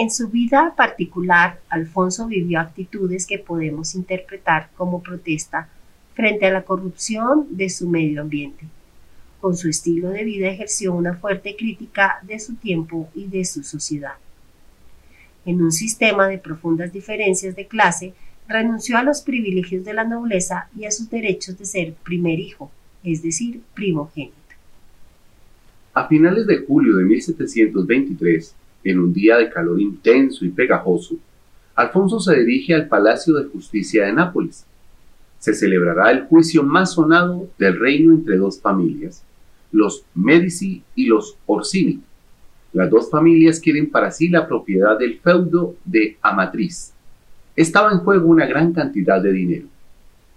En 0.00 0.10
su 0.10 0.30
vida 0.30 0.72
particular, 0.78 1.60
Alfonso 1.68 2.26
vivió 2.26 2.58
actitudes 2.58 3.26
que 3.26 3.38
podemos 3.38 3.94
interpretar 3.94 4.70
como 4.74 5.02
protesta 5.02 5.68
frente 6.14 6.46
a 6.46 6.50
la 6.50 6.62
corrupción 6.62 7.46
de 7.50 7.68
su 7.68 7.86
medio 7.86 8.22
ambiente. 8.22 8.64
Con 9.42 9.54
su 9.58 9.68
estilo 9.68 10.08
de 10.08 10.24
vida 10.24 10.48
ejerció 10.48 10.94
una 10.94 11.12
fuerte 11.12 11.54
crítica 11.54 12.18
de 12.22 12.40
su 12.40 12.54
tiempo 12.54 13.10
y 13.14 13.26
de 13.26 13.44
su 13.44 13.62
sociedad. 13.62 14.14
En 15.44 15.60
un 15.60 15.70
sistema 15.70 16.28
de 16.28 16.38
profundas 16.38 16.94
diferencias 16.94 17.54
de 17.54 17.66
clase, 17.66 18.14
renunció 18.48 18.96
a 18.96 19.02
los 19.02 19.20
privilegios 19.20 19.84
de 19.84 19.92
la 19.92 20.04
nobleza 20.04 20.70
y 20.74 20.86
a 20.86 20.90
sus 20.92 21.10
derechos 21.10 21.58
de 21.58 21.66
ser 21.66 21.92
primer 21.92 22.38
hijo, 22.38 22.70
es 23.04 23.22
decir, 23.22 23.60
primogénito. 23.74 24.34
A 25.92 26.08
finales 26.08 26.46
de 26.46 26.64
julio 26.64 26.96
de 26.96 27.04
1723, 27.04 28.54
en 28.84 28.98
un 28.98 29.12
día 29.12 29.36
de 29.36 29.50
calor 29.50 29.80
intenso 29.80 30.44
y 30.44 30.50
pegajoso, 30.50 31.16
Alfonso 31.74 32.20
se 32.20 32.38
dirige 32.40 32.74
al 32.74 32.88
Palacio 32.88 33.34
de 33.34 33.48
Justicia 33.48 34.06
de 34.06 34.12
Nápoles. 34.12 34.66
Se 35.38 35.54
celebrará 35.54 36.10
el 36.10 36.26
juicio 36.26 36.62
más 36.62 36.92
sonado 36.92 37.48
del 37.58 37.78
reino 37.78 38.12
entre 38.12 38.36
dos 38.36 38.60
familias, 38.60 39.24
los 39.72 40.04
Medici 40.14 40.82
y 40.94 41.06
los 41.06 41.36
Orsini. 41.46 42.00
Las 42.72 42.90
dos 42.90 43.10
familias 43.10 43.60
quieren 43.60 43.90
para 43.90 44.10
sí 44.10 44.28
la 44.28 44.46
propiedad 44.46 44.98
del 44.98 45.18
feudo 45.20 45.74
de 45.84 46.18
Amatriz. 46.20 46.92
Estaba 47.56 47.92
en 47.92 47.98
juego 47.98 48.28
una 48.28 48.46
gran 48.46 48.72
cantidad 48.72 49.22
de 49.22 49.32
dinero. 49.32 49.66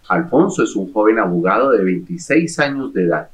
Alfonso 0.07 0.63
es 0.63 0.75
un 0.75 0.91
joven 0.91 1.19
abogado 1.19 1.71
de 1.71 1.83
26 1.83 2.59
años 2.59 2.93
de 2.93 3.03
edad. 3.03 3.29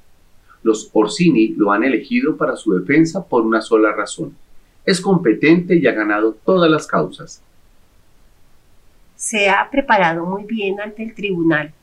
Los 0.64 0.90
Orsini 0.94 1.50
lo 1.50 1.72
han 1.72 1.84
elegido 1.84 2.36
para 2.36 2.56
su 2.56 2.74
defensa 2.74 3.24
por 3.24 3.46
una 3.46 3.62
sola 3.62 3.92
razón 3.94 4.34
es 4.90 5.02
competente 5.02 5.76
y 5.76 5.86
ha 5.86 5.92
ganado 5.92 6.34
todas 6.34 6.70
las 6.70 6.88
causas. 6.88 7.42
Se 9.16 9.50
ha 9.50 9.70
preparado 9.70 10.26
muy 10.26 10.46
bien 10.46 10.80
ante 10.82 11.04
el 11.04 11.14
tribunal, 11.14 11.74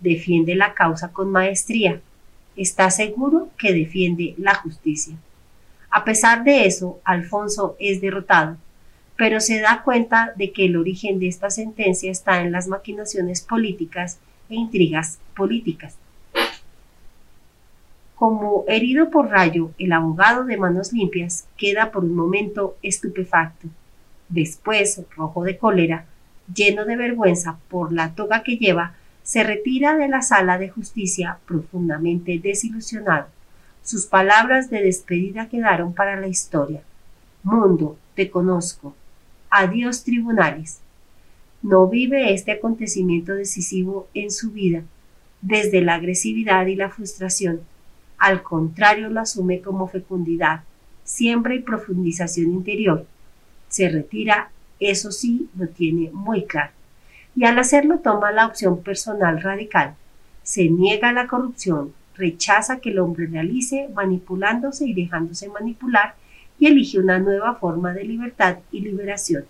defiende 0.00 0.54
la 0.54 0.74
causa 0.74 1.12
con 1.12 1.30
maestría, 1.30 2.00
está 2.56 2.90
seguro 2.90 3.48
que 3.56 3.72
defiende 3.72 4.34
la 4.36 4.54
justicia. 4.56 5.14
A 5.88 6.04
pesar 6.04 6.44
de 6.44 6.66
eso, 6.66 7.00
Alfonso 7.04 7.76
es 7.78 8.00
derrotado, 8.00 8.56
pero 9.16 9.40
se 9.40 9.60
da 9.60 9.82
cuenta 9.82 10.32
de 10.36 10.52
que 10.52 10.66
el 10.66 10.76
origen 10.76 11.18
de 11.18 11.28
esta 11.28 11.50
sentencia 11.50 12.10
está 12.10 12.42
en 12.42 12.52
las 12.52 12.68
maquinaciones 12.68 13.40
políticas 13.40 14.18
e 14.50 14.54
intrigas 14.54 15.18
políticas. 15.34 15.96
Como 18.20 18.66
herido 18.68 19.08
por 19.08 19.30
rayo, 19.30 19.70
el 19.78 19.92
abogado 19.92 20.44
de 20.44 20.58
manos 20.58 20.92
limpias 20.92 21.46
queda 21.56 21.90
por 21.90 22.04
un 22.04 22.14
momento 22.14 22.76
estupefacto. 22.82 23.66
Después, 24.28 25.00
rojo 25.16 25.42
de 25.42 25.56
cólera, 25.56 26.04
lleno 26.54 26.84
de 26.84 26.96
vergüenza 26.96 27.58
por 27.70 27.94
la 27.94 28.14
toga 28.14 28.42
que 28.42 28.58
lleva, 28.58 28.92
se 29.22 29.42
retira 29.42 29.96
de 29.96 30.06
la 30.06 30.20
sala 30.20 30.58
de 30.58 30.68
justicia 30.68 31.38
profundamente 31.46 32.38
desilusionado. 32.38 33.28
Sus 33.82 34.04
palabras 34.04 34.68
de 34.68 34.82
despedida 34.82 35.48
quedaron 35.48 35.94
para 35.94 36.20
la 36.20 36.28
historia. 36.28 36.82
Mundo, 37.42 37.96
te 38.16 38.28
conozco. 38.28 38.94
Adiós 39.48 40.04
tribunales. 40.04 40.80
No 41.62 41.88
vive 41.88 42.34
este 42.34 42.52
acontecimiento 42.52 43.32
decisivo 43.32 44.08
en 44.12 44.30
su 44.30 44.50
vida, 44.50 44.82
desde 45.40 45.80
la 45.80 45.94
agresividad 45.94 46.66
y 46.66 46.76
la 46.76 46.90
frustración, 46.90 47.62
al 48.20 48.42
contrario 48.42 49.08
lo 49.08 49.20
asume 49.20 49.62
como 49.62 49.88
fecundidad, 49.88 50.62
siembra 51.02 51.54
y 51.54 51.60
profundización 51.60 52.52
interior. 52.52 53.06
Se 53.68 53.88
retira, 53.88 54.50
eso 54.78 55.10
sí, 55.10 55.48
lo 55.56 55.68
tiene 55.68 56.10
muy 56.12 56.44
claro. 56.44 56.70
Y 57.34 57.46
al 57.46 57.58
hacerlo 57.58 58.00
toma 58.00 58.30
la 58.30 58.46
opción 58.46 58.82
personal 58.82 59.40
radical. 59.40 59.94
Se 60.42 60.68
niega 60.68 61.08
a 61.08 61.12
la 61.14 61.28
corrupción, 61.28 61.94
rechaza 62.14 62.80
que 62.80 62.90
el 62.90 62.98
hombre 62.98 63.26
realice 63.26 63.88
manipulándose 63.94 64.86
y 64.86 64.92
dejándose 64.92 65.48
manipular 65.48 66.14
y 66.58 66.66
elige 66.66 66.98
una 66.98 67.18
nueva 67.18 67.54
forma 67.54 67.94
de 67.94 68.04
libertad 68.04 68.58
y 68.70 68.80
liberación, 68.80 69.46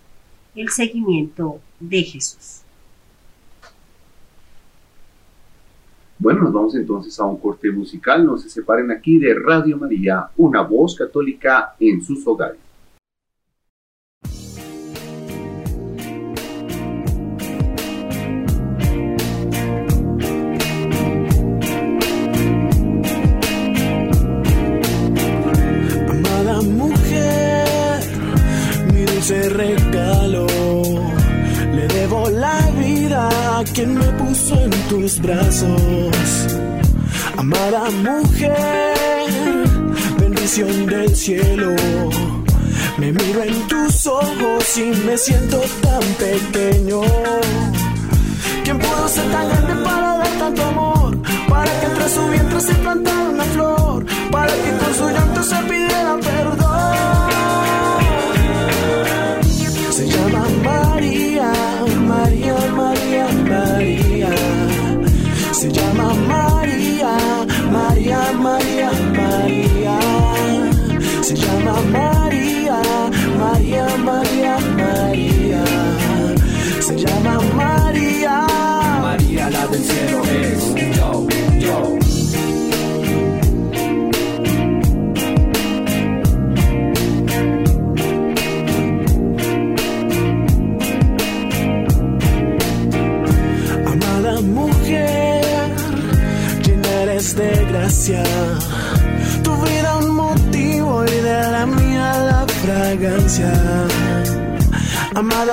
el 0.55 0.69
seguimiento 0.69 1.59
de 1.81 2.03
Jesús. 2.03 2.60
Bueno, 6.21 6.41
nos 6.41 6.53
vamos 6.53 6.75
entonces 6.75 7.19
a 7.19 7.25
un 7.25 7.37
corte 7.37 7.71
musical. 7.71 8.23
No 8.23 8.37
se 8.37 8.47
separen 8.47 8.91
aquí 8.91 9.17
de 9.17 9.33
Radio 9.33 9.75
María, 9.75 10.27
una 10.37 10.61
voz 10.61 10.95
católica 10.95 11.73
en 11.79 12.03
sus 12.03 12.27
hogares. 12.27 12.59
Tus 34.91 35.21
brazos. 35.21 36.11
Amada 37.37 37.89
mujer, 37.91 39.63
bendición 40.19 40.85
del 40.85 41.15
cielo. 41.15 41.73
Me 42.97 43.13
miro 43.13 43.41
en 43.41 43.67
tus 43.69 44.05
ojos 44.05 44.77
y 44.77 44.91
me 45.05 45.17
siento 45.17 45.61
tan 45.81 46.03
pequeño. 46.19 47.01
¿Quién 48.65 48.77
pudo 48.79 49.07
ser 49.07 49.31
tan 49.31 49.47
grande 49.47 49.75
para 49.81 50.17
dar 50.17 50.33
tanto 50.39 50.61
amor? 50.61 51.17
Para 51.47 51.71
que 51.79 51.85
entre 51.85 52.09
su 52.09 52.27
vientre 52.27 52.59
se 52.59 52.73
plantara 52.75 53.29
una 53.29 53.45
flor. 53.45 54.05
Para 54.29 54.53
que 54.53 54.71
con 54.81 54.93
su 54.93 55.09
llanto 55.09 55.41
se 55.41 55.55
pidiera 55.69 55.90
Se 71.61 71.67
llama 71.67 72.20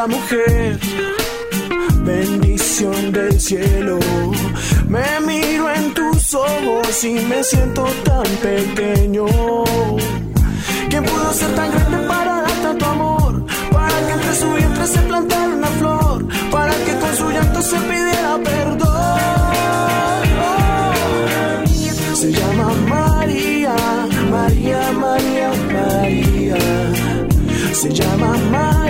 mujer, 0.09 0.79
bendición 2.05 3.13
del 3.13 3.41
cielo. 3.41 3.99
Me 4.89 5.21
miro 5.27 5.71
en 5.71 5.95
tus 5.95 6.35
ojos 6.35 7.05
y 7.05 7.15
me 7.31 7.43
siento 7.45 7.85
tan 8.05 8.27
pequeño. 8.43 9.27
¿Quién 10.89 11.05
pudo 11.05 11.33
ser 11.33 11.55
tan 11.55 11.71
grande 11.71 11.99
para 12.09 12.43
dar 12.43 12.63
tanto 12.63 12.85
amor? 12.87 13.45
Para 13.71 13.97
que 14.07 14.13
entre 14.13 14.35
su 14.35 14.53
vientre 14.55 14.87
se 14.87 15.01
plantara 15.01 15.55
una 15.55 15.69
flor. 15.81 16.27
Para 16.51 16.75
que 16.85 16.93
con 16.99 17.15
su 17.17 17.31
llanto 17.31 17.61
se 17.63 17.77
pidiera 17.77 18.39
perdón. 18.43 18.89
Se 22.15 22.33
llama 22.33 22.73
María, 22.89 23.77
María, 24.31 24.93
María, 24.93 25.51
María. 25.73 26.57
Se 27.73 27.91
llama 27.91 28.37
María, 28.51 28.88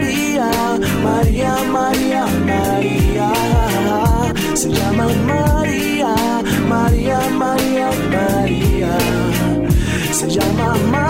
llama 10.39 10.75
María. 10.91 11.08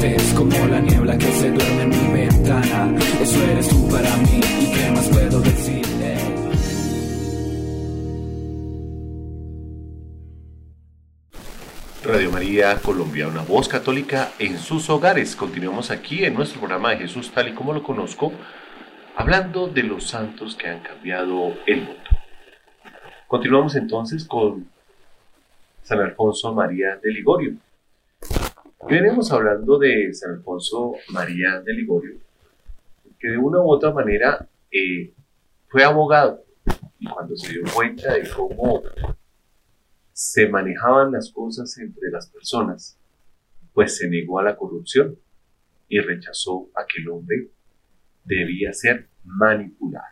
Estés 0.00 0.32
como 0.34 0.66
la 0.66 0.80
niebla 0.80 1.18
que 1.18 1.30
se 1.32 1.50
duerme 1.50 1.82
en 1.82 1.90
mi 1.90 2.20
ventana. 2.20 2.98
Eso 3.20 3.44
eres 3.44 3.68
tú 3.68 3.88
para 3.90 4.16
mí. 4.16 4.40
¿Y 4.60 4.72
qué 4.72 4.90
más 4.90 5.08
puedo 5.08 5.40
decir? 5.40 5.84
Eh. 6.00 6.16
Radio 12.04 12.30
María 12.30 12.76
Colombia, 12.76 13.28
una 13.28 13.42
voz 13.42 13.68
católica 13.68 14.32
en 14.38 14.58
sus 14.58 14.88
hogares. 14.88 15.36
Continuamos 15.36 15.90
aquí 15.90 16.24
en 16.24 16.34
nuestro 16.34 16.60
programa 16.60 16.90
de 16.90 16.98
Jesús 16.98 17.30
tal 17.30 17.48
y 17.48 17.54
como 17.54 17.74
lo 17.74 17.82
conozco, 17.82 18.32
hablando 19.16 19.68
de 19.68 19.82
los 19.82 20.04
santos 20.04 20.56
que 20.56 20.68
han 20.68 20.80
cambiado 20.80 21.54
el 21.66 21.82
mundo. 21.82 22.00
Continuamos 23.28 23.76
entonces 23.76 24.24
con 24.24 24.66
San 25.82 26.00
Alfonso 26.00 26.54
María 26.54 26.96
de 26.96 27.12
Ligorio. 27.12 27.54
Venimos 28.88 29.30
hablando 29.30 29.78
de 29.78 30.12
San 30.14 30.32
Alfonso 30.32 30.94
María 31.10 31.60
de 31.60 31.74
Ligorio, 31.74 32.18
que 33.18 33.28
de 33.28 33.36
una 33.36 33.60
u 33.60 33.70
otra 33.70 33.92
manera 33.92 34.48
eh, 34.70 35.12
fue 35.68 35.84
abogado 35.84 36.42
y 36.98 37.06
cuando 37.06 37.36
se 37.36 37.52
dio 37.52 37.62
cuenta 37.74 38.14
de 38.14 38.28
cómo 38.34 38.82
se 40.12 40.48
manejaban 40.48 41.12
las 41.12 41.30
cosas 41.30 41.76
entre 41.78 42.10
las 42.10 42.30
personas, 42.30 42.96
pues 43.74 43.98
se 43.98 44.08
negó 44.08 44.38
a 44.38 44.44
la 44.44 44.56
corrupción 44.56 45.16
y 45.88 46.00
rechazó 46.00 46.70
a 46.74 46.86
que 46.86 47.02
el 47.02 47.10
hombre 47.10 47.50
debía 48.24 48.72
ser 48.72 49.08
manipulado. 49.24 50.06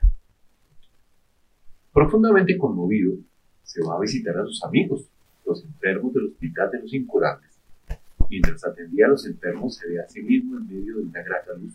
Profundamente 1.93 2.59
conmovido, 2.59 3.15
se 3.63 3.83
va 3.83 3.97
a 3.97 4.01
visitar 4.01 4.37
a 4.37 4.45
sus 4.45 4.63
amigos, 4.63 5.09
los 5.47 5.65
enfermos 5.65 6.13
del 6.13 6.27
hospital 6.27 6.71
de 6.71 6.81
los 6.81 6.93
incurables. 6.93 7.48
Mientras 8.31 8.65
atendía 8.65 9.07
a 9.07 9.11
los 9.11 9.27
enfermos, 9.27 9.77
se 9.77 9.89
ve 9.89 10.01
a 10.01 10.09
sí 10.09 10.23
mismo 10.23 10.59
en 10.59 10.67
medio 10.67 10.97
de 10.97 11.03
una 11.03 11.23
grata 11.23 11.55
luz. 11.55 11.75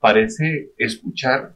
Parece 0.00 0.72
escuchar 0.78 1.54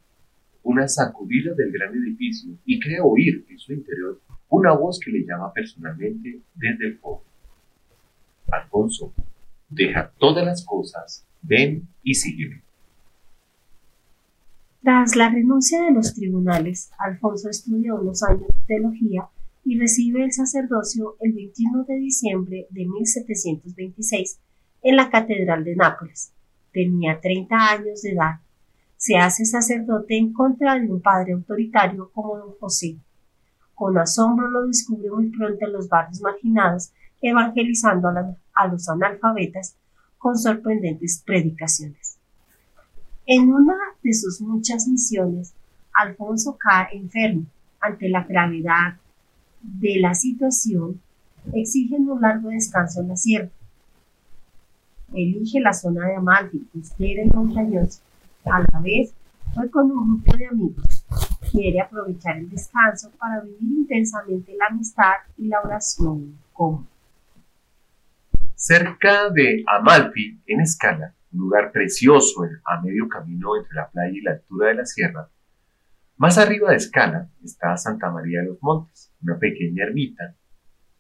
una 0.63 0.87
sacudida 0.87 1.55
del 1.55 1.73
gran 1.73 1.95
edificio 1.95 2.55
y 2.65 2.79
cree 2.79 3.01
oír 3.01 3.45
en 3.49 3.59
su 3.59 3.73
interior 3.73 4.21
una 4.49 4.73
voz 4.73 5.01
que 5.01 5.11
le 5.11 5.25
llama 5.25 5.53
personalmente 5.53 6.41
desde 6.55 6.87
el 6.87 6.99
fondo. 6.99 7.25
Alfonso, 8.51 9.15
deja 9.71 10.13
todas 10.19 10.45
las 10.45 10.65
cosas, 10.65 11.25
ven 11.41 11.89
y 12.03 12.15
sígueme. 12.15 12.63
Tras 14.83 15.17
la 15.17 15.31
renuncia 15.31 15.83
de 15.83 15.93
los 15.93 16.13
tribunales, 16.13 16.91
Alfonso 16.99 17.49
estudió 17.49 17.97
unos 17.97 18.23
años 18.25 18.49
de 18.49 18.67
teología 18.67 19.29
y 19.65 19.79
recibe 19.79 20.25
el 20.25 20.33
sacerdocio 20.33 21.17
el 21.21 21.33
21 21.33 21.85
de 21.85 21.97
diciembre 21.97 22.67
de 22.71 22.87
1726 22.87 24.41
en 24.83 24.97
la 24.97 25.11
Catedral 25.11 25.65
de 25.65 25.77
Nápoles. 25.77 26.33
Tenía 26.73 27.21
30 27.21 27.57
años 27.57 28.03
de 28.03 28.11
edad. 28.11 28.41
Se 28.97 29.17
hace 29.17 29.45
sacerdote 29.45 30.17
en 30.17 30.33
contra 30.33 30.79
de 30.79 30.91
un 30.91 31.01
padre 31.01 31.33
autoritario 31.33 32.11
como 32.13 32.39
don 32.39 32.55
José. 32.59 32.97
Con 33.75 33.99
asombro 33.99 34.49
lo 34.49 34.67
descubre 34.67 35.11
muy 35.11 35.31
pronto 35.31 35.67
en 35.67 35.73
los 35.73 35.89
barrios 35.89 36.21
marginados, 36.21 36.93
evangelizando 37.21 38.09
a, 38.09 38.37
a 38.55 38.69
los 38.69 38.89
analfabetas 38.89 39.77
con 40.19 40.37
sorprendentes 40.37 41.23
predicaciones. 41.25 42.19
En 43.27 43.53
una 43.53 43.77
de 44.03 44.13
sus 44.15 44.41
muchas 44.41 44.89
misiones, 44.89 45.55
Alfonso 45.93 46.57
cae 46.59 46.97
enfermo. 46.97 47.47
Ante 47.81 48.09
la 48.09 48.25
gravedad 48.25 48.97
de 49.63 50.01
la 50.01 50.15
situación, 50.15 51.01
exigen 51.53 52.09
un 52.09 52.21
largo 52.21 52.49
descanso 52.49 53.01
en 53.01 53.09
la 53.09 53.17
sierra. 53.17 53.49
Elige 55.13 55.61
la 55.61 55.73
zona 55.73 56.07
de 56.07 56.17
Amalfi, 56.17 56.67
costera 56.73 57.23
y 57.23 57.31
montañosa. 57.31 58.01
A 58.45 58.61
la 58.61 58.81
vez, 58.81 59.13
fue 59.55 59.71
con 59.71 59.91
un 59.91 60.23
grupo 60.23 60.37
de 60.37 60.47
amigos. 60.47 61.05
Quiere 61.51 61.81
aprovechar 61.81 62.39
el 62.39 62.49
descanso 62.49 63.11
para 63.19 63.41
vivir 63.41 63.79
intensamente 63.81 64.55
la 64.57 64.67
amistad 64.71 65.13
y 65.37 65.49
la 65.49 65.61
oración. 65.61 66.39
Cerca 68.55 69.29
de 69.31 69.65
Amalfi, 69.67 70.41
en 70.47 70.61
Escala, 70.61 71.15
un 71.33 71.41
lugar 71.41 71.73
precioso 71.73 72.43
a 72.65 72.81
medio 72.81 73.09
camino 73.09 73.57
entre 73.57 73.75
la 73.75 73.89
playa 73.89 74.17
y 74.17 74.21
la 74.21 74.33
altura 74.33 74.69
de 74.69 74.75
la 74.75 74.87
sierra, 74.87 75.29
más 76.23 76.39
arriba 76.39 76.71
de 76.71 76.77
Escala 76.77 77.29
está 77.43 77.77
Santa 77.77 78.09
María 78.09 78.43
de 78.43 78.47
los 78.47 78.63
Montes, 78.63 79.13
una 79.23 79.41
pequeña 79.41 79.83
ermita, 79.83 80.37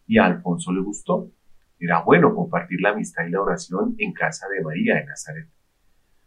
y 0.04 0.18
a 0.18 0.24
Alfonso 0.24 0.72
le 0.72 0.80
gustó. 0.80 1.30
Era 1.78 2.02
bueno 2.02 2.34
compartir 2.34 2.80
la 2.80 2.90
amistad 2.90 3.24
y 3.28 3.30
la 3.30 3.40
oración 3.40 3.94
en 3.98 4.12
casa 4.12 4.48
de 4.48 4.64
María 4.64 4.96
de 4.96 5.04
Nazaret. 5.04 5.48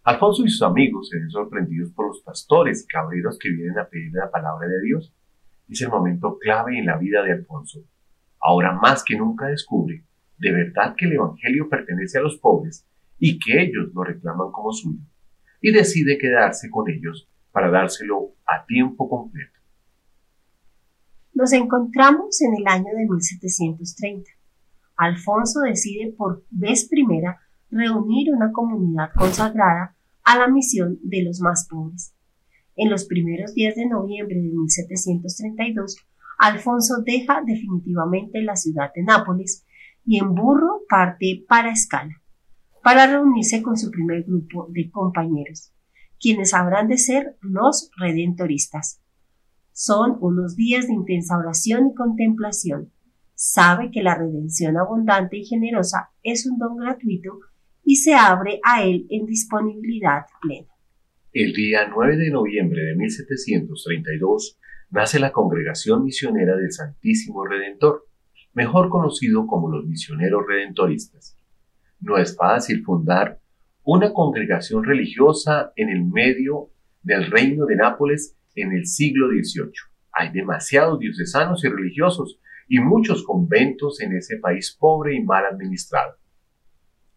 Alfonso 0.05 0.45
y 0.45 0.49
sus 0.49 0.61
amigos 0.61 1.09
se 1.09 1.19
ven 1.19 1.29
sorprendidos 1.29 1.91
por 1.91 2.07
los 2.07 2.21
pastores 2.21 2.85
y 2.85 2.87
cabreros 2.87 3.37
que 3.37 3.49
vienen 3.49 3.77
a 3.77 3.85
pedirle 3.89 4.17
la 4.17 4.31
palabra 4.31 4.65
de 4.65 4.81
Dios. 4.81 5.13
Es 5.67 5.81
el 5.81 5.89
momento 5.89 6.37
clave 6.39 6.79
en 6.79 6.85
la 6.85 6.95
vida 6.95 7.21
de 7.21 7.33
Alfonso. 7.33 7.83
Ahora 8.39 8.71
más 8.71 9.03
que 9.03 9.17
nunca 9.17 9.47
descubre 9.47 10.05
de 10.37 10.51
verdad 10.53 10.95
que 10.97 11.03
el 11.03 11.13
Evangelio 11.15 11.67
pertenece 11.67 12.17
a 12.17 12.21
los 12.21 12.37
pobres 12.37 12.87
y 13.19 13.39
que 13.39 13.61
ellos 13.61 13.89
lo 13.93 14.05
reclaman 14.05 14.53
como 14.53 14.71
suyo, 14.71 15.01
y 15.59 15.73
decide 15.73 16.17
quedarse 16.17 16.69
con 16.69 16.89
ellos 16.89 17.29
para 17.55 17.71
dárselo 17.71 18.35
a 18.45 18.65
tiempo 18.65 19.07
completo. 19.07 19.57
Nos 21.33 21.53
encontramos 21.53 22.41
en 22.41 22.53
el 22.53 22.67
año 22.67 22.93
de 22.93 23.07
1730. 23.07 24.29
Alfonso 24.97 25.61
decide 25.61 26.13
por 26.17 26.43
vez 26.49 26.89
primera 26.89 27.39
reunir 27.71 28.33
una 28.33 28.51
comunidad 28.51 29.11
consagrada 29.15 29.95
a 30.25 30.37
la 30.37 30.49
misión 30.49 30.99
de 31.01 31.23
los 31.23 31.39
más 31.39 31.65
pobres. 31.69 32.13
En 32.75 32.89
los 32.89 33.05
primeros 33.05 33.53
días 33.53 33.75
de 33.75 33.87
noviembre 33.87 34.35
de 34.35 34.49
1732, 34.49 35.95
Alfonso 36.37 37.03
deja 37.05 37.41
definitivamente 37.45 38.41
la 38.41 38.57
ciudad 38.57 38.91
de 38.93 39.03
Nápoles 39.03 39.65
y 40.05 40.19
en 40.19 40.35
burro 40.35 40.81
parte 40.89 41.45
para 41.47 41.71
Escala, 41.71 42.21
para 42.83 43.07
reunirse 43.07 43.63
con 43.63 43.77
su 43.77 43.91
primer 43.91 44.23
grupo 44.23 44.67
de 44.71 44.91
compañeros, 44.91 45.71
quienes 46.19 46.53
habrán 46.53 46.87
de 46.87 46.97
ser 46.97 47.37
los 47.41 47.89
redentoristas. 47.97 49.01
Son 49.71 50.17
unos 50.21 50.55
días 50.55 50.87
de 50.87 50.93
intensa 50.93 51.37
oración 51.37 51.87
y 51.87 51.95
contemplación. 51.95 52.91
Sabe 53.33 53.91
que 53.91 54.01
la 54.01 54.15
redención 54.15 54.77
abundante 54.77 55.37
y 55.37 55.45
generosa 55.45 56.11
es 56.23 56.45
un 56.45 56.57
don 56.57 56.77
gratuito 56.77 57.39
y 57.83 57.97
se 57.97 58.13
abre 58.13 58.59
a 58.63 58.83
él 58.83 59.05
en 59.09 59.25
disponibilidad 59.25 60.25
plena. 60.41 60.67
El 61.33 61.51
día 61.51 61.87
9 61.89 62.15
de 62.15 62.31
noviembre 62.31 62.81
de 62.81 62.95
1732 62.95 64.57
nace 64.89 65.19
la 65.19 65.33
Congregación 65.33 66.03
Misionera 66.05 66.55
del 66.55 66.71
Santísimo 66.71 67.45
Redentor, 67.45 68.07
mejor 68.53 68.89
conocido 68.89 69.45
como 69.45 69.69
los 69.69 69.85
misioneros 69.85 70.43
redentoristas. 70.47 71.37
No 71.99 72.17
es 72.17 72.37
fácil 72.37 72.83
fundar 72.83 73.41
una 73.85 74.11
congregación 74.13 74.83
religiosa 74.83 75.71
en 75.75 75.89
el 75.89 76.05
medio 76.05 76.71
del 77.03 77.29
reino 77.29 77.67
de 77.67 77.75
Nápoles 77.75 78.35
en 78.55 78.71
el 78.73 78.87
siglo 78.87 79.27
XVIII. 79.27 79.71
Hay 80.11 80.31
demasiados 80.31 80.97
diocesanos 80.99 81.63
y 81.63 81.69
religiosos 81.69 82.39
y 82.67 82.79
muchos 82.79 83.23
conventos 83.23 84.01
en 84.01 84.13
ese 84.13 84.37
país 84.37 84.75
pobre 84.79 85.15
y 85.15 85.23
mal 85.23 85.45
administrado. 85.45 86.15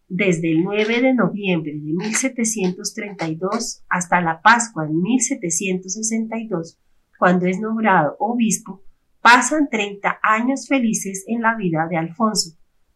Desde 0.07 0.51
el 0.51 0.63
9 0.63 1.01
de 1.01 1.15
noviembre 1.15 1.73
de 1.73 1.79
1732 1.79 3.83
hasta 3.89 4.21
la 4.21 4.39
Pascua 4.41 4.85
de 4.85 4.93
1762, 4.93 6.79
cuando 7.17 7.47
es 7.47 7.59
nombrado 7.59 8.15
obispo, 8.19 8.83
pasan 9.21 9.69
30 9.69 10.19
años 10.21 10.67
felices 10.67 11.23
en 11.27 11.41
la 11.41 11.55
vida 11.55 11.87
de 11.89 11.97
Alfonso, 11.97 12.51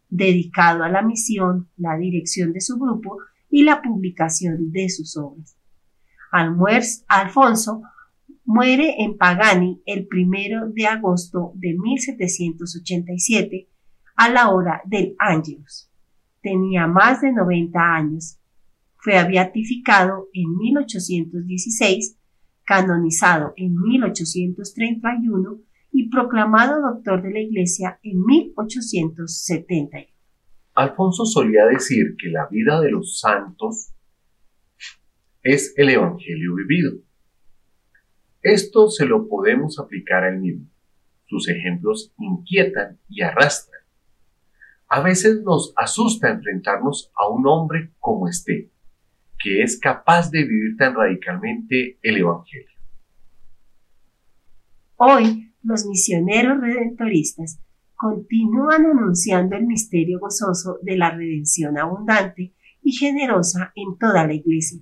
dedicado 0.08 0.84
a 0.84 0.88
la 0.88 1.02
misión, 1.02 1.68
la 1.76 1.96
dirección 1.96 2.52
de 2.52 2.60
su 2.60 2.78
grupo 2.78 3.18
y 3.54 3.62
la 3.62 3.80
publicación 3.80 4.72
de 4.72 4.88
sus 4.88 5.16
obras. 5.16 5.56
Alfonso 7.06 7.82
muere 8.44 8.96
en 8.98 9.16
Pagani 9.16 9.80
el 9.86 10.08
1 10.12 10.70
de 10.72 10.86
agosto 10.88 11.52
de 11.54 11.76
1787 11.78 13.68
a 14.16 14.28
la 14.30 14.50
hora 14.50 14.82
del 14.86 15.14
Ángelus. 15.20 15.88
Tenía 16.42 16.88
más 16.88 17.20
de 17.20 17.32
90 17.32 17.78
años. 17.78 18.40
Fue 18.96 19.22
beatificado 19.22 20.26
en 20.32 20.56
1816, 20.56 22.18
canonizado 22.64 23.52
en 23.56 23.80
1831 23.80 25.60
y 25.92 26.08
proclamado 26.08 26.82
doctor 26.82 27.22
de 27.22 27.30
la 27.30 27.38
Iglesia 27.38 28.00
en 28.02 28.20
1871. 28.24 30.13
Alfonso 30.74 31.24
solía 31.24 31.66
decir 31.66 32.16
que 32.18 32.28
la 32.30 32.48
vida 32.50 32.80
de 32.80 32.90
los 32.90 33.20
santos 33.20 33.92
es 35.42 35.72
el 35.76 35.90
Evangelio 35.90 36.54
vivido. 36.56 36.94
Esto 38.42 38.90
se 38.90 39.06
lo 39.06 39.28
podemos 39.28 39.78
aplicar 39.78 40.24
a 40.24 40.30
él 40.30 40.40
mismo. 40.40 40.66
Sus 41.26 41.48
ejemplos 41.48 42.12
inquietan 42.18 42.98
y 43.08 43.22
arrastran. 43.22 43.82
A 44.88 45.00
veces 45.00 45.42
nos 45.42 45.72
asusta 45.76 46.30
enfrentarnos 46.30 47.10
a 47.16 47.28
un 47.28 47.46
hombre 47.46 47.92
como 48.00 48.28
este, 48.28 48.70
que 49.38 49.62
es 49.62 49.78
capaz 49.78 50.30
de 50.30 50.44
vivir 50.44 50.76
tan 50.76 50.94
radicalmente 50.94 51.98
el 52.02 52.16
Evangelio. 52.18 52.68
Hoy, 54.96 55.52
los 55.62 55.86
misioneros 55.86 56.60
redentoristas 56.60 57.60
continúan 57.96 58.86
anunciando 58.86 59.56
el 59.56 59.66
misterio 59.66 60.18
gozoso 60.18 60.78
de 60.82 60.96
la 60.96 61.10
redención 61.10 61.78
abundante 61.78 62.52
y 62.82 62.92
generosa 62.92 63.72
en 63.74 63.96
toda 63.98 64.26
la 64.26 64.34
Iglesia. 64.34 64.80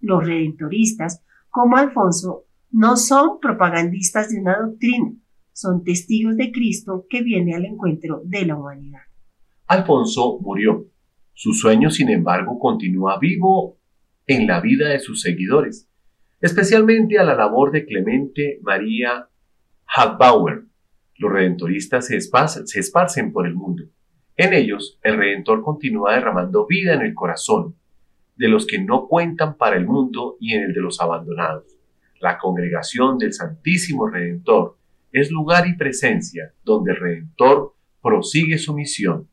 Los 0.00 0.24
redentoristas, 0.24 1.22
como 1.50 1.76
Alfonso, 1.76 2.44
no 2.72 2.96
son 2.96 3.40
propagandistas 3.40 4.30
de 4.30 4.40
una 4.40 4.58
doctrina, 4.58 5.12
son 5.52 5.84
testigos 5.84 6.36
de 6.36 6.50
Cristo 6.52 7.06
que 7.08 7.22
viene 7.22 7.54
al 7.54 7.64
encuentro 7.64 8.22
de 8.24 8.46
la 8.46 8.56
humanidad. 8.56 9.00
Alfonso 9.66 10.38
murió. 10.40 10.86
Su 11.32 11.52
sueño, 11.52 11.90
sin 11.90 12.10
embargo, 12.10 12.58
continúa 12.58 13.18
vivo 13.18 13.78
en 14.26 14.46
la 14.46 14.60
vida 14.60 14.88
de 14.88 14.98
sus 14.98 15.22
seguidores, 15.22 15.88
especialmente 16.40 17.18
a 17.18 17.24
la 17.24 17.34
labor 17.34 17.72
de 17.72 17.86
Clemente 17.86 18.58
María 18.62 19.28
Hagbauer, 19.86 20.66
los 21.20 21.30
redentoristas 21.30 22.06
se, 22.06 22.16
esparcen 22.16 23.30
por 23.30 23.46
el 23.46 23.54
mundo. 23.54 23.84
En 24.36 24.54
ellos, 24.54 24.98
el 25.02 25.18
Redentor 25.18 25.62
continúa 25.62 26.14
derramando 26.14 26.66
vida 26.66 26.94
en 26.94 27.02
el 27.02 27.12
corazón 27.12 27.76
de 28.36 28.48
los 28.48 28.66
que 28.66 28.82
no 28.82 29.06
cuentan 29.06 29.58
para 29.58 29.76
el 29.76 29.86
mundo 29.86 30.38
y 30.40 30.54
en 30.54 30.62
el 30.62 30.72
de 30.72 30.80
los 30.80 30.98
abandonados. 30.98 31.66
La 32.20 32.38
congregación 32.38 33.18
del 33.18 33.34
Santísimo 33.34 34.08
Redentor 34.08 34.78
es 35.12 35.30
lugar 35.30 35.68
y 35.68 35.76
presencia 35.76 36.54
donde 36.64 36.92
el 36.92 36.96
Redentor 36.96 37.74
prosigue 38.00 38.56
su 38.56 38.74
misión. 38.74 39.28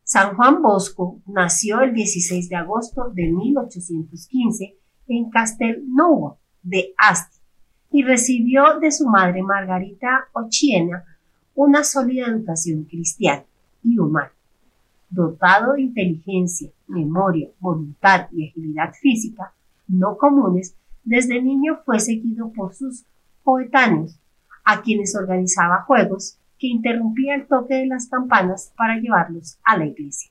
San 0.03 0.37
Juan 0.37 0.61
Bosco 0.61 1.23
nació 1.27 1.81
el 1.81 1.95
16 1.95 2.49
de 2.49 2.57
agosto 2.57 3.11
de 3.15 3.33
1815 3.33 4.77
en 5.09 5.31
Castelnuovo 5.31 6.39
de 6.63 6.95
Asti 6.99 7.39
y 7.91 8.03
recibió 8.03 8.79
de 8.81 8.91
su 8.91 9.09
madre 9.09 9.43
Margarita 9.43 10.29
Ochiena 10.33 11.05
una 11.55 11.85
sólida 11.85 12.27
educación 12.27 12.85
cristiana 12.85 13.45
y 13.83 13.99
humana. 13.99 14.33
Dotado 15.09 15.75
de 15.75 15.83
inteligencia, 15.83 16.71
memoria, 16.89 17.49
voluntad 17.61 18.29
y 18.33 18.49
agilidad 18.49 18.93
física 18.95 19.55
no 19.87 20.17
comunes, 20.17 20.77
desde 21.05 21.41
niño 21.41 21.81
fue 21.85 22.01
seguido 22.01 22.53
por 22.53 22.75
sus 22.75 23.05
coetáneos 23.43 24.19
a 24.65 24.83
quienes 24.83 25.15
organizaba 25.15 25.83
juegos 25.83 26.39
que 26.59 26.69
interrumpía 26.69 27.35
el 27.35 27.47
toque 27.47 27.75
de 27.75 27.87
las 27.87 28.09
campanas 28.09 28.73
para 28.77 28.99
llevarlos 28.99 29.59
a 29.65 29.77
la 29.77 29.87
iglesia. 29.87 30.31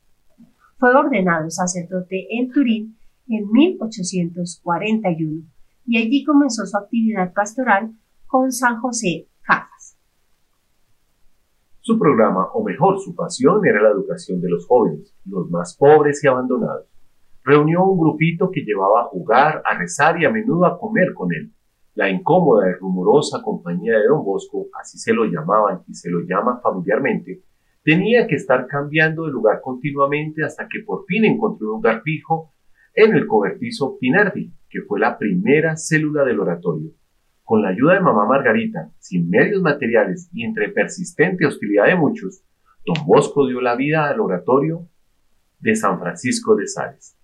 Fue 0.78 0.94
ordenado 0.96 1.50
sacerdote 1.50 2.28
en 2.38 2.52
Turín 2.52 2.98
en 3.28 3.50
1841 3.52 5.46
y 5.86 5.98
allí 5.98 6.24
comenzó 6.24 6.66
su 6.66 6.78
actividad 6.78 7.34
pastoral 7.34 7.94
con 8.26 8.52
San 8.52 8.80
José 8.82 9.28
Cafas. 9.44 9.98
Su 11.82 12.00
programa, 12.00 12.48
o 12.54 12.64
mejor, 12.64 13.00
su 13.00 13.14
pasión, 13.14 13.66
era 13.68 13.82
la 13.82 13.90
educación 13.90 14.40
de 14.42 14.50
los 14.50 14.66
jóvenes, 14.66 15.14
los 15.26 15.50
más 15.50 15.76
pobres 15.78 16.24
y 16.24 16.28
abandonados. 16.28 16.88
Reunió 17.44 17.84
un 17.84 18.00
grupito 18.00 18.50
que 18.52 18.62
llevaba 18.62 19.02
a 19.02 19.06
jugar, 19.06 19.62
a 19.66 19.78
rezar 19.78 20.20
y 20.22 20.26
a 20.26 20.32
menudo 20.32 20.66
a 20.66 20.80
comer 20.80 21.14
con 21.14 21.34
él. 21.34 21.54
La 21.96 22.10
incómoda 22.10 22.70
y 22.70 22.74
rumorosa 22.74 23.42
compañía 23.44 24.00
de 24.00 24.08
don 24.08 24.26
Bosco, 24.26 24.68
así 24.82 24.98
se 24.98 25.14
lo 25.14 25.26
llamaban 25.26 25.82
y 25.88 25.94
se 25.94 26.10
lo 26.10 26.22
llama 26.22 26.60
familiarmente, 26.62 27.44
tenía 27.84 28.26
que 28.26 28.36
estar 28.36 28.66
cambiando 28.66 29.26
de 29.26 29.32
lugar 29.32 29.62
continuamente 29.62 30.44
hasta 30.44 30.68
que 30.68 30.80
por 30.84 31.06
fin 31.06 31.26
encontró 31.26 31.68
un 31.68 31.74
lugar 31.76 32.02
fijo 32.02 32.52
en 32.96 33.16
el 33.16 33.28
cobertizo 33.28 33.98
Pinardi, 34.00 34.52
que 34.70 34.82
fue 34.82 35.00
la 35.00 35.18
primera 35.18 35.76
célula 35.78 36.24
del 36.24 36.40
oratorio. 36.40 36.92
Con 37.44 37.62
la 37.62 37.70
ayuda 37.70 37.96
de 37.96 38.00
mamá 38.00 38.26
Margarita, 38.26 38.92
sin 39.00 39.30
medios 39.30 39.62
materiales 39.62 40.30
y 40.34 40.46
entre 40.46 40.70
persistente 40.70 41.46
hostilidad 41.46 41.88
de 41.88 41.96
muchos, 41.96 42.44
don 42.86 43.06
Bosco 43.06 43.48
dio 43.48 43.62
la 43.62 43.76
vida 43.76 44.08
al 44.08 44.20
oratorio 44.20 44.88
de 45.60 45.76
San 45.76 46.00
Francisco 46.00 46.56
de 46.56 46.68
Sales. 46.68 47.18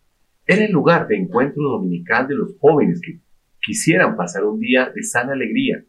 Era 0.46 0.66
el 0.66 0.72
lugar 0.72 1.08
de 1.08 1.18
encuentro 1.18 1.64
dominical 1.64 2.28
de 2.28 2.36
los 2.36 2.58
jóvenes 2.60 3.02
que 3.02 3.20
quisieran 3.62 4.16
pasar 4.16 4.46
un 4.46 4.60
día 4.60 4.92
de 4.94 5.04
sana 5.04 5.34
alegría. 5.34 5.84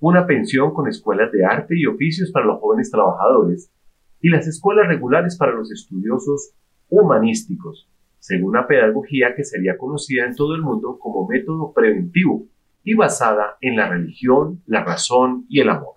Una 0.00 0.26
pensión 0.26 0.72
con 0.74 0.88
escuelas 0.88 1.30
de 1.32 1.44
arte 1.44 1.74
y 1.76 1.86
oficios 1.86 2.32
para 2.32 2.46
los 2.46 2.60
jóvenes 2.60 2.90
trabajadores 2.90 3.72
y 4.20 4.28
las 4.28 4.46
escuelas 4.46 4.88
regulares 4.88 5.36
para 5.36 5.52
los 5.52 5.70
estudiosos 5.70 6.54
humanísticos, 6.88 7.88
según 8.18 8.50
una 8.50 8.66
pedagogía 8.66 9.34
que 9.34 9.44
sería 9.44 9.76
conocida 9.78 10.24
en 10.26 10.34
todo 10.34 10.54
el 10.54 10.62
mundo 10.62 10.98
como 10.98 11.26
método 11.26 11.72
preventivo 11.72 12.46
y 12.84 12.94
basada 12.94 13.56
en 13.60 13.76
la 13.76 13.88
religión, 13.88 14.62
la 14.66 14.84
razón 14.84 15.46
y 15.48 15.60
el 15.60 15.68
amor. 15.68 15.96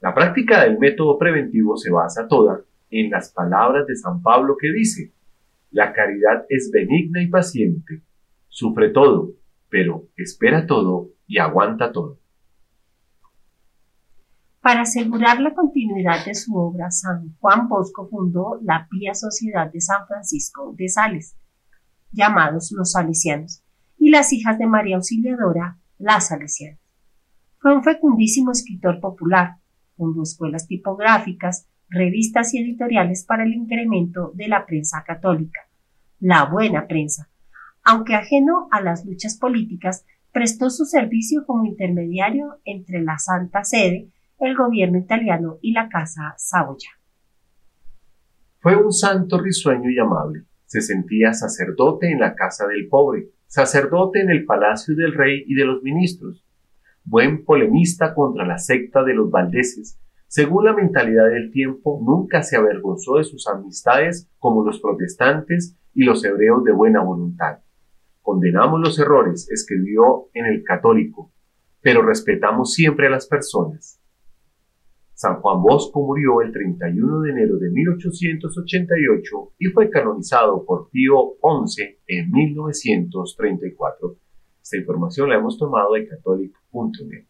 La 0.00 0.14
práctica 0.14 0.62
del 0.62 0.78
método 0.78 1.18
preventivo 1.18 1.76
se 1.76 1.90
basa 1.90 2.28
toda 2.28 2.60
en 2.90 3.10
las 3.10 3.32
palabras 3.32 3.86
de 3.86 3.96
San 3.96 4.22
Pablo 4.22 4.56
que 4.58 4.72
dice, 4.72 5.12
la 5.70 5.92
caridad 5.92 6.46
es 6.48 6.70
benigna 6.72 7.22
y 7.22 7.28
paciente, 7.28 8.02
sufre 8.56 8.88
todo, 8.88 9.32
pero 9.68 10.08
espera 10.16 10.66
todo 10.66 11.10
y 11.26 11.38
aguanta 11.38 11.92
todo. 11.92 12.18
Para 14.62 14.80
asegurar 14.80 15.40
la 15.40 15.52
continuidad 15.54 16.24
de 16.24 16.34
su 16.34 16.56
obra, 16.56 16.90
San 16.90 17.36
Juan 17.38 17.68
Bosco 17.68 18.08
fundó 18.08 18.58
la 18.62 18.88
Pía 18.90 19.14
Sociedad 19.14 19.70
de 19.70 19.82
San 19.82 20.06
Francisco 20.06 20.74
de 20.74 20.88
Sales, 20.88 21.36
llamados 22.12 22.72
los 22.72 22.92
Salesianos, 22.92 23.62
y 23.98 24.08
las 24.08 24.32
hijas 24.32 24.58
de 24.58 24.66
María 24.66 24.96
Auxiliadora, 24.96 25.78
las 25.98 26.28
Salesianas. 26.28 26.80
Fue 27.58 27.74
un 27.74 27.84
fecundísimo 27.84 28.52
escritor 28.52 29.00
popular, 29.00 29.56
fundó 29.98 30.22
escuelas 30.22 30.66
tipográficas, 30.66 31.68
revistas 31.90 32.54
y 32.54 32.58
editoriales 32.60 33.26
para 33.26 33.44
el 33.44 33.52
incremento 33.52 34.32
de 34.34 34.48
la 34.48 34.64
prensa 34.64 35.04
católica, 35.06 35.60
la 36.20 36.46
buena 36.46 36.86
prensa, 36.86 37.28
aunque 37.86 38.16
ajeno 38.16 38.66
a 38.72 38.80
las 38.80 39.06
luchas 39.06 39.38
políticas, 39.38 40.04
prestó 40.32 40.70
su 40.70 40.84
servicio 40.84 41.46
como 41.46 41.64
intermediario 41.64 42.58
entre 42.64 43.00
la 43.00 43.16
Santa 43.18 43.62
Sede 43.62 44.10
el 44.40 44.56
gobierno 44.56 44.98
italiano 44.98 45.58
y 45.62 45.72
la 45.72 45.88
Casa 45.88 46.34
Saboya. 46.36 46.90
Fue 48.58 48.76
un 48.76 48.92
santo 48.92 49.40
risueño 49.40 49.88
y 49.88 49.98
amable. 50.00 50.42
Se 50.66 50.80
sentía 50.80 51.32
sacerdote 51.32 52.10
en 52.10 52.18
la 52.18 52.34
casa 52.34 52.66
del 52.66 52.88
pobre, 52.88 53.30
sacerdote 53.46 54.20
en 54.20 54.30
el 54.30 54.44
palacio 54.44 54.96
del 54.96 55.14
rey 55.14 55.44
y 55.46 55.54
de 55.54 55.64
los 55.64 55.82
ministros, 55.84 56.44
buen 57.04 57.44
polemista 57.44 58.14
contra 58.14 58.44
la 58.44 58.58
secta 58.58 59.04
de 59.04 59.14
los 59.14 59.30
valdeses. 59.30 59.96
Según 60.26 60.64
la 60.64 60.72
mentalidad 60.72 61.28
del 61.28 61.52
tiempo, 61.52 62.00
nunca 62.04 62.42
se 62.42 62.56
avergonzó 62.56 63.18
de 63.18 63.24
sus 63.24 63.46
amistades 63.46 64.28
como 64.40 64.64
los 64.64 64.80
protestantes 64.80 65.76
y 65.94 66.02
los 66.02 66.24
hebreos 66.24 66.64
de 66.64 66.72
buena 66.72 67.00
voluntad. 67.00 67.60
Condenamos 68.26 68.80
los 68.80 68.98
errores, 68.98 69.48
escribió 69.52 70.30
en 70.34 70.46
el 70.46 70.64
católico, 70.64 71.30
pero 71.80 72.02
respetamos 72.02 72.72
siempre 72.72 73.06
a 73.06 73.10
las 73.10 73.28
personas. 73.28 74.00
San 75.14 75.40
Juan 75.40 75.62
Bosco 75.62 76.00
murió 76.04 76.40
el 76.40 76.50
31 76.50 77.20
de 77.20 77.30
enero 77.30 77.56
de 77.56 77.70
1888 77.70 79.52
y 79.60 79.66
fue 79.66 79.88
canonizado 79.90 80.64
por 80.66 80.90
Pío 80.90 81.36
XI 81.40 82.00
en 82.08 82.32
1934. 82.32 84.16
Esta 84.60 84.76
información 84.76 85.28
la 85.28 85.36
hemos 85.36 85.56
tomado 85.56 85.92
de 85.92 86.08
catholic.net. 86.08 87.26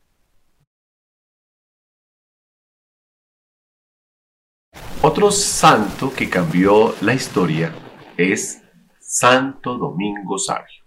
Otro 5.02 5.30
santo 5.30 6.10
que 6.16 6.30
cambió 6.30 6.94
la 7.02 7.12
historia 7.12 7.70
es 8.16 8.62
Santo 8.98 9.76
Domingo 9.76 10.38
Sabio. 10.38 10.85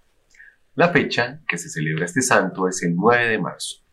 La 0.80 0.94
fecha 0.94 1.42
que 1.46 1.58
se 1.58 1.68
celebra 1.68 2.06
este 2.06 2.22
santo 2.22 2.66
es 2.66 2.82
el 2.84 2.96
9 2.96 3.28
de 3.28 3.38
marzo. 3.38 3.84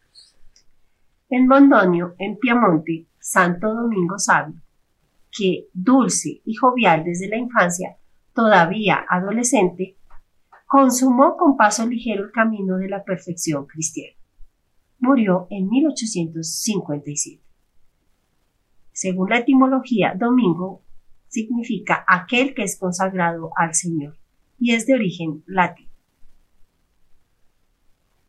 En 1.28 1.48
Mondonio, 1.48 2.14
en 2.16 2.38
Piamonte, 2.38 3.08
Santo 3.18 3.74
Domingo 3.74 4.20
Sabio, 4.20 4.62
que 5.36 5.66
dulce 5.72 6.42
y 6.44 6.54
jovial 6.54 7.02
desde 7.02 7.28
la 7.28 7.38
infancia, 7.38 7.96
todavía 8.32 9.04
adolescente, 9.10 9.96
consumó 10.68 11.36
con 11.36 11.56
paso 11.56 11.84
ligero 11.88 12.26
el 12.26 12.30
camino 12.30 12.76
de 12.76 12.88
la 12.88 13.02
perfección 13.02 13.66
cristiana. 13.66 14.16
Murió 15.00 15.48
en 15.50 15.68
1857. 15.68 17.42
Según 18.92 19.30
la 19.30 19.38
etimología, 19.38 20.14
domingo 20.16 20.84
significa 21.26 22.04
aquel 22.06 22.54
que 22.54 22.62
es 22.62 22.78
consagrado 22.78 23.50
al 23.56 23.74
Señor 23.74 24.16
y 24.60 24.72
es 24.72 24.86
de 24.86 24.94
origen 24.94 25.42
latín. 25.46 25.85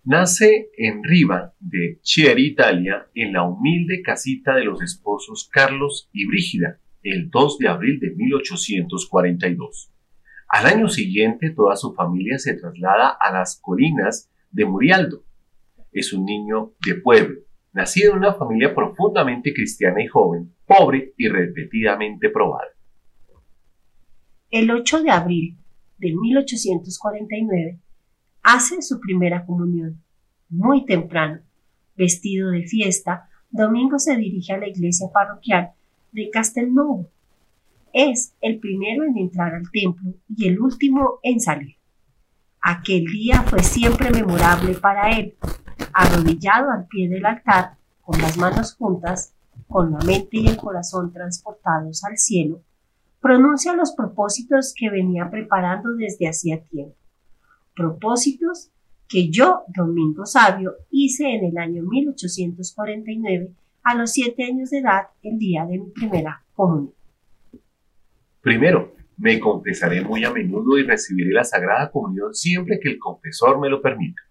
Nace 0.09 0.69
en 0.77 1.03
Riva 1.03 1.53
de 1.59 1.99
Chieri, 2.01 2.51
Italia, 2.51 3.09
en 3.13 3.33
la 3.33 3.43
humilde 3.43 4.01
casita 4.01 4.55
de 4.55 4.63
los 4.63 4.81
esposos 4.81 5.49
Carlos 5.51 6.09
y 6.13 6.25
Brígida, 6.25 6.79
el 7.03 7.29
2 7.29 7.57
de 7.57 7.67
abril 7.67 7.99
de 7.99 8.11
1842. 8.15 9.91
Al 10.47 10.65
año 10.65 10.87
siguiente, 10.87 11.49
toda 11.49 11.75
su 11.75 11.93
familia 11.93 12.37
se 12.37 12.53
traslada 12.53 13.17
a 13.19 13.33
las 13.33 13.59
colinas 13.61 14.31
de 14.49 14.63
Murialdo. 14.63 15.25
Es 15.91 16.13
un 16.13 16.23
niño 16.23 16.71
de 16.85 16.95
pueblo, 16.95 17.41
nacido 17.73 18.13
en 18.13 18.19
una 18.19 18.33
familia 18.33 18.73
profundamente 18.73 19.53
cristiana 19.53 20.01
y 20.01 20.07
joven, 20.07 20.55
pobre 20.65 21.15
y 21.17 21.27
repetidamente 21.27 22.29
probada. 22.29 22.69
El 24.51 24.71
8 24.71 25.03
de 25.03 25.11
abril 25.11 25.57
de 25.97 26.13
1849 26.15 27.81
hace 28.47 28.81
su 28.81 29.01
primera 29.01 29.45
comunión. 29.45 30.01
Muy 30.47 30.85
temprano, 30.85 31.41
vestido 31.97 32.49
de 32.51 32.63
fiesta, 32.63 33.27
Domingo 33.49 33.99
se 33.99 34.15
dirige 34.15 34.53
a 34.53 34.57
la 34.57 34.69
iglesia 34.69 35.07
parroquial 35.13 35.71
de 36.13 36.29
Castelnuovo. 36.29 37.09
Es 37.91 38.33
el 38.39 38.59
primero 38.59 39.03
en 39.03 39.17
entrar 39.17 39.53
al 39.53 39.69
templo 39.69 40.13
y 40.29 40.47
el 40.47 40.61
último 40.61 41.19
en 41.23 41.41
salir. 41.41 41.75
Aquel 42.61 43.03
día 43.07 43.43
fue 43.43 43.61
siempre 43.63 44.11
memorable 44.11 44.75
para 44.75 45.11
él, 45.11 45.35
arrodillado 45.91 46.71
al 46.71 46.87
pie 46.87 47.09
del 47.09 47.25
altar, 47.25 47.75
con 48.01 48.21
las 48.21 48.37
manos 48.37 48.75
juntas, 48.75 49.33
con 49.67 49.91
la 49.91 49.99
mente 49.99 50.37
y 50.37 50.47
el 50.47 50.55
corazón 50.55 51.11
transportados 51.11 52.01
al 52.05 52.17
cielo, 52.17 52.61
pronuncia 53.19 53.75
los 53.75 53.91
propósitos 53.91 54.73
que 54.73 54.89
venía 54.89 55.29
preparando 55.29 55.93
desde 55.95 56.29
hacía 56.29 56.63
tiempo 56.63 56.96
propósitos 57.77 58.71
que 59.07 59.29
yo, 59.29 59.61
Domingo 59.67 60.25
Sabio, 60.25 60.73
hice 60.89 61.23
en 61.35 61.45
el 61.45 61.57
año 61.57 61.83
1849 61.83 63.51
a 63.83 63.95
los 63.95 64.11
siete 64.11 64.43
años 64.43 64.71
de 64.71 64.79
edad, 64.79 65.03
el 65.21 65.37
día 65.37 65.65
de 65.65 65.79
mi 65.79 65.91
primera 65.91 66.43
comunión. 66.53 66.93
Primero, 68.41 68.95
me 69.15 69.39
confesaré 69.39 70.01
muy 70.01 70.25
a 70.25 70.31
menudo 70.31 70.77
y 70.77 70.83
recibiré 70.83 71.31
la 71.31 71.43
Sagrada 71.43 71.89
Comunión 71.89 72.33
siempre 72.33 72.79
que 72.81 72.89
el 72.89 72.99
confesor 72.99 73.59
me 73.59 73.69
lo 73.69 73.81
permita. 73.81 74.21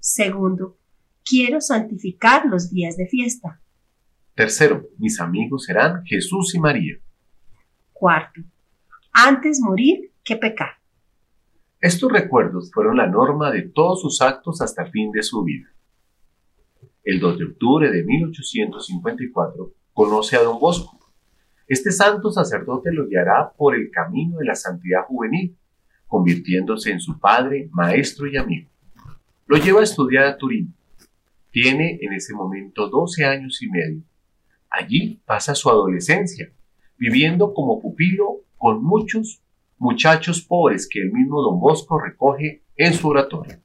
Segundo, 0.00 0.78
quiero 1.24 1.60
santificar 1.60 2.46
los 2.46 2.70
días 2.70 2.96
de 2.96 3.06
fiesta. 3.06 3.60
Tercero, 4.34 4.88
mis 4.98 5.20
amigos 5.20 5.64
serán 5.64 6.04
Jesús 6.04 6.54
y 6.54 6.58
María. 6.58 6.96
Cuarto, 7.92 8.40
antes 9.12 9.60
morir 9.60 10.12
que 10.24 10.36
pecar. 10.36 10.79
Estos 11.80 12.12
recuerdos 12.12 12.70
fueron 12.72 12.98
la 12.98 13.06
norma 13.06 13.50
de 13.50 13.62
todos 13.62 14.02
sus 14.02 14.20
actos 14.20 14.60
hasta 14.60 14.82
el 14.82 14.90
fin 14.90 15.10
de 15.12 15.22
su 15.22 15.42
vida. 15.42 15.68
El 17.02 17.20
2 17.20 17.38
de 17.38 17.44
octubre 17.46 17.90
de 17.90 18.04
1854 18.04 19.72
conoce 19.94 20.36
a 20.36 20.42
don 20.42 20.60
Bosco. 20.60 20.98
Este 21.66 21.90
santo 21.90 22.30
sacerdote 22.30 22.92
lo 22.92 23.06
guiará 23.06 23.52
por 23.56 23.74
el 23.74 23.90
camino 23.90 24.38
de 24.38 24.44
la 24.44 24.56
santidad 24.56 25.06
juvenil, 25.06 25.56
convirtiéndose 26.06 26.90
en 26.90 27.00
su 27.00 27.18
padre, 27.18 27.70
maestro 27.72 28.26
y 28.26 28.36
amigo. 28.36 28.68
Lo 29.46 29.56
lleva 29.56 29.80
a 29.80 29.84
estudiar 29.84 30.26
a 30.26 30.36
Turín. 30.36 30.74
Tiene 31.50 31.98
en 32.02 32.12
ese 32.12 32.34
momento 32.34 32.90
12 32.90 33.24
años 33.24 33.62
y 33.62 33.70
medio. 33.70 34.02
Allí 34.68 35.22
pasa 35.24 35.54
su 35.54 35.70
adolescencia, 35.70 36.52
viviendo 36.98 37.54
como 37.54 37.80
pupilo 37.80 38.42
con 38.58 38.84
muchos 38.84 39.40
muchachos 39.80 40.42
pobres 40.42 40.86
que 40.88 41.00
el 41.00 41.10
mismo 41.10 41.40
don 41.40 41.58
Bosco 41.58 41.98
recoge 41.98 42.62
en 42.76 42.92
su 42.92 43.08
oratorio. 43.08 43.58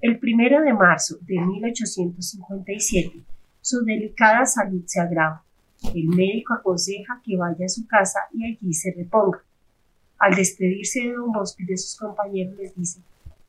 El 0.00 0.18
primero 0.18 0.62
de 0.62 0.72
marzo 0.72 1.16
de 1.20 1.40
1857, 1.40 3.24
su 3.60 3.84
delicada 3.84 4.46
salud 4.46 4.82
se 4.86 5.00
agrava. 5.00 5.42
El 5.94 6.06
médico 6.08 6.54
aconseja 6.54 7.20
que 7.24 7.36
vaya 7.36 7.66
a 7.66 7.68
su 7.68 7.86
casa 7.86 8.20
y 8.32 8.44
allí 8.44 8.72
se 8.72 8.94
reponga. 8.96 9.42
Al 10.18 10.34
despedirse 10.34 11.00
de 11.00 11.12
don 11.12 11.32
Bosco 11.32 11.62
y 11.62 11.66
de 11.66 11.76
sus 11.76 11.98
compañeros 11.98 12.54
les 12.56 12.74
dice, 12.76 13.00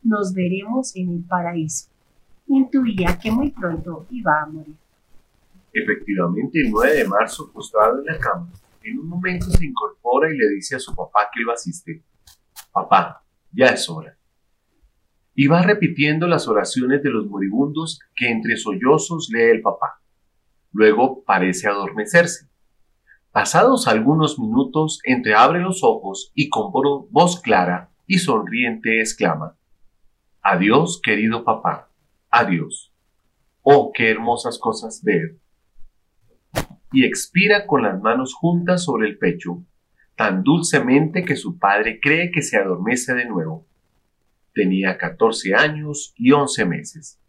nos 0.01 0.33
veremos 0.33 0.95
en 0.95 1.11
el 1.11 1.23
paraíso. 1.23 1.89
Intuía 2.47 3.19
que 3.21 3.31
muy 3.31 3.51
pronto 3.51 4.07
iba 4.09 4.41
a 4.41 4.45
morir. 4.47 4.75
Efectivamente, 5.71 6.59
el 6.61 6.71
9 6.71 6.95
de 6.95 7.07
marzo, 7.07 7.51
postrado 7.51 7.99
en 7.99 8.05
la 8.05 8.17
cama, 8.17 8.49
en 8.89 8.99
un 8.99 9.09
momento 9.09 9.45
se 9.47 9.65
incorpora 9.65 10.33
y 10.33 10.37
le 10.37 10.49
dice 10.49 10.75
a 10.75 10.79
su 10.79 10.95
papá 10.95 11.29
que 11.33 11.41
lo 11.41 11.51
asiste, 11.51 12.03
Papá, 12.71 13.23
ya 13.53 13.67
es 13.67 13.89
hora. 13.89 14.17
Y 15.33 15.47
va 15.47 15.61
repitiendo 15.61 16.27
las 16.27 16.47
oraciones 16.47 17.01
de 17.03 17.09
los 17.09 17.27
moribundos 17.27 17.99
que 18.15 18.29
entre 18.29 18.57
sollozos 18.57 19.29
lee 19.31 19.51
el 19.51 19.61
papá. 19.61 20.01
Luego 20.71 21.23
parece 21.23 21.69
adormecerse. 21.69 22.49
Pasados 23.31 23.87
algunos 23.87 24.39
minutos, 24.39 24.99
entreabre 25.03 25.59
los 25.59 25.83
ojos 25.83 26.31
y 26.35 26.49
con 26.49 26.71
voz 27.11 27.41
clara 27.41 27.91
y 28.07 28.19
sonriente 28.19 28.99
exclama, 28.99 29.57
Adiós, 30.41 31.01
querido 31.01 31.43
papá, 31.43 31.89
adiós. 32.29 32.93
Oh, 33.61 33.91
qué 33.93 34.11
hermosas 34.11 34.59
cosas 34.59 35.01
ver. 35.03 35.37
Y 36.91 37.05
expira 37.05 37.67
con 37.67 37.83
las 37.83 37.99
manos 38.01 38.33
juntas 38.33 38.83
sobre 38.83 39.07
el 39.07 39.17
pecho, 39.17 39.63
tan 40.15 40.43
dulcemente 40.43 41.25
que 41.25 41.35
su 41.35 41.57
padre 41.57 41.99
cree 41.99 42.31
que 42.31 42.41
se 42.41 42.57
adormece 42.57 43.13
de 43.13 43.25
nuevo. 43.25 43.65
Tenía 44.53 44.97
14 44.97 45.53
años 45.55 46.13
y 46.15 46.31
11 46.31 46.65
meses. 46.65 47.19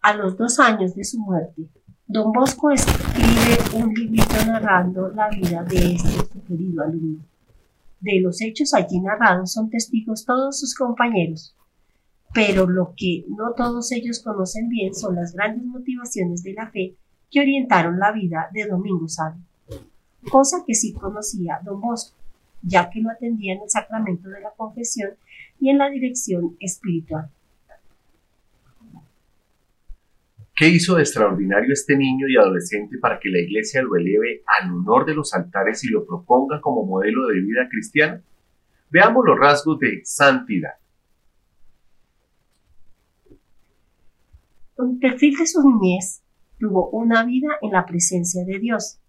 A 0.00 0.14
los 0.14 0.36
dos 0.36 0.58
años 0.58 0.94
de 0.94 1.04
su 1.04 1.18
muerte, 1.18 1.68
don 2.06 2.32
Bosco 2.32 2.70
escribe 2.70 3.58
un 3.74 3.92
librito 3.92 4.44
narrando 4.46 5.08
la 5.08 5.28
vida 5.28 5.62
de 5.64 5.94
este 5.94 6.40
querido 6.46 6.82
alumno. 6.82 7.24
De 8.00 8.20
los 8.20 8.40
hechos 8.40 8.74
allí 8.74 9.00
narrados 9.00 9.52
son 9.52 9.70
testigos 9.70 10.24
todos 10.24 10.58
sus 10.60 10.74
compañeros, 10.74 11.54
pero 12.32 12.66
lo 12.68 12.94
que 12.96 13.24
no 13.28 13.52
todos 13.56 13.90
ellos 13.92 14.20
conocen 14.20 14.68
bien 14.68 14.94
son 14.94 15.16
las 15.16 15.32
grandes 15.32 15.64
motivaciones 15.64 16.42
de 16.42 16.52
la 16.54 16.70
fe 16.70 16.96
que 17.30 17.40
orientaron 17.40 17.98
la 17.98 18.12
vida 18.12 18.48
de 18.52 18.66
Domingo 18.66 19.08
Sabio, 19.08 19.42
cosa 20.30 20.64
que 20.66 20.74
sí 20.74 20.92
conocía 20.92 21.60
don 21.64 21.80
Bosco, 21.80 22.16
ya 22.62 22.90
que 22.90 23.00
lo 23.00 23.10
atendía 23.10 23.54
en 23.54 23.62
el 23.62 23.70
sacramento 23.70 24.28
de 24.28 24.40
la 24.40 24.50
confesión 24.56 25.10
y 25.60 25.70
en 25.70 25.78
la 25.78 25.90
dirección 25.90 26.56
espiritual. 26.60 27.30
¿Qué 30.58 30.68
hizo 30.68 30.96
de 30.96 31.02
extraordinario 31.02 31.72
este 31.72 31.96
niño 31.96 32.26
y 32.26 32.36
adolescente 32.36 32.98
para 32.98 33.20
que 33.20 33.28
la 33.28 33.38
Iglesia 33.38 33.80
lo 33.80 33.94
eleve 33.94 34.42
al 34.58 34.72
honor 34.72 35.06
de 35.06 35.14
los 35.14 35.32
altares 35.32 35.84
y 35.84 35.88
lo 35.88 36.04
proponga 36.04 36.60
como 36.60 36.84
modelo 36.84 37.28
de 37.28 37.40
vida 37.40 37.68
cristiana? 37.70 38.20
Veamos 38.90 39.24
los 39.24 39.38
rasgos 39.38 39.78
de 39.78 40.00
santidad. 40.02 40.72
Un 44.78 44.98
perfil 44.98 45.36
de 45.36 45.46
su 45.46 45.62
niñez 45.62 46.22
tuvo 46.58 46.90
una 46.90 47.24
vida 47.24 47.48
en 47.62 47.72
la 47.72 47.86
presencia 47.86 48.44
de 48.44 48.58
Dios, 48.58 49.00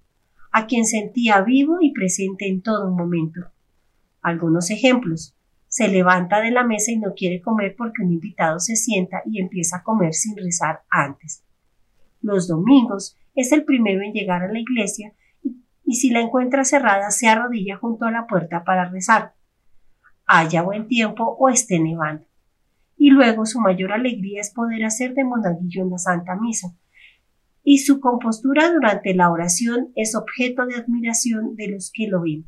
a 0.51 0.65
quien 0.65 0.85
sentía 0.85 1.41
vivo 1.41 1.77
y 1.81 1.91
presente 1.91 2.47
en 2.47 2.61
todo 2.61 2.91
momento. 2.91 3.41
Algunos 4.21 4.69
ejemplos. 4.69 5.35
Se 5.67 5.87
levanta 5.87 6.41
de 6.41 6.49
la 6.49 6.63
mesa 6.63 6.91
y 6.91 6.97
no 6.97 7.13
quiere 7.13 7.41
comer 7.41 7.75
porque 7.77 8.01
un 8.01 8.11
invitado 8.11 8.59
se 8.59 8.75
sienta 8.75 9.21
y 9.25 9.39
empieza 9.39 9.77
a 9.77 9.83
comer 9.83 10.13
sin 10.15 10.35
rezar 10.35 10.81
antes. 10.89 11.43
Los 12.21 12.47
domingos 12.47 13.15
es 13.35 13.51
el 13.51 13.63
primero 13.63 14.01
en 14.01 14.13
llegar 14.13 14.43
a 14.43 14.51
la 14.51 14.59
iglesia 14.59 15.13
y, 15.43 15.95
si 15.95 16.09
la 16.09 16.21
encuentra 16.21 16.65
cerrada 16.65 17.11
se 17.11 17.27
arrodilla 17.27 17.77
junto 17.77 18.05
a 18.05 18.11
la 18.11 18.25
puerta 18.25 18.63
para 18.63 18.89
rezar. 18.89 19.33
Haya 20.25 20.63
buen 20.63 20.87
tiempo 20.87 21.23
o 21.39 21.49
esté 21.49 21.79
nevando. 21.79 22.25
Y 22.97 23.11
luego 23.11 23.45
su 23.45 23.59
mayor 23.59 23.93
alegría 23.93 24.41
es 24.41 24.51
poder 24.51 24.83
hacer 24.85 25.13
de 25.13 25.23
monaguillo 25.23 25.83
en 25.83 25.91
la 25.91 25.97
Santa 25.99 26.35
Misa, 26.35 26.75
y 27.71 27.77
su 27.77 27.99
compostura 27.99 28.73
durante 28.73 29.13
la 29.13 29.29
oración 29.29 29.91
es 29.95 30.15
objeto 30.15 30.65
de 30.65 30.77
admiración 30.77 31.55
de 31.55 31.67
los 31.67 31.91
que 31.93 32.07
lo 32.07 32.23
ven. 32.23 32.47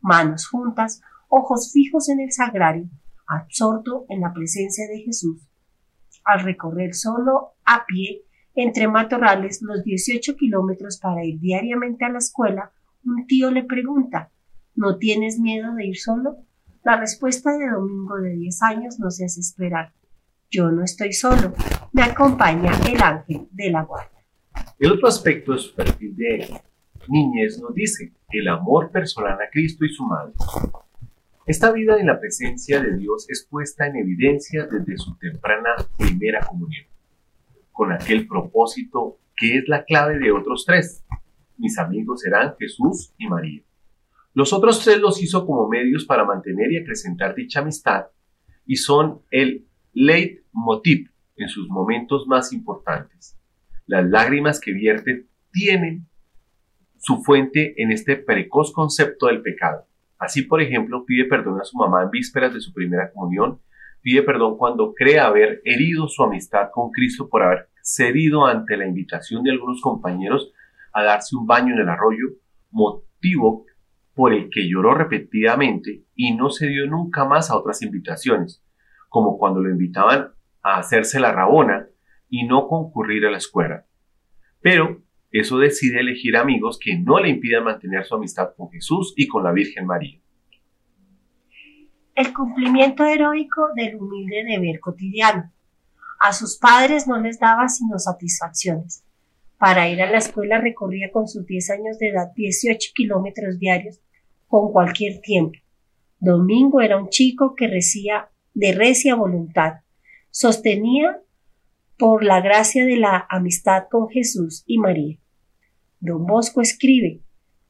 Manos 0.00 0.48
juntas, 0.48 1.02
ojos 1.28 1.70
fijos 1.72 2.08
en 2.08 2.18
el 2.18 2.32
sagrario, 2.32 2.88
absorto 3.28 4.06
en 4.08 4.22
la 4.22 4.32
presencia 4.32 4.88
de 4.88 5.02
Jesús. 5.02 5.40
Al 6.24 6.40
recorrer 6.40 6.96
solo 6.96 7.52
a 7.64 7.86
pie 7.86 8.24
entre 8.56 8.88
matorrales 8.88 9.62
los 9.62 9.84
18 9.84 10.34
kilómetros 10.34 10.98
para 10.98 11.24
ir 11.24 11.38
diariamente 11.38 12.04
a 12.04 12.08
la 12.08 12.18
escuela, 12.18 12.72
un 13.04 13.24
tío 13.28 13.52
le 13.52 13.62
pregunta 13.62 14.32
¿No 14.74 14.98
tienes 14.98 15.38
miedo 15.38 15.76
de 15.76 15.86
ir 15.86 15.96
solo? 15.96 16.38
La 16.82 16.96
respuesta 16.96 17.56
de 17.56 17.70
Domingo 17.70 18.16
de 18.16 18.30
10 18.30 18.62
años 18.62 18.98
no 18.98 19.12
se 19.12 19.26
hace 19.26 19.38
esperar. 19.38 19.92
Yo 20.50 20.72
no 20.72 20.82
estoy 20.82 21.12
solo, 21.12 21.52
me 21.92 22.02
acompaña 22.02 22.72
el 22.90 23.00
ángel 23.00 23.46
de 23.52 23.70
la 23.70 23.84
guardia. 23.84 24.15
El 24.78 24.92
otro 24.92 25.08
aspecto 25.08 25.52
de 25.52 25.58
su 25.58 25.74
perfil 25.74 26.14
de 26.14 26.60
niñez 27.08 27.58
nos 27.62 27.74
dice 27.74 28.12
el 28.30 28.46
amor 28.46 28.90
personal 28.90 29.32
a 29.40 29.48
Cristo 29.50 29.86
y 29.86 29.88
su 29.88 30.04
madre. 30.04 30.34
Esta 31.46 31.72
vida 31.72 31.98
en 31.98 32.06
la 32.06 32.20
presencia 32.20 32.82
de 32.82 32.94
Dios 32.94 33.24
es 33.30 33.46
puesta 33.48 33.86
en 33.86 33.96
evidencia 33.96 34.66
desde 34.66 34.98
su 34.98 35.16
temprana 35.16 35.70
primera 35.96 36.40
comunión, 36.40 36.84
con 37.72 37.90
aquel 37.90 38.26
propósito 38.26 39.18
que 39.34 39.58
es 39.58 39.64
la 39.66 39.84
clave 39.84 40.18
de 40.18 40.30
otros 40.30 40.66
tres. 40.66 41.02
Mis 41.56 41.78
amigos 41.78 42.20
serán 42.20 42.54
Jesús 42.58 43.14
y 43.16 43.28
María. 43.28 43.62
Los 44.34 44.52
otros 44.52 44.84
tres 44.84 44.98
los 44.98 45.22
hizo 45.22 45.46
como 45.46 45.68
medios 45.68 46.04
para 46.04 46.26
mantener 46.26 46.70
y 46.70 46.76
acrecentar 46.76 47.34
dicha 47.34 47.60
amistad 47.60 48.08
y 48.66 48.76
son 48.76 49.22
el 49.30 49.66
leitmotiv 49.94 51.10
en 51.36 51.48
sus 51.48 51.66
momentos 51.70 52.26
más 52.26 52.52
importantes. 52.52 53.35
Las 53.86 54.04
lágrimas 54.08 54.60
que 54.60 54.72
vierte 54.72 55.26
tienen 55.52 56.06
su 56.98 57.22
fuente 57.22 57.80
en 57.80 57.92
este 57.92 58.16
precoz 58.16 58.72
concepto 58.72 59.26
del 59.26 59.42
pecado. 59.42 59.86
Así, 60.18 60.42
por 60.42 60.60
ejemplo, 60.60 61.04
pide 61.06 61.26
perdón 61.26 61.60
a 61.60 61.64
su 61.64 61.76
mamá 61.76 62.02
en 62.02 62.10
vísperas 62.10 62.52
de 62.52 62.60
su 62.60 62.72
primera 62.72 63.12
comunión, 63.12 63.60
pide 64.00 64.22
perdón 64.22 64.56
cuando 64.56 64.94
cree 64.94 65.20
haber 65.20 65.60
herido 65.64 66.08
su 66.08 66.22
amistad 66.22 66.70
con 66.72 66.90
Cristo 66.90 67.28
por 67.28 67.42
haber 67.42 67.68
cedido 67.82 68.46
ante 68.46 68.76
la 68.76 68.86
invitación 68.86 69.44
de 69.44 69.52
algunos 69.52 69.80
compañeros 69.80 70.52
a 70.92 71.02
darse 71.02 71.36
un 71.36 71.46
baño 71.46 71.74
en 71.74 71.80
el 71.80 71.88
arroyo, 71.88 72.26
motivo 72.70 73.66
por 74.14 74.32
el 74.32 74.48
que 74.50 74.68
lloró 74.68 74.94
repetidamente 74.94 76.04
y 76.14 76.34
no 76.34 76.50
se 76.50 76.66
dio 76.68 76.86
nunca 76.86 77.24
más 77.24 77.50
a 77.50 77.56
otras 77.56 77.82
invitaciones, 77.82 78.64
como 79.08 79.38
cuando 79.38 79.60
lo 79.60 79.70
invitaban 79.70 80.30
a 80.62 80.78
hacerse 80.78 81.20
la 81.20 81.32
rabona 81.32 81.86
y 82.28 82.46
no 82.46 82.68
concurrir 82.68 83.26
a 83.26 83.30
la 83.30 83.38
escuela. 83.38 83.86
Pero 84.60 85.02
eso 85.30 85.58
decide 85.58 86.00
elegir 86.00 86.36
amigos 86.36 86.78
que 86.78 86.98
no 86.98 87.20
le 87.20 87.28
impidan 87.28 87.64
mantener 87.64 88.04
su 88.04 88.14
amistad 88.14 88.54
con 88.56 88.70
Jesús 88.70 89.12
y 89.16 89.26
con 89.26 89.44
la 89.44 89.52
Virgen 89.52 89.86
María. 89.86 90.18
El 92.14 92.32
cumplimiento 92.32 93.04
heroico 93.04 93.68
del 93.74 93.96
humilde 93.96 94.44
deber 94.44 94.80
cotidiano. 94.80 95.52
A 96.18 96.32
sus 96.32 96.56
padres 96.56 97.06
no 97.06 97.20
les 97.20 97.38
daba 97.38 97.68
sino 97.68 97.98
satisfacciones. 97.98 99.04
Para 99.58 99.88
ir 99.88 100.00
a 100.00 100.10
la 100.10 100.18
escuela 100.18 100.58
recorría 100.58 101.10
con 101.12 101.28
sus 101.28 101.46
10 101.46 101.70
años 101.70 101.98
de 101.98 102.08
edad 102.08 102.32
18 102.34 102.92
kilómetros 102.94 103.58
diarios 103.58 104.00
con 104.48 104.72
cualquier 104.72 105.20
tiempo. 105.20 105.58
Domingo 106.18 106.80
era 106.80 106.96
un 106.96 107.08
chico 107.10 107.54
que 107.54 107.68
recía 107.68 108.30
de 108.54 108.72
recia 108.72 109.14
voluntad. 109.14 109.80
Sostenía 110.30 111.20
por 111.98 112.24
la 112.24 112.40
gracia 112.40 112.84
de 112.84 112.96
la 112.96 113.26
amistad 113.30 113.84
con 113.90 114.08
Jesús 114.08 114.64
y 114.66 114.78
María. 114.78 115.18
Don 116.00 116.26
Bosco 116.26 116.60
escribe, 116.60 117.22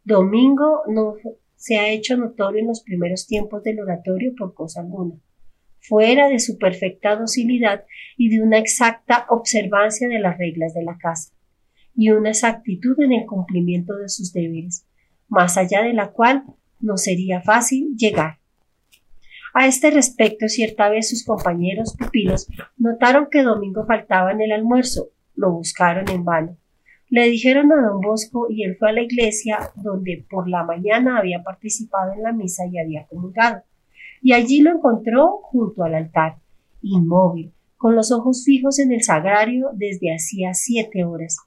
Domingo 0.05 0.83
no 0.89 1.15
se 1.55 1.79
ha 1.79 1.89
hecho 1.89 2.17
notorio 2.17 2.61
en 2.61 2.69
los 2.69 2.83
primeros 2.83 3.27
tiempos 3.27 3.63
del 3.63 3.81
oratorio 3.81 4.35
por 4.37 4.55
cosa 4.55 4.81
alguna, 4.81 5.15
fuera 5.79 6.29
de 6.29 6.39
su 6.39 6.59
perfecta 6.59 7.17
docilidad 7.17 7.85
y 8.17 8.29
de 8.29 8.43
una 8.43 8.59
exacta 8.59 9.27
observancia 9.29 10.09
de 10.09 10.19
las 10.19 10.39
reglas 10.39 10.75
de 10.75 10.85
la 10.85 10.99
casa, 10.99 11.33
y 11.95 12.11
una 12.11 12.31
exactitud 12.31 13.01
en 13.01 13.13
el 13.13 13.27
cumplimiento 13.27 13.97
de 13.97 14.09
sus 14.09 14.33
deberes, 14.33 14.87
más 15.29 15.57
allá 15.57 15.83
de 15.83 15.93
la 15.93 16.13
cual 16.13 16.45
no 16.81 16.97
sería 16.97 17.41
fácil 17.43 17.97
llegar. 17.97 18.39
A 19.59 19.67
este 19.67 19.91
respecto, 19.91 20.49
cierta 20.49 20.91
vez 20.91 21.09
sus 21.09 21.25
compañeros 21.25 21.97
pupilos 21.99 22.47
notaron 22.77 23.29
que 23.31 23.43
Domingo 23.43 23.87
faltaba 23.87 24.31
en 24.31 24.43
el 24.43 24.53
almuerzo. 24.53 25.09
Lo 25.35 25.51
buscaron 25.51 26.11
en 26.11 26.27
vano. 26.27 26.59
Le 27.09 27.31
dijeron 27.31 27.73
a 27.73 27.81
don 27.81 28.03
Bosco 28.03 28.49
y 28.51 28.65
él 28.65 28.77
fue 28.79 28.91
a 28.91 28.93
la 28.93 29.01
iglesia 29.01 29.71
donde 29.77 30.27
por 30.29 30.47
la 30.47 30.63
mañana 30.63 31.17
había 31.17 31.43
participado 31.43 32.13
en 32.13 32.23
la 32.23 32.35
misa 32.35 32.65
y 32.71 32.79
había 32.79 33.07
comulgado. 33.07 33.63
Y 34.21 34.35
allí 34.35 34.61
lo 34.61 34.73
encontró 34.73 35.39
junto 35.45 35.85
al 35.85 35.95
altar, 35.95 36.37
inmóvil, 36.83 37.55
con 37.79 37.97
los 37.97 38.13
ojos 38.13 38.45
fijos 38.45 38.79
en 38.79 38.93
el 38.93 39.03
sagrario 39.03 39.71
desde 39.73 40.15
hacía 40.15 40.53
siete 40.53 41.03
horas. 41.05 41.39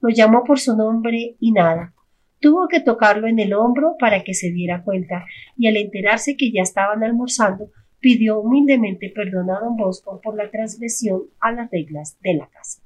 Lo 0.00 0.10
llamó 0.10 0.44
por 0.44 0.60
su 0.60 0.76
nombre 0.76 1.34
y 1.40 1.50
nada. 1.50 1.95
Tuvo 2.40 2.68
que 2.68 2.80
tocarlo 2.80 3.26
en 3.26 3.38
el 3.38 3.54
hombro 3.54 3.96
para 3.98 4.22
que 4.22 4.34
se 4.34 4.50
diera 4.50 4.82
cuenta, 4.82 5.24
y 5.56 5.68
al 5.68 5.76
enterarse 5.76 6.36
que 6.36 6.52
ya 6.52 6.62
estaban 6.62 7.02
almorzando, 7.02 7.70
pidió 8.00 8.40
humildemente 8.40 9.12
perdón 9.14 9.50
a 9.50 9.60
don 9.60 9.76
Bosco 9.76 10.20
por 10.22 10.36
la 10.36 10.50
transgresión 10.50 11.22
a 11.40 11.52
las 11.52 11.70
reglas 11.70 12.18
de 12.20 12.34
la 12.34 12.48
casa. 12.48 12.82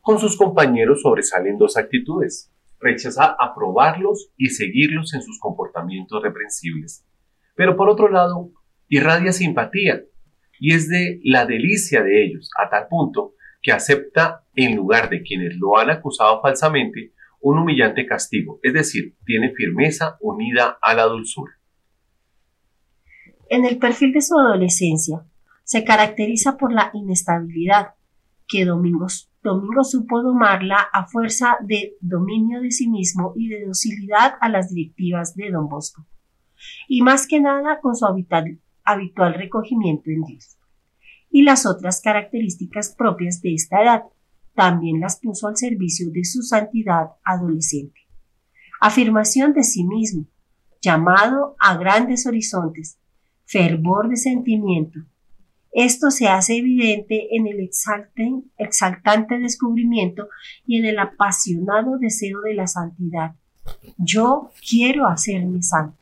Con 0.00 0.18
sus 0.18 0.36
compañeros 0.36 1.02
sobresalen 1.02 1.58
dos 1.58 1.76
actitudes. 1.76 2.52
Rechaza 2.80 3.36
aprobarlos 3.38 4.30
y 4.36 4.48
seguirlos 4.48 5.14
en 5.14 5.22
sus 5.22 5.38
comportamientos 5.38 6.20
reprensibles. 6.22 7.04
Pero 7.54 7.76
por 7.76 7.88
otro 7.88 8.08
lado, 8.08 8.50
irradia 8.88 9.32
simpatía 9.32 10.02
y 10.58 10.74
es 10.74 10.88
de 10.88 11.20
la 11.22 11.46
delicia 11.46 12.02
de 12.02 12.24
ellos, 12.24 12.50
a 12.62 12.68
tal 12.68 12.88
punto 12.88 13.34
que 13.62 13.72
acepta 13.72 14.44
en 14.54 14.76
lugar 14.76 15.08
de 15.08 15.22
quienes 15.22 15.56
lo 15.56 15.78
han 15.78 15.90
acusado 15.90 16.40
falsamente 16.40 17.12
un 17.42 17.58
humillante 17.58 18.06
castigo, 18.06 18.60
es 18.62 18.72
decir, 18.72 19.16
tiene 19.26 19.52
firmeza 19.52 20.16
unida 20.20 20.78
a 20.80 20.94
la 20.94 21.04
dulzura. 21.04 21.52
En 23.50 23.66
el 23.66 23.78
perfil 23.78 24.12
de 24.12 24.22
su 24.22 24.38
adolescencia, 24.38 25.26
se 25.64 25.84
caracteriza 25.84 26.56
por 26.56 26.72
la 26.72 26.90
inestabilidad, 26.94 27.94
que 28.48 28.64
Domingo, 28.64 29.08
supo 29.08 30.22
domarla 30.22 30.88
a 30.92 31.06
fuerza 31.06 31.56
de 31.62 31.96
dominio 32.00 32.60
de 32.60 32.70
sí 32.70 32.88
mismo 32.88 33.32
y 33.36 33.48
de 33.48 33.66
docilidad 33.66 34.34
a 34.40 34.48
las 34.48 34.72
directivas 34.72 35.34
de 35.34 35.50
don 35.50 35.68
Bosco, 35.68 36.06
y 36.88 37.02
más 37.02 37.26
que 37.26 37.40
nada 37.40 37.80
con 37.80 37.96
su 37.96 38.06
habitual 38.06 39.34
recogimiento 39.34 40.10
en 40.10 40.22
Dios. 40.22 40.56
Y 41.30 41.42
las 41.42 41.66
otras 41.66 42.00
características 42.02 42.94
propias 42.96 43.40
de 43.40 43.54
esta 43.54 43.82
edad, 43.82 44.02
también 44.54 45.00
las 45.00 45.18
puso 45.18 45.48
al 45.48 45.56
servicio 45.56 46.10
de 46.10 46.24
su 46.24 46.42
santidad 46.42 47.12
adolescente. 47.24 48.00
Afirmación 48.80 49.52
de 49.52 49.62
sí 49.62 49.84
mismo, 49.84 50.26
llamado 50.80 51.56
a 51.58 51.76
grandes 51.76 52.26
horizontes, 52.26 52.98
fervor 53.44 54.08
de 54.08 54.16
sentimiento. 54.16 55.00
Esto 55.72 56.10
se 56.10 56.28
hace 56.28 56.58
evidente 56.58 57.34
en 57.34 57.46
el 57.46 57.60
exaltante 58.58 59.38
descubrimiento 59.38 60.28
y 60.66 60.78
en 60.78 60.84
el 60.84 60.98
apasionado 60.98 61.98
deseo 61.98 62.40
de 62.42 62.54
la 62.54 62.66
santidad. 62.66 63.36
Yo 63.96 64.50
quiero 64.68 65.06
hacerme 65.06 65.62
santo. 65.62 65.96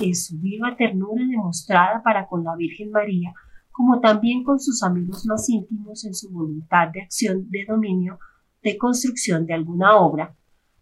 En 0.00 0.14
su 0.14 0.38
viva 0.38 0.76
ternura 0.76 1.24
demostrada 1.24 2.02
para 2.02 2.26
con 2.26 2.44
la 2.44 2.54
Virgen 2.56 2.90
María, 2.90 3.32
como 3.72 4.00
también 4.00 4.44
con 4.44 4.60
sus 4.60 4.82
amigos 4.82 5.26
más 5.26 5.48
íntimos 5.48 6.04
en 6.04 6.14
su 6.14 6.30
voluntad 6.30 6.88
de 6.92 7.02
acción 7.02 7.50
de 7.50 7.64
dominio 7.66 8.18
de 8.62 8.78
construcción 8.78 9.44
de 9.46 9.54
alguna 9.54 9.96
obra, 9.96 10.36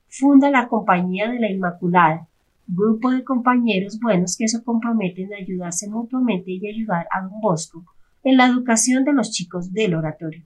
funda 0.09 0.51
la 0.51 0.69
Compañía 0.69 1.31
de 1.31 1.39
la 1.39 1.51
Inmaculada, 1.51 2.29
grupo 2.67 3.11
de 3.11 3.25
compañeros 3.25 3.99
buenos 3.99 4.37
que 4.37 4.49
se 4.49 4.63
comprometen 4.63 5.33
a 5.33 5.39
ayudarse 5.39 5.89
mutuamente 5.89 6.51
y 6.51 6.67
ayudar 6.67 7.07
a 7.11 7.23
don 7.23 7.41
Bosco 7.41 7.85
en 8.23 8.37
la 8.37 8.47
educación 8.47 9.05
de 9.05 9.13
los 9.13 9.31
chicos 9.31 9.73
del 9.73 9.95
oratorio, 9.95 10.45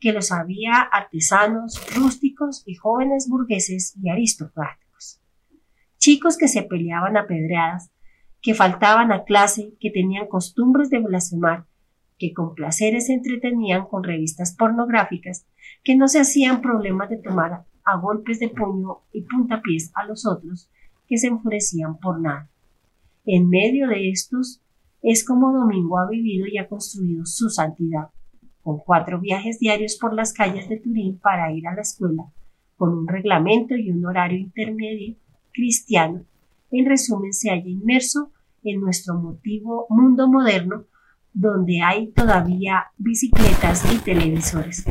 que 0.00 0.12
los 0.12 0.32
había 0.32 0.80
artesanos, 0.80 1.80
rústicos 1.94 2.62
y 2.66 2.74
jóvenes 2.74 3.28
burgueses 3.28 3.94
y 4.02 4.08
aristócratas, 4.10 5.20
chicos 5.98 6.36
que 6.36 6.48
se 6.48 6.62
peleaban 6.62 7.16
a 7.16 7.26
pedradas, 7.26 7.90
que 8.46 8.54
faltaban 8.54 9.10
a 9.10 9.24
clase, 9.24 9.74
que 9.80 9.90
tenían 9.90 10.28
costumbres 10.28 10.88
de 10.88 11.00
blasfemar, 11.00 11.66
que 12.16 12.32
con 12.32 12.54
placeres 12.54 13.06
se 13.06 13.14
entretenían 13.14 13.86
con 13.88 14.04
revistas 14.04 14.54
pornográficas, 14.54 15.48
que 15.82 15.96
no 15.96 16.06
se 16.06 16.20
hacían 16.20 16.60
problemas 16.60 17.10
de 17.10 17.16
tomar 17.16 17.64
a 17.84 17.96
golpes 17.96 18.38
de 18.38 18.48
puño 18.48 18.98
y 19.12 19.22
puntapiés 19.22 19.90
a 19.96 20.04
los 20.04 20.28
otros, 20.28 20.70
que 21.08 21.18
se 21.18 21.26
enfurecían 21.26 21.98
por 21.98 22.20
nada. 22.20 22.48
En 23.24 23.48
medio 23.48 23.88
de 23.88 24.10
estos 24.10 24.62
es 25.02 25.26
como 25.26 25.50
Domingo 25.52 25.98
ha 25.98 26.08
vivido 26.08 26.46
y 26.46 26.58
ha 26.58 26.68
construido 26.68 27.26
su 27.26 27.50
santidad, 27.50 28.10
con 28.62 28.78
cuatro 28.78 29.20
viajes 29.20 29.58
diarios 29.58 29.98
por 30.00 30.14
las 30.14 30.32
calles 30.32 30.68
de 30.68 30.78
Turín 30.78 31.18
para 31.18 31.52
ir 31.52 31.66
a 31.66 31.74
la 31.74 31.82
escuela, 31.82 32.32
con 32.76 32.96
un 32.96 33.08
reglamento 33.08 33.74
y 33.74 33.90
un 33.90 34.06
horario 34.06 34.38
intermedio 34.38 35.16
cristiano. 35.52 36.24
En 36.70 36.86
resumen, 36.86 37.32
se 37.32 37.50
halla 37.50 37.68
inmerso 37.68 38.30
en 38.66 38.80
nuestro 38.80 39.14
motivo 39.14 39.86
mundo 39.88 40.28
moderno 40.28 40.84
donde 41.32 41.82
hay 41.82 42.08
todavía 42.12 42.86
bicicletas 42.96 43.84
y 43.92 43.98
televisores, 43.98 44.84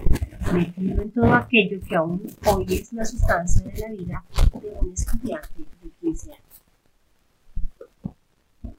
metido 0.53 1.01
en 1.01 1.11
todo 1.11 1.33
aquello 1.33 1.79
que 1.87 1.95
aún 1.95 2.21
hoy 2.45 2.65
es 2.69 2.93
la 2.93 3.03
sustancia 3.03 3.65
de 3.65 3.79
la 3.79 3.87
vida 3.89 4.23
de 4.61 4.69
un 4.79 4.93
estudiante 4.93 5.49
de 5.57 5.89
15 6.01 6.31
años. 6.31 6.41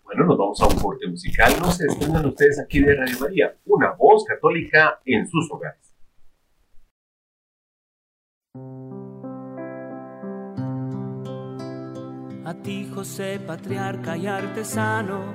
Bueno, 0.04 0.26
nos 0.26 0.38
vamos 0.38 0.62
a 0.62 0.68
un 0.68 0.76
corte 0.76 1.08
musical. 1.08 1.52
No 1.60 1.72
se 1.72 1.84
despeguen 1.84 2.26
ustedes 2.26 2.60
aquí 2.60 2.80
de 2.80 2.94
Radio 2.94 3.18
María, 3.18 3.56
una 3.66 3.92
voz 3.92 4.24
católica 4.24 5.00
en 5.04 5.26
sus 5.26 5.50
hogares. 5.50 5.85
A 12.46 12.54
ti, 12.54 12.88
José, 12.94 13.40
patriarca 13.44 14.16
y 14.16 14.28
artesano, 14.28 15.34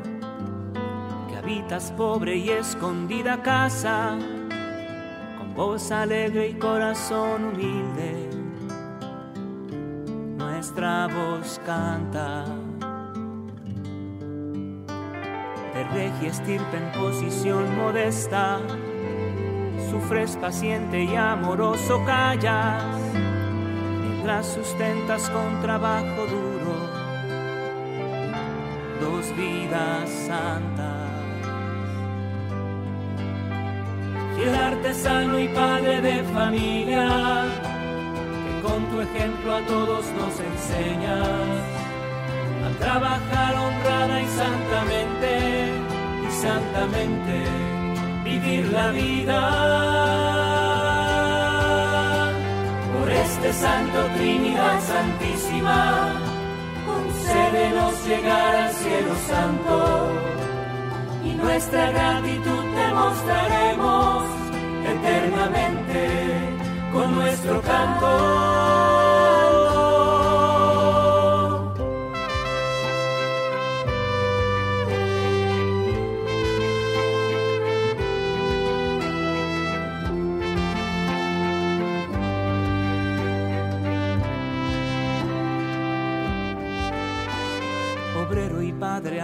que 1.28 1.36
habitas 1.36 1.92
pobre 1.92 2.38
y 2.38 2.50
escondida 2.52 3.44
casa, 3.44 4.18
con 5.38 5.54
voz 5.54 5.92
alegre 5.92 6.48
y 6.48 6.54
corazón 6.54 7.48
humilde, 7.48 8.30
nuestra 10.38 11.08
voz 11.08 11.60
canta. 11.66 12.46
De 15.74 15.84
regia 15.84 16.30
estirpe 16.30 16.78
en 16.78 16.92
posición 16.94 17.76
modesta, 17.76 18.62
sufres 19.90 20.38
paciente 20.38 21.04
y 21.04 21.14
amoroso 21.18 22.02
callas, 22.06 22.86
mientras 24.00 24.48
sustentas 24.48 25.30
con 25.30 25.62
trabajo 25.62 26.26
duro 26.26 26.61
dos 29.02 29.36
vidas 29.36 30.10
santas. 30.28 31.10
Fiel 34.36 34.56
artesano 34.56 35.40
y 35.40 35.48
padre 35.50 36.02
de 36.02 36.24
familia, 36.36 37.08
que 38.44 38.54
con 38.68 38.86
tu 38.90 39.02
ejemplo 39.02 39.56
a 39.56 39.62
todos 39.62 40.06
nos 40.20 40.34
enseñas 40.50 41.50
a 42.66 42.70
trabajar 42.80 43.56
honrada 43.56 44.22
y 44.22 44.28
santamente, 44.42 45.32
y 46.26 46.32
santamente 46.46 47.36
vivir 48.24 48.72
la 48.72 48.92
vida. 48.92 49.42
Por 52.94 53.10
este 53.10 53.52
Santo 53.54 54.00
Trinidad 54.16 54.80
Santísima, 54.80 56.21
concédenos 57.22 58.08
llegar 58.08 58.56
al 58.56 58.74
cielo 58.74 59.16
santo 59.28 60.10
y 61.24 61.34
nuestra 61.34 61.92
gratitud 61.92 62.64
te 62.76 62.94
mostraremos 62.94 64.24
eternamente 64.88 66.10
con 66.92 67.16
nuestro 67.16 67.62
canto. 67.62 69.31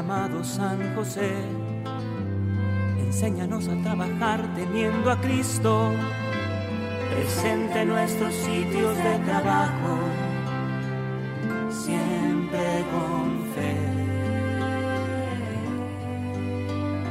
Amado 0.08 0.42
San 0.42 0.96
José, 0.96 1.34
enséñanos 2.98 3.68
a 3.68 3.76
trabajar 3.84 4.42
teniendo 4.56 5.12
a 5.12 5.20
Cristo. 5.20 5.92
Presente 7.14 7.82
en 7.82 7.90
nuestros 7.90 8.34
sitios 8.34 8.96
de 8.96 9.20
trabajo, 9.26 9.98
siempre 11.70 12.86
con 12.94 13.44
fe. 13.54 13.76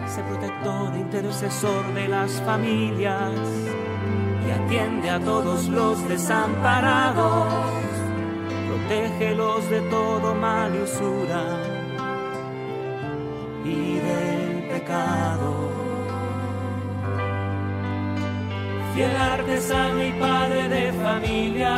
Sé 0.08 0.22
protector 0.22 0.94
e 0.94 0.98
intercesor 1.00 1.92
de 1.92 2.08
las 2.08 2.32
familias 2.46 3.34
y 4.46 4.50
atiende 4.52 5.10
a 5.10 5.20
todos 5.20 5.68
los 5.68 6.08
desamparados, 6.08 7.52
protégelos 8.68 9.68
de 9.68 9.80
todo 9.82 10.34
mal 10.34 10.74
y 10.74 10.78
usura 10.78 11.65
y 13.66 13.98
del 14.06 14.68
pecado. 14.70 15.50
Fiel 18.94 19.16
artesano 19.16 20.02
y 20.04 20.12
padre 20.12 20.68
de 20.68 20.92
familia, 20.92 21.74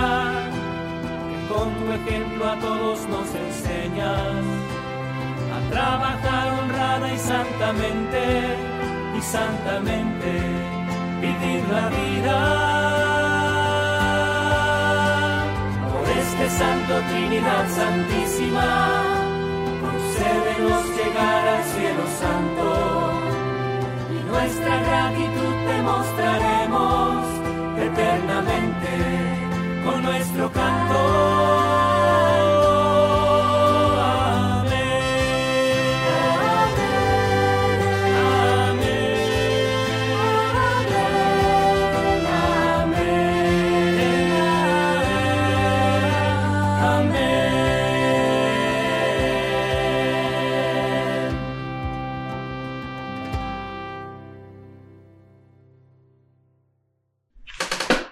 que 1.28 1.38
con 1.52 1.68
tu 1.78 1.84
ejemplo 1.98 2.48
a 2.48 2.56
todos 2.60 2.98
nos 3.08 3.28
enseñas 3.34 4.44
a 5.56 5.70
trabajar 5.70 6.46
honrada 6.60 7.12
y 7.12 7.18
santamente, 7.18 8.22
y 9.18 9.20
santamente 9.22 10.30
vivir 11.20 11.62
la 11.76 11.88
vida. 11.98 12.38
Por 15.92 16.08
este 16.08 16.50
Santo 16.50 16.94
Trinidad 17.10 17.64
Santísima, 17.80 19.07
llegar 20.66 21.48
al 21.48 21.64
cielo 21.64 22.04
santo, 22.20 22.64
y 24.10 24.18
nuestra 24.30 24.76
gratitud 24.82 25.54
demostraremos 25.68 27.24
eternamente 27.78 28.90
con 29.84 30.02
nuestro 30.02 30.50
canto. 30.52 31.97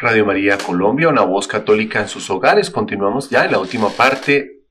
Radio 0.06 0.24
María 0.24 0.56
Colombia, 0.56 1.08
una 1.08 1.22
voz 1.24 1.48
católica 1.48 2.00
en 2.00 2.06
sus 2.06 2.30
hogares. 2.30 2.70
Continuamos 2.70 3.28
ya 3.28 3.44
en 3.44 3.50
la 3.50 3.58
última 3.58 3.90
parte 3.90 4.62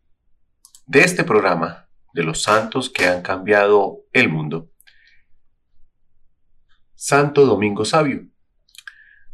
de 0.85 1.01
este 1.01 1.25
programa 1.25 1.89
de 2.13 2.23
los 2.23 2.41
santos 2.41 2.89
que 2.89 3.05
han 3.05 3.21
cambiado 3.21 4.05
el 4.13 4.29
mundo. 4.29 4.71
Santo 6.93 7.45
Domingo 7.45 7.83
Sabio. 7.83 8.29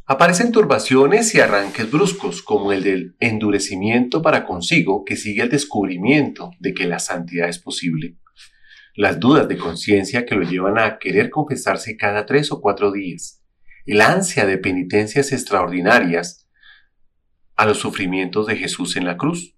Aparecen 0.07 0.51
turbaciones 0.51 1.35
y 1.35 1.39
arranques 1.39 1.91
bruscos, 1.91 2.41
como 2.41 2.71
el 2.71 2.81
del 2.81 3.15
endurecimiento 3.19 4.23
para 4.23 4.47
consigo 4.47 5.05
que 5.05 5.15
sigue 5.15 5.43
el 5.43 5.49
descubrimiento 5.49 6.49
de 6.57 6.73
que 6.73 6.87
la 6.87 6.97
santidad 6.97 7.47
es 7.47 7.59
posible. 7.59 8.17
Las 8.95 9.19
dudas 9.19 9.47
de 9.47 9.59
conciencia 9.59 10.25
que 10.25 10.33
lo 10.33 10.49
llevan 10.49 10.79
a 10.79 10.97
querer 10.97 11.29
confesarse 11.29 11.95
cada 11.95 12.25
tres 12.25 12.51
o 12.51 12.59
cuatro 12.59 12.91
días 12.91 13.40
el 13.85 14.01
ansia 14.01 14.45
de 14.45 14.57
penitencias 14.57 15.31
extraordinarias 15.31 16.47
a 17.55 17.65
los 17.65 17.79
sufrimientos 17.79 18.47
de 18.47 18.55
Jesús 18.55 18.95
en 18.95 19.05
la 19.05 19.17
cruz. 19.17 19.55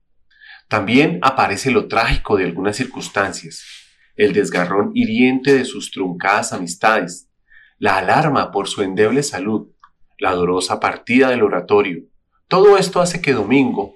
También 0.68 1.20
aparece 1.22 1.72
lo 1.72 1.88
trágico 1.88 2.38
de 2.38 2.45
algunas 2.45 2.76
circunstancias, 2.76 3.64
el 4.16 4.34
desgarrón 4.34 4.91
hiriente 4.94 5.54
de 5.54 5.66
sus 5.66 5.91
truncadas 5.91 6.54
amistades, 6.54 7.30
la 7.80 7.98
alarma 7.98 8.52
por 8.52 8.68
su 8.68 8.82
endeble 8.82 9.24
salud, 9.24 9.70
la 10.20 10.32
dolorosa 10.32 10.80
partida 10.80 11.30
del 11.30 11.44
oratorio. 11.44 12.04
Todo 12.48 12.78
esto 12.78 13.02
hace 13.02 13.22
que 13.22 13.34
Domingo, 13.34 13.95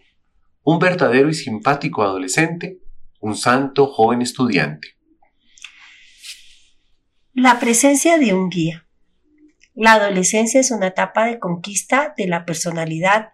un 0.63 0.79
verdadero 0.79 1.29
y 1.29 1.33
simpático 1.33 2.03
adolescente, 2.03 2.79
un 3.19 3.35
santo 3.35 3.87
joven 3.87 4.21
estudiante. 4.21 4.97
La 7.33 7.59
presencia 7.59 8.17
de 8.17 8.33
un 8.33 8.49
guía. 8.49 8.86
La 9.79 9.93
adolescencia 9.93 10.59
es 10.59 10.71
una 10.71 10.87
etapa 10.87 11.25
de 11.25 11.37
conquista 11.37 12.15
de 12.17 12.27
la 12.27 12.45
personalidad, 12.45 13.29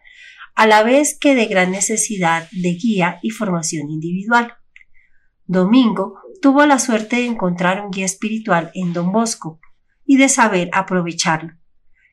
a 0.56 0.68
la 0.68 0.84
vez 0.84 1.18
que 1.18 1.36
de 1.36 1.45
gran 1.45 1.72
necesidad 1.72 2.49
de 2.52 2.74
guía 2.74 3.18
y 3.22 3.30
formación 3.30 3.90
individual. 3.90 4.53
Domingo 5.45 6.20
tuvo 6.41 6.65
la 6.65 6.80
suerte 6.80 7.15
de 7.15 7.28
encontrar 7.28 7.80
un 7.80 7.91
guía 7.91 8.03
espiritual 8.03 8.72
en 8.74 8.91
Don 8.91 9.14
Bosco 9.14 9.61
y 10.06 10.18
de 10.18 10.28
saber 10.28 10.70
aprovecharlo. 10.74 11.53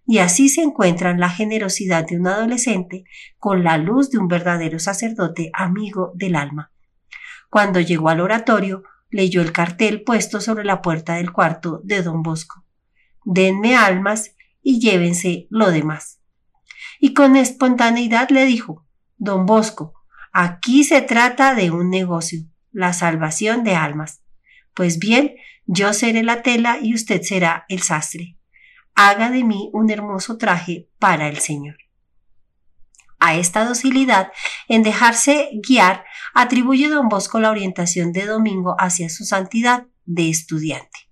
Y 0.06 0.18
así 0.18 0.48
se 0.48 0.62
encuentra 0.62 1.16
la 1.16 1.28
generosidad 1.28 2.06
de 2.06 2.16
un 2.16 2.28
adolescente 2.28 3.02
con 3.36 3.64
la 3.64 3.78
luz 3.78 4.12
de 4.12 4.18
un 4.18 4.28
verdadero 4.28 4.78
sacerdote 4.78 5.50
amigo 5.54 6.12
del 6.14 6.36
alma. 6.36 6.70
Cuando 7.50 7.80
llegó 7.80 8.10
al 8.10 8.20
oratorio, 8.20 8.84
leyó 9.10 9.42
el 9.42 9.50
cartel 9.50 10.04
puesto 10.04 10.40
sobre 10.40 10.64
la 10.64 10.82
puerta 10.82 11.16
del 11.16 11.32
cuarto 11.32 11.80
de 11.82 12.02
Don 12.02 12.22
Bosco 12.22 12.64
denme 13.24 13.76
almas 13.76 14.34
y 14.62 14.80
llévense 14.80 15.46
lo 15.50 15.70
demás. 15.70 16.20
Y 16.98 17.14
con 17.14 17.36
espontaneidad 17.36 18.30
le 18.30 18.44
dijo, 18.44 18.86
Don 19.16 19.46
Bosco, 19.46 19.94
aquí 20.32 20.84
se 20.84 21.02
trata 21.02 21.54
de 21.54 21.70
un 21.70 21.90
negocio, 21.90 22.40
la 22.72 22.92
salvación 22.92 23.64
de 23.64 23.74
almas. 23.74 24.22
Pues 24.74 24.98
bien, 24.98 25.34
yo 25.66 25.92
seré 25.92 26.22
la 26.22 26.42
tela 26.42 26.78
y 26.80 26.94
usted 26.94 27.22
será 27.22 27.64
el 27.68 27.82
sastre. 27.82 28.36
Haga 28.94 29.30
de 29.30 29.44
mí 29.44 29.70
un 29.72 29.90
hermoso 29.90 30.36
traje 30.36 30.88
para 30.98 31.28
el 31.28 31.38
Señor. 31.38 31.76
A 33.18 33.34
esta 33.34 33.66
docilidad 33.66 34.32
en 34.68 34.82
dejarse 34.82 35.50
guiar 35.62 36.04
atribuye 36.34 36.88
don 36.88 37.08
Bosco 37.08 37.38
la 37.38 37.50
orientación 37.50 38.12
de 38.12 38.24
Domingo 38.24 38.76
hacia 38.78 39.10
su 39.10 39.24
santidad 39.24 39.86
de 40.06 40.30
estudiante. 40.30 41.09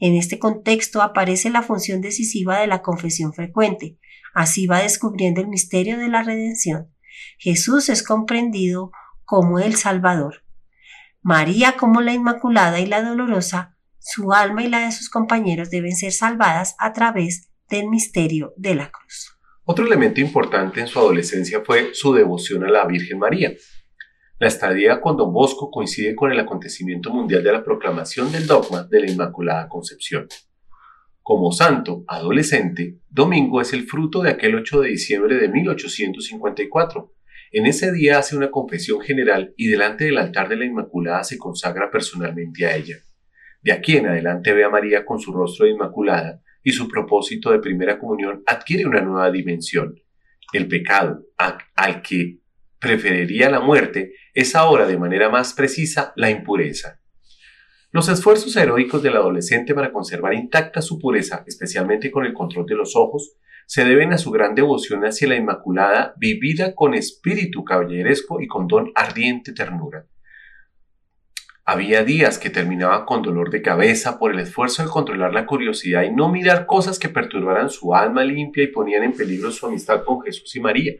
En 0.00 0.14
este 0.14 0.38
contexto 0.38 1.02
aparece 1.02 1.50
la 1.50 1.62
función 1.62 2.00
decisiva 2.00 2.58
de 2.58 2.66
la 2.66 2.82
confesión 2.82 3.32
frecuente. 3.32 3.98
Así 4.34 4.66
va 4.66 4.80
descubriendo 4.80 5.40
el 5.40 5.48
misterio 5.48 5.98
de 5.98 6.08
la 6.08 6.22
redención. 6.22 6.92
Jesús 7.38 7.88
es 7.88 8.02
comprendido 8.02 8.90
como 9.24 9.58
el 9.58 9.76
Salvador. 9.76 10.44
María 11.22 11.76
como 11.76 12.00
la 12.00 12.12
Inmaculada 12.12 12.80
y 12.80 12.86
la 12.86 13.02
Dolorosa, 13.02 13.76
su 13.98 14.32
alma 14.32 14.62
y 14.62 14.68
la 14.68 14.80
de 14.80 14.92
sus 14.92 15.08
compañeros 15.08 15.70
deben 15.70 15.96
ser 15.96 16.12
salvadas 16.12 16.74
a 16.78 16.92
través 16.92 17.50
del 17.70 17.88
misterio 17.88 18.52
de 18.56 18.74
la 18.74 18.90
cruz. 18.90 19.38
Otro 19.64 19.86
elemento 19.86 20.20
importante 20.20 20.80
en 20.80 20.86
su 20.86 20.98
adolescencia 20.98 21.62
fue 21.64 21.94
su 21.94 22.12
devoción 22.12 22.64
a 22.64 22.70
la 22.70 22.84
Virgen 22.86 23.18
María. 23.18 23.52
La 24.40 24.48
estadía 24.48 25.00
con 25.00 25.16
Don 25.16 25.32
Bosco 25.32 25.70
coincide 25.70 26.16
con 26.16 26.32
el 26.32 26.40
acontecimiento 26.40 27.10
mundial 27.10 27.44
de 27.44 27.52
la 27.52 27.62
proclamación 27.62 28.32
del 28.32 28.48
dogma 28.48 28.82
de 28.82 29.00
la 29.00 29.10
Inmaculada 29.10 29.68
Concepción. 29.68 30.26
Como 31.22 31.52
santo 31.52 32.04
adolescente, 32.08 32.98
Domingo 33.08 33.60
es 33.60 33.72
el 33.72 33.84
fruto 33.84 34.22
de 34.22 34.30
aquel 34.30 34.56
8 34.56 34.80
de 34.80 34.88
diciembre 34.88 35.36
de 35.36 35.48
1854. 35.48 37.14
En 37.52 37.66
ese 37.66 37.92
día 37.92 38.18
hace 38.18 38.36
una 38.36 38.50
confesión 38.50 39.00
general 39.00 39.54
y 39.56 39.68
delante 39.68 40.06
del 40.06 40.18
altar 40.18 40.48
de 40.48 40.56
la 40.56 40.64
Inmaculada 40.64 41.22
se 41.22 41.38
consagra 41.38 41.88
personalmente 41.92 42.66
a 42.66 42.74
ella. 42.74 42.96
De 43.62 43.70
aquí 43.70 43.96
en 43.96 44.08
adelante 44.08 44.52
ve 44.52 44.64
a 44.64 44.68
María 44.68 45.06
con 45.06 45.20
su 45.20 45.32
rostro 45.32 45.64
de 45.64 45.72
Inmaculada 45.72 46.42
y 46.64 46.72
su 46.72 46.88
propósito 46.88 47.52
de 47.52 47.60
primera 47.60 48.00
comunión 48.00 48.42
adquiere 48.46 48.84
una 48.84 49.00
nueva 49.00 49.30
dimensión. 49.30 49.94
El 50.52 50.66
pecado 50.66 51.22
al 51.38 52.02
que 52.02 52.40
preferiría 52.84 53.48
la 53.48 53.60
muerte 53.60 54.12
es 54.34 54.54
ahora 54.54 54.86
de 54.86 54.98
manera 54.98 55.30
más 55.30 55.54
precisa 55.54 56.12
la 56.16 56.28
impureza. 56.28 57.00
Los 57.90 58.10
esfuerzos 58.10 58.54
heroicos 58.56 59.02
del 59.02 59.16
adolescente 59.16 59.74
para 59.74 59.90
conservar 59.90 60.34
intacta 60.34 60.82
su 60.82 60.98
pureza, 60.98 61.44
especialmente 61.46 62.10
con 62.10 62.26
el 62.26 62.34
control 62.34 62.66
de 62.66 62.74
los 62.74 62.94
ojos, 62.94 63.36
se 63.66 63.86
deben 63.86 64.12
a 64.12 64.18
su 64.18 64.30
gran 64.30 64.54
devoción 64.54 65.02
hacia 65.06 65.28
la 65.28 65.36
Inmaculada, 65.36 66.12
vivida 66.18 66.74
con 66.74 66.92
espíritu 66.92 67.64
caballeresco 67.64 68.42
y 68.42 68.46
con 68.46 68.66
don 68.66 68.92
ardiente 68.94 69.54
ternura. 69.54 70.06
Había 71.64 72.04
días 72.04 72.38
que 72.38 72.50
terminaba 72.50 73.06
con 73.06 73.22
dolor 73.22 73.48
de 73.48 73.62
cabeza 73.62 74.18
por 74.18 74.32
el 74.32 74.40
esfuerzo 74.40 74.82
de 74.82 74.90
controlar 74.90 75.32
la 75.32 75.46
curiosidad 75.46 76.02
y 76.02 76.10
no 76.10 76.30
mirar 76.30 76.66
cosas 76.66 76.98
que 76.98 77.08
perturbaran 77.08 77.70
su 77.70 77.94
alma 77.94 78.24
limpia 78.24 78.64
y 78.64 78.66
ponían 78.66 79.04
en 79.04 79.14
peligro 79.14 79.50
su 79.50 79.66
amistad 79.66 80.04
con 80.04 80.20
Jesús 80.20 80.54
y 80.54 80.60
María 80.60 80.92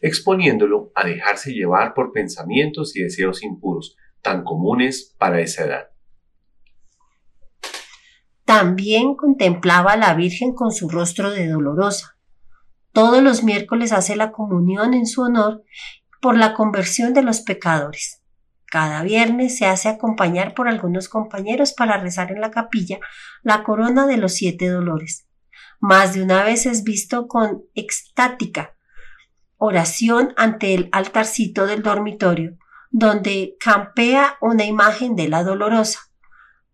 exponiéndolo 0.00 0.92
a 0.94 1.06
dejarse 1.06 1.52
llevar 1.52 1.94
por 1.94 2.12
pensamientos 2.12 2.96
y 2.96 3.02
deseos 3.02 3.42
impuros, 3.42 3.96
tan 4.22 4.44
comunes 4.44 5.14
para 5.18 5.40
esa 5.40 5.64
edad. 5.64 5.90
También 8.44 9.16
contemplaba 9.16 9.92
a 9.92 9.96
la 9.96 10.14
Virgen 10.14 10.54
con 10.54 10.70
su 10.70 10.88
rostro 10.88 11.30
de 11.30 11.48
dolorosa. 11.48 12.16
Todos 12.92 13.22
los 13.22 13.42
miércoles 13.42 13.92
hace 13.92 14.16
la 14.16 14.30
comunión 14.30 14.94
en 14.94 15.06
su 15.06 15.22
honor 15.22 15.64
por 16.22 16.38
la 16.38 16.54
conversión 16.54 17.12
de 17.12 17.22
los 17.22 17.40
pecadores. 17.40 18.22
Cada 18.66 19.02
viernes 19.02 19.58
se 19.58 19.66
hace 19.66 19.88
acompañar 19.88 20.54
por 20.54 20.68
algunos 20.68 21.08
compañeros 21.08 21.72
para 21.72 21.98
rezar 21.98 22.32
en 22.32 22.40
la 22.40 22.50
capilla 22.50 22.98
la 23.42 23.64
corona 23.64 24.06
de 24.06 24.16
los 24.16 24.34
siete 24.34 24.68
dolores. 24.68 25.28
Más 25.80 26.14
de 26.14 26.22
una 26.22 26.42
vez 26.42 26.66
es 26.66 26.84
visto 26.84 27.26
con 27.26 27.64
extática 27.74 28.75
oración 29.58 30.32
ante 30.36 30.74
el 30.74 30.88
altarcito 30.92 31.66
del 31.66 31.82
dormitorio, 31.82 32.56
donde 32.90 33.56
campea 33.60 34.36
una 34.40 34.64
imagen 34.64 35.16
de 35.16 35.28
la 35.28 35.44
dolorosa. 35.44 36.00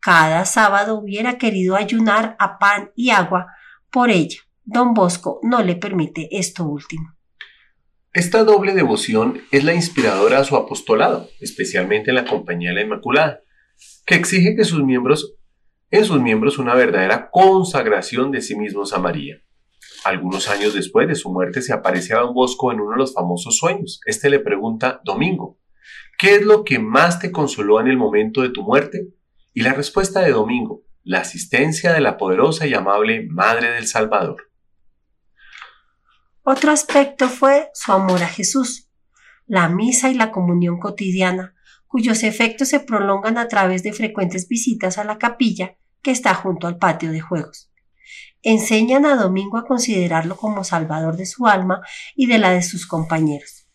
Cada 0.01 0.45
sábado 0.45 0.99
hubiera 0.99 1.39
querido 1.39 1.77
ayunar 1.77 2.37
a 2.39 2.59
pan 2.59 2.91
y 2.97 3.11
agua 3.11 3.47
por 3.91 4.11
ella. 4.11 4.39
Don 4.65 4.95
Bosco 4.95 5.41
no 5.43 5.63
le 5.63 5.77
permite 5.77 6.29
esto 6.33 6.65
último. 6.65 7.15
Esta 8.13 8.45
doble 8.45 8.75
devoción 8.75 9.41
es 9.51 9.65
la 9.65 9.75
inspiradora 9.75 10.39
a 10.39 10.45
su 10.45 10.57
apostolado, 10.57 11.31
especialmente 11.41 12.11
en 12.11 12.17
la 12.17 12.25
Compañía 12.25 12.71
de 12.71 12.77
la 12.77 12.83
Inmaculada. 12.83 13.41
que 14.05 14.17
exige 14.17 14.55
que 14.55 14.65
sus 14.65 14.85
miembros, 14.85 15.35
en 15.91 16.05
sus 16.05 16.21
miembros 16.21 16.59
una 16.59 16.75
verdadera 16.75 17.31
consagración 17.31 18.31
de 18.31 18.43
sí 18.43 18.57
mismos 18.57 18.93
a 18.93 18.99
María. 18.99 19.41
Algunos 20.05 20.49
años 20.49 20.74
después 20.74 21.07
de 21.07 21.15
su 21.15 21.33
muerte 21.33 21.62
se 21.62 21.73
aparece 21.73 22.15
a 22.15 22.19
Don 22.19 22.35
Bosco 22.35 22.73
en 22.73 22.81
uno 22.81 22.93
de 22.93 22.99
los 22.99 23.15
famosos 23.15 23.57
sueños. 23.57 24.01
Este 24.05 24.31
le 24.31 24.41
pregunta, 24.41 25.01
Domingo, 25.05 25.59
¿qué 26.19 26.37
es 26.37 26.43
lo 26.43 26.65
que 26.65 26.79
más 26.79 27.20
te 27.20 27.31
consoló 27.31 27.81
en 27.81 27.87
el 27.87 27.97
momento 27.97 28.43
de 28.43 28.51
tu 28.51 28.62
muerte? 28.62 29.09
Y 29.55 29.62
la 29.62 29.74
respuesta 29.74 30.20
de 30.20 30.33
Domingo, 30.33 30.83
la 31.05 31.20
asistencia 31.20 31.93
de 31.93 32.01
la 32.01 32.16
poderosa 32.16 32.66
y 32.66 32.74
amable 32.74 33.27
Madre 33.29 33.70
del 33.70 33.87
Salvador. 33.87 34.51
Otro 36.43 36.73
aspecto 36.73 37.29
fue 37.29 37.70
su 37.73 37.93
amor 37.93 38.23
a 38.23 38.29
Jesús, 38.29 38.89
la 39.47 39.69
misa 39.69 40.11
y 40.11 40.15
la 40.15 40.33
comunión 40.33 40.81
cotidiana, 40.81 41.55
cuyos 41.87 42.24
efectos 42.24 42.69
se 42.69 42.81
prolongan 42.81 43.39
a 43.39 43.47
través 43.47 43.85
de 43.85 43.93
frecuentes 43.93 44.49
visitas 44.49 44.99
a 44.99 45.05
la 45.05 45.19
capilla 45.19 45.77
que 46.03 46.11
está 46.11 46.35
junto 46.35 46.66
al 46.66 46.79
patio 46.79 47.12
de 47.12 47.20
juegos. 47.20 47.72
Enseñan 48.43 49.06
a 49.06 49.14
Domingo 49.16 49.56
a 49.56 49.64
considerarlo 49.64 50.36
como 50.36 50.64
salvador 50.64 51.16
de 51.16 51.27
su 51.27 51.47
alma 51.47 51.81
y 52.16 52.27
de 52.27 52.39
la 52.39 52.51
de 52.51 52.62
sus 52.62 52.86
compañeros. 52.86 53.69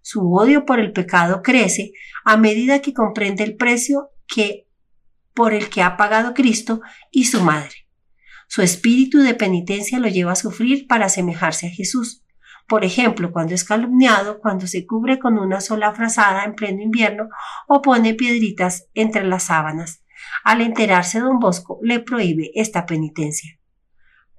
Su 0.00 0.32
odio 0.32 0.64
por 0.64 0.80
el 0.80 0.92
pecado 0.92 1.42
crece 1.42 1.92
a 2.24 2.36
medida 2.36 2.80
que 2.80 2.94
comprende 2.94 3.44
el 3.44 3.56
precio 3.56 4.10
que 4.26 4.68
por 5.34 5.54
el 5.54 5.70
que 5.70 5.82
ha 5.82 5.96
pagado 5.96 6.34
Cristo 6.34 6.80
y 7.10 7.24
su 7.24 7.40
madre. 7.40 7.88
Su 8.48 8.62
espíritu 8.62 9.18
de 9.20 9.34
penitencia 9.34 9.98
lo 9.98 10.08
lleva 10.08 10.32
a 10.32 10.36
sufrir 10.36 10.86
para 10.86 11.06
asemejarse 11.06 11.68
a 11.68 11.70
Jesús. 11.70 12.22
Por 12.68 12.84
ejemplo, 12.84 13.32
cuando 13.32 13.54
es 13.54 13.64
calumniado, 13.64 14.40
cuando 14.40 14.66
se 14.66 14.86
cubre 14.86 15.18
con 15.18 15.38
una 15.38 15.60
sola 15.60 15.94
frazada 15.94 16.44
en 16.44 16.54
pleno 16.54 16.82
invierno 16.82 17.28
o 17.66 17.80
pone 17.80 18.14
piedritas 18.14 18.88
entre 18.94 19.24
las 19.24 19.44
sábanas. 19.44 20.04
Al 20.44 20.60
enterarse 20.60 21.18
don 21.18 21.38
Bosco 21.38 21.78
le 21.82 22.00
prohíbe 22.00 22.50
esta 22.54 22.86
penitencia. 22.86 23.58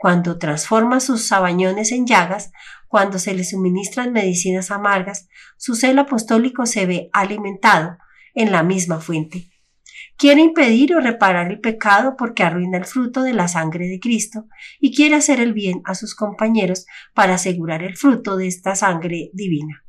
Cuando 0.04 0.38
transforma 0.38 1.00
sus 1.00 1.28
sabañones 1.28 1.94
en 1.94 2.06
llagas, 2.06 2.52
cuando 2.90 3.20
se 3.20 3.34
le 3.34 3.46
suministran 3.46 4.12
medicinas 4.12 4.70
amargas, 4.70 5.30
su 5.56 5.76
celo 5.76 6.02
apostólico 6.02 6.66
se 6.66 6.86
ve 6.86 7.10
alimentado 7.14 7.98
en 8.34 8.52
la 8.52 8.64
misma 8.64 9.00
fuente. 9.00 9.50
Quiere 10.18 10.42
impedir 10.42 10.94
o 10.94 11.00
reparar 11.00 11.50
el 11.50 11.62
pecado 11.62 12.18
porque 12.18 12.44
arruina 12.44 12.80
el 12.80 12.84
fruto 12.84 13.24
de 13.24 13.32
la 13.32 13.48
sangre 13.48 13.88
de 13.88 14.02
Cristo 14.02 14.48
y 14.78 14.94
quiere 14.94 15.16
hacer 15.16 15.40
el 15.40 15.54
bien 15.54 15.82
a 15.86 15.96
sus 15.96 16.16
compañeros 16.16 16.86
para 17.14 17.36
asegurar 17.36 17.82
el 17.82 17.96
fruto 17.96 18.36
de 18.36 18.48
esta 18.48 18.76
sangre 18.76 19.30
divina. 19.32 19.86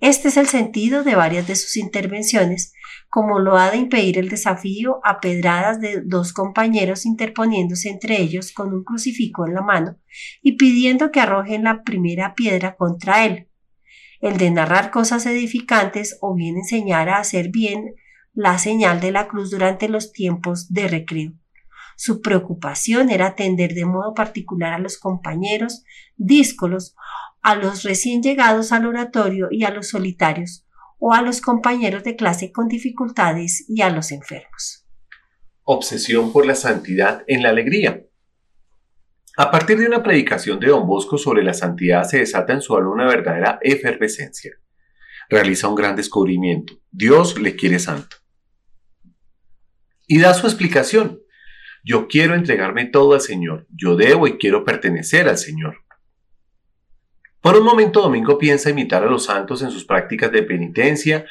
Este 0.00 0.28
es 0.28 0.36
el 0.36 0.46
sentido 0.46 1.02
de 1.04 1.14
varias 1.14 1.46
de 1.46 1.56
sus 1.56 1.76
intervenciones, 1.76 2.74
como 3.08 3.38
lo 3.38 3.56
ha 3.56 3.70
de 3.70 3.78
impedir 3.78 4.18
el 4.18 4.28
desafío 4.28 5.00
a 5.04 5.20
pedradas 5.20 5.80
de 5.80 6.02
dos 6.04 6.34
compañeros 6.34 7.06
interponiéndose 7.06 7.88
entre 7.88 8.20
ellos 8.20 8.52
con 8.52 8.74
un 8.74 8.84
crucifijo 8.84 9.46
en 9.46 9.54
la 9.54 9.62
mano 9.62 9.96
y 10.42 10.56
pidiendo 10.56 11.10
que 11.10 11.20
arrojen 11.20 11.64
la 11.64 11.82
primera 11.82 12.34
piedra 12.34 12.76
contra 12.76 13.24
él, 13.24 13.48
el 14.20 14.36
de 14.36 14.50
narrar 14.50 14.90
cosas 14.90 15.24
edificantes 15.24 16.18
o 16.20 16.34
bien 16.34 16.56
enseñar 16.56 17.08
a 17.08 17.18
hacer 17.18 17.48
bien 17.50 17.94
la 18.34 18.58
señal 18.58 19.00
de 19.00 19.12
la 19.12 19.28
cruz 19.28 19.50
durante 19.50 19.88
los 19.88 20.12
tiempos 20.12 20.70
de 20.72 20.88
recreo. 20.88 21.32
Su 21.96 22.20
preocupación 22.20 23.08
era 23.08 23.28
atender 23.28 23.72
de 23.72 23.86
modo 23.86 24.12
particular 24.12 24.74
a 24.74 24.78
los 24.78 24.98
compañeros 24.98 25.82
díscolos, 26.16 26.94
a 27.46 27.54
los 27.54 27.84
recién 27.84 28.24
llegados 28.24 28.72
al 28.72 28.86
oratorio 28.86 29.46
y 29.52 29.62
a 29.62 29.70
los 29.70 29.90
solitarios, 29.90 30.66
o 30.98 31.12
a 31.12 31.22
los 31.22 31.40
compañeros 31.40 32.02
de 32.02 32.16
clase 32.16 32.50
con 32.50 32.66
dificultades 32.66 33.64
y 33.68 33.82
a 33.82 33.90
los 33.90 34.10
enfermos. 34.10 34.84
Obsesión 35.62 36.32
por 36.32 36.44
la 36.44 36.56
santidad 36.56 37.22
en 37.28 37.44
la 37.44 37.50
alegría. 37.50 38.04
A 39.36 39.52
partir 39.52 39.78
de 39.78 39.86
una 39.86 40.02
predicación 40.02 40.58
de 40.58 40.66
don 40.66 40.88
Bosco 40.88 41.18
sobre 41.18 41.44
la 41.44 41.54
santidad 41.54 42.02
se 42.02 42.18
desata 42.18 42.52
en 42.52 42.62
su 42.62 42.76
alma 42.76 42.90
una 42.90 43.06
verdadera 43.06 43.60
efervescencia. 43.62 44.50
Realiza 45.28 45.68
un 45.68 45.76
gran 45.76 45.94
descubrimiento. 45.94 46.74
Dios 46.90 47.38
le 47.38 47.54
quiere 47.54 47.78
santo 47.78 48.16
y 50.08 50.18
da 50.18 50.34
su 50.34 50.48
explicación. 50.48 51.20
Yo 51.84 52.08
quiero 52.08 52.34
entregarme 52.34 52.86
todo 52.86 53.14
al 53.14 53.20
Señor, 53.20 53.68
yo 53.70 53.94
debo 53.94 54.26
y 54.26 54.36
quiero 54.36 54.64
pertenecer 54.64 55.28
al 55.28 55.38
Señor. 55.38 55.85
Por 57.46 57.56
un 57.56 57.64
momento 57.64 58.02
Domingo 58.02 58.38
piensa 58.38 58.70
imitar 58.70 59.04
a 59.04 59.06
los 59.06 59.26
santos 59.26 59.62
en 59.62 59.70
sus 59.70 59.84
prácticas 59.84 60.32
de 60.32 60.42
penitencia 60.42 61.26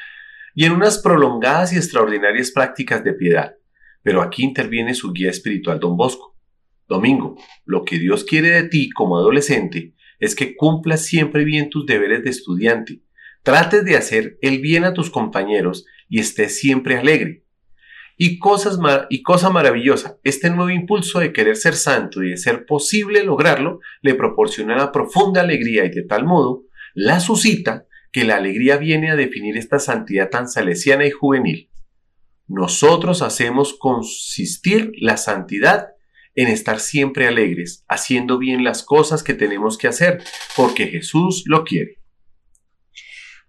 y 0.54 0.64
en 0.64 0.72
unas 0.72 1.00
prolongadas 1.00 1.74
y 1.74 1.76
extraordinarias 1.76 2.52
prácticas 2.52 3.04
de 3.04 3.12
piedad, 3.12 3.58
pero 4.02 4.22
aquí 4.22 4.42
interviene 4.42 4.94
su 4.94 5.12
guía 5.12 5.30
espiritual 5.30 5.78
Don 5.78 5.98
Bosco. 5.98 6.38
Domingo, 6.88 7.36
lo 7.66 7.84
que 7.84 8.00
Dios 8.00 8.24
quiere 8.24 8.52
de 8.52 8.64
ti 8.64 8.92
como 8.92 9.18
adolescente 9.18 9.94
es 10.18 10.36
que 10.36 10.56
cumplas 10.56 11.04
siempre 11.04 11.44
bien 11.44 11.70
tus 11.70 11.86
deberes 11.86 12.24
de 12.24 12.30
estudiante, 12.30 13.02
trates 13.44 13.84
de 13.84 13.98
hacer 13.98 14.38
el 14.42 14.62
bien 14.62 14.86
a 14.86 14.94
tus 14.94 15.10
compañeros 15.10 15.86
y 16.08 16.22
estés 16.22 16.58
siempre 16.58 16.96
alegre. 16.96 17.45
Y, 18.18 18.40
y 19.10 19.24
cosa 19.24 19.50
maravillosa, 19.50 20.18
este 20.24 20.50
nuevo 20.50 20.70
impulso 20.70 21.20
de 21.20 21.34
querer 21.34 21.58
ser 21.58 21.76
santo 21.76 22.24
y 22.24 22.30
de 22.30 22.38
ser 22.38 22.66
posible 22.66 23.24
lograrlo 23.24 23.80
le 24.02 24.16
proporciona 24.16 24.76
una 24.76 24.92
profunda 24.92 25.42
alegría 25.42 25.86
y 25.86 25.90
de 25.90 26.04
tal 26.04 26.26
modo 26.26 26.64
la 26.94 27.20
suscita 27.20 27.86
que 28.12 28.24
la 28.24 28.38
alegría 28.38 28.78
viene 28.78 29.12
a 29.12 29.18
definir 29.18 29.58
esta 29.58 29.80
santidad 29.80 30.30
tan 30.30 30.48
salesiana 30.48 31.06
y 31.06 31.12
juvenil. 31.12 31.70
Nosotros 32.48 33.22
hacemos 33.22 33.76
consistir 33.78 34.94
la 35.02 35.18
santidad 35.18 35.90
en 36.36 36.48
estar 36.48 36.80
siempre 36.80 37.28
alegres, 37.28 37.84
haciendo 37.90 38.38
bien 38.38 38.64
las 38.64 38.84
cosas 38.84 39.24
que 39.24 39.34
tenemos 39.34 39.78
que 39.78 39.88
hacer, 39.88 40.24
porque 40.56 40.88
Jesús 40.88 41.44
lo 41.46 41.64
quiere. 41.64 42.00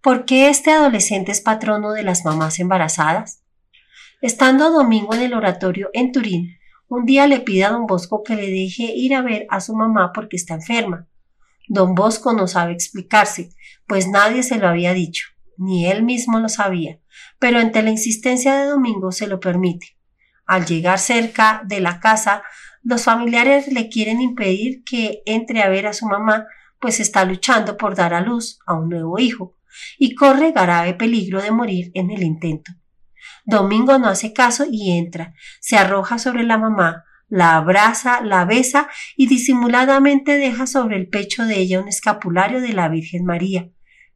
¿Por 0.01 0.24
qué 0.24 0.48
este 0.48 0.70
adolescente 0.70 1.32
es 1.32 1.40
patrono 1.40 1.93
de 1.93 2.05
las 2.05 2.24
mamás 2.24 2.59
embarazadas? 2.59 3.43
Estando 4.22 4.70
domingo 4.70 5.14
en 5.14 5.20
el 5.20 5.34
oratorio 5.34 5.90
en 5.93 6.10
Turín, 6.10 6.56
un 6.88 7.05
día 7.05 7.26
le 7.26 7.40
pide 7.40 7.64
a 7.64 7.70
don 7.70 7.86
Bosco 7.86 8.22
que 8.22 8.34
le 8.34 8.51
deje 8.51 8.84
ir 8.84 9.14
a 9.14 9.20
ver 9.20 9.47
a 9.51 9.60
su 9.60 9.76
mamá 9.76 10.12
porque 10.14 10.36
está 10.36 10.55
enferma. 10.55 11.06
Don 11.68 11.94
Bosco 11.94 12.32
no 12.32 12.47
sabe 12.47 12.72
explicarse, 12.72 13.51
pues 13.86 14.09
nadie 14.09 14.43
se 14.43 14.56
lo 14.56 14.68
había 14.68 14.94
dicho, 14.94 15.26
ni 15.59 15.84
él 15.86 16.02
mismo 16.02 16.38
lo 16.38 16.48
sabía, 16.48 16.98
pero 17.38 17.59
ante 17.59 17.82
la 17.82 17.90
insistencia 17.90 18.56
de 18.56 18.64
Domingo 18.64 19.12
se 19.12 19.26
lo 19.26 19.38
permite. 19.38 19.98
Al 20.47 20.64
llegar 20.64 20.98
cerca 20.98 21.60
de 21.66 21.80
la 21.80 22.01
casa, 22.01 22.43
los 22.82 23.05
familiares 23.05 23.68
le 23.70 23.90
quieren 23.90 24.22
impedir 24.22 24.82
que 24.84 25.20
entre 25.26 25.62
a 25.62 25.68
ver 25.68 25.86
a 25.86 25.93
su 25.93 26.06
mamá, 26.06 26.47
pues 26.80 27.01
está 27.01 27.26
luchando 27.26 27.76
por 27.76 27.94
dar 27.94 28.14
a 28.14 28.22
luz 28.22 28.60
a 28.66 28.72
un 28.72 28.88
nuevo 28.88 29.18
hijo, 29.18 29.59
y 29.98 30.14
corre 30.14 30.52
grave 30.52 30.94
peligro 30.94 31.43
de 31.43 31.51
morir 31.51 31.90
en 31.93 32.10
el 32.10 32.22
intento. 32.22 32.72
Domingo 33.47 33.97
no 33.98 34.09
hace 34.09 34.32
caso 34.32 34.66
y 34.68 34.98
entra, 34.98 35.32
se 35.60 35.77
arroja 35.77 36.18
sobre 36.18 36.43
la 36.43 36.59
mamá, 36.59 37.05
la 37.28 37.56
abraza, 37.56 38.20
la 38.20 38.44
besa 38.44 38.89
y 39.16 39.28
disimuladamente 39.28 40.36
deja 40.36 40.66
sobre 40.66 40.97
el 40.97 41.09
pecho 41.09 41.44
de 41.44 41.59
ella 41.59 41.81
un 41.81 41.86
escapulario 41.86 42.60
de 42.60 42.73
la 42.73 42.89
Virgen 42.89 43.24
María. 43.24 43.70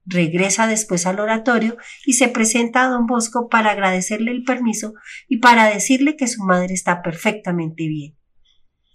Regresa 0.04 0.66
después 0.66 1.06
al 1.06 1.20
oratorio 1.20 1.76
y 2.04 2.14
se 2.14 2.26
presenta 2.26 2.84
a 2.84 2.88
don 2.88 3.06
Bosco 3.06 3.48
para 3.48 3.70
agradecerle 3.70 4.32
el 4.32 4.42
permiso 4.42 4.94
y 5.28 5.36
para 5.36 5.66
decirle 5.66 6.16
que 6.16 6.26
su 6.26 6.42
madre 6.42 6.74
está 6.74 7.00
perfectamente 7.00 7.86
bien. 7.86 8.16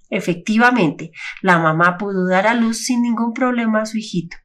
Efectivamente, 0.09 1.11
la 1.41 1.59
mamá 1.59 1.97
pudo 1.97 2.27
dar 2.27 2.45
a 2.45 2.55
luz 2.55 2.85
sin 2.85 3.01
ningún 3.03 3.33
problema 3.33 3.81
a 3.81 3.85
su 3.85 3.97
hijito. 3.97 4.35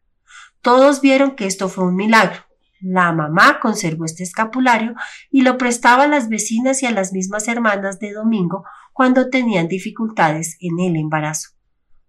Todos 0.63 1.01
vieron 1.01 1.35
que 1.35 1.47
esto 1.47 1.69
fue 1.69 1.85
un 1.85 1.97
milagro. 1.97 2.50
La 2.81 3.13
mamá 3.13 3.61
conservó 3.61 4.07
este 4.07 4.23
escapulario 4.23 4.95
y 5.31 5.43
lo 5.43 5.59
prestaba 5.59 6.05
a 6.05 6.09
las 6.09 6.29
vecinas 6.29 6.83
y 6.83 6.87
a 6.87 6.91
las 6.91 7.13
mismas 7.13 7.47
hermanas 7.47 7.99
de 7.99 8.13
Domingo 8.13 8.65
cuando 8.93 9.29
tenían 9.29 9.69
dificultades 9.69 10.57
en 10.61 10.81
el 10.81 10.97
embarazo. 10.97 11.51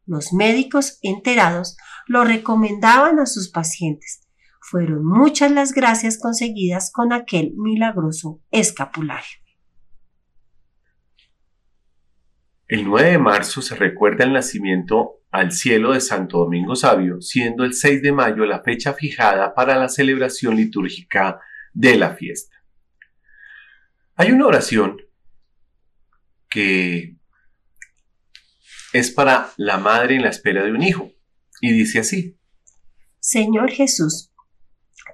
Los 0.05 0.33
médicos 0.33 0.97
enterados 1.01 1.77
lo 2.07 2.23
recomendaban 2.23 3.19
a 3.19 3.25
sus 3.25 3.49
pacientes. 3.49 4.27
Fueron 4.61 5.05
muchas 5.05 5.51
las 5.51 5.73
gracias 5.73 6.17
conseguidas 6.17 6.91
con 6.91 7.13
aquel 7.13 7.53
milagroso 7.57 8.41
escapulario. 8.51 9.41
El 12.67 12.85
9 12.85 13.11
de 13.11 13.17
marzo 13.17 13.61
se 13.61 13.75
recuerda 13.75 14.23
el 14.23 14.31
nacimiento 14.31 15.20
al 15.31 15.53
cielo 15.53 15.93
de 15.93 16.01
Santo 16.01 16.39
Domingo 16.39 16.75
Sabio, 16.75 17.21
siendo 17.21 17.63
el 17.63 17.73
6 17.73 18.01
de 18.01 18.11
mayo 18.11 18.45
la 18.45 18.61
fecha 18.61 18.93
fijada 18.93 19.55
para 19.55 19.77
la 19.77 19.87
celebración 19.87 20.57
litúrgica 20.57 21.39
de 21.73 21.97
la 21.97 22.15
fiesta. 22.15 22.57
Hay 24.15 24.31
una 24.31 24.47
oración 24.47 24.97
que 26.49 27.15
es 28.91 29.09
para 29.11 29.51
la 29.55 29.77
madre 29.77 30.15
en 30.15 30.23
la 30.23 30.29
espera 30.29 30.63
de 30.63 30.71
un 30.71 30.83
hijo 30.83 31.11
y 31.61 31.71
dice 31.71 31.99
así. 31.99 32.37
Señor 33.19 33.71
Jesús, 33.71 34.27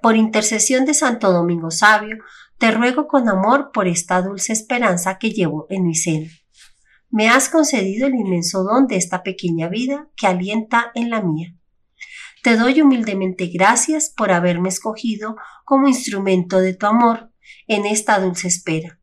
Por 0.01 0.15
intercesión 0.15 0.85
de 0.85 0.93
Santo 0.93 1.31
Domingo 1.31 1.71
Sabio, 1.71 2.17
te 2.57 2.71
ruego 2.71 3.07
con 3.07 3.29
amor 3.29 3.71
por 3.71 3.87
esta 3.87 4.21
dulce 4.21 4.53
esperanza 4.53 5.17
que 5.19 5.31
llevo 5.31 5.67
en 5.69 5.85
mi 5.85 5.95
seno. 5.95 6.29
Me 7.09 7.29
has 7.29 7.49
concedido 7.49 8.07
el 8.07 8.15
inmenso 8.15 8.63
don 8.63 8.87
de 8.87 8.97
esta 8.97 9.23
pequeña 9.23 9.69
vida 9.69 10.09
que 10.15 10.27
alienta 10.27 10.91
en 10.93 11.09
la 11.09 11.21
mía. 11.21 11.55
Te 12.43 12.55
doy 12.55 12.81
humildemente 12.81 13.47
gracias 13.47 14.13
por 14.15 14.31
haberme 14.31 14.69
escogido 14.69 15.37
como 15.65 15.87
instrumento 15.87 16.59
de 16.59 16.73
tu 16.73 16.85
amor 16.85 17.31
en 17.67 17.85
esta 17.85 18.19
dulce 18.19 18.47
espera. 18.47 18.99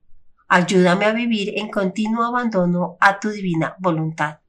Ayúdame 0.48 1.06
a 1.06 1.12
vivir 1.12 1.52
en 1.56 1.70
continuo 1.70 2.24
abandono 2.24 2.97
a 3.01 3.18
tu 3.20 3.31
divina 3.31 3.74
voluntad. 3.81 4.40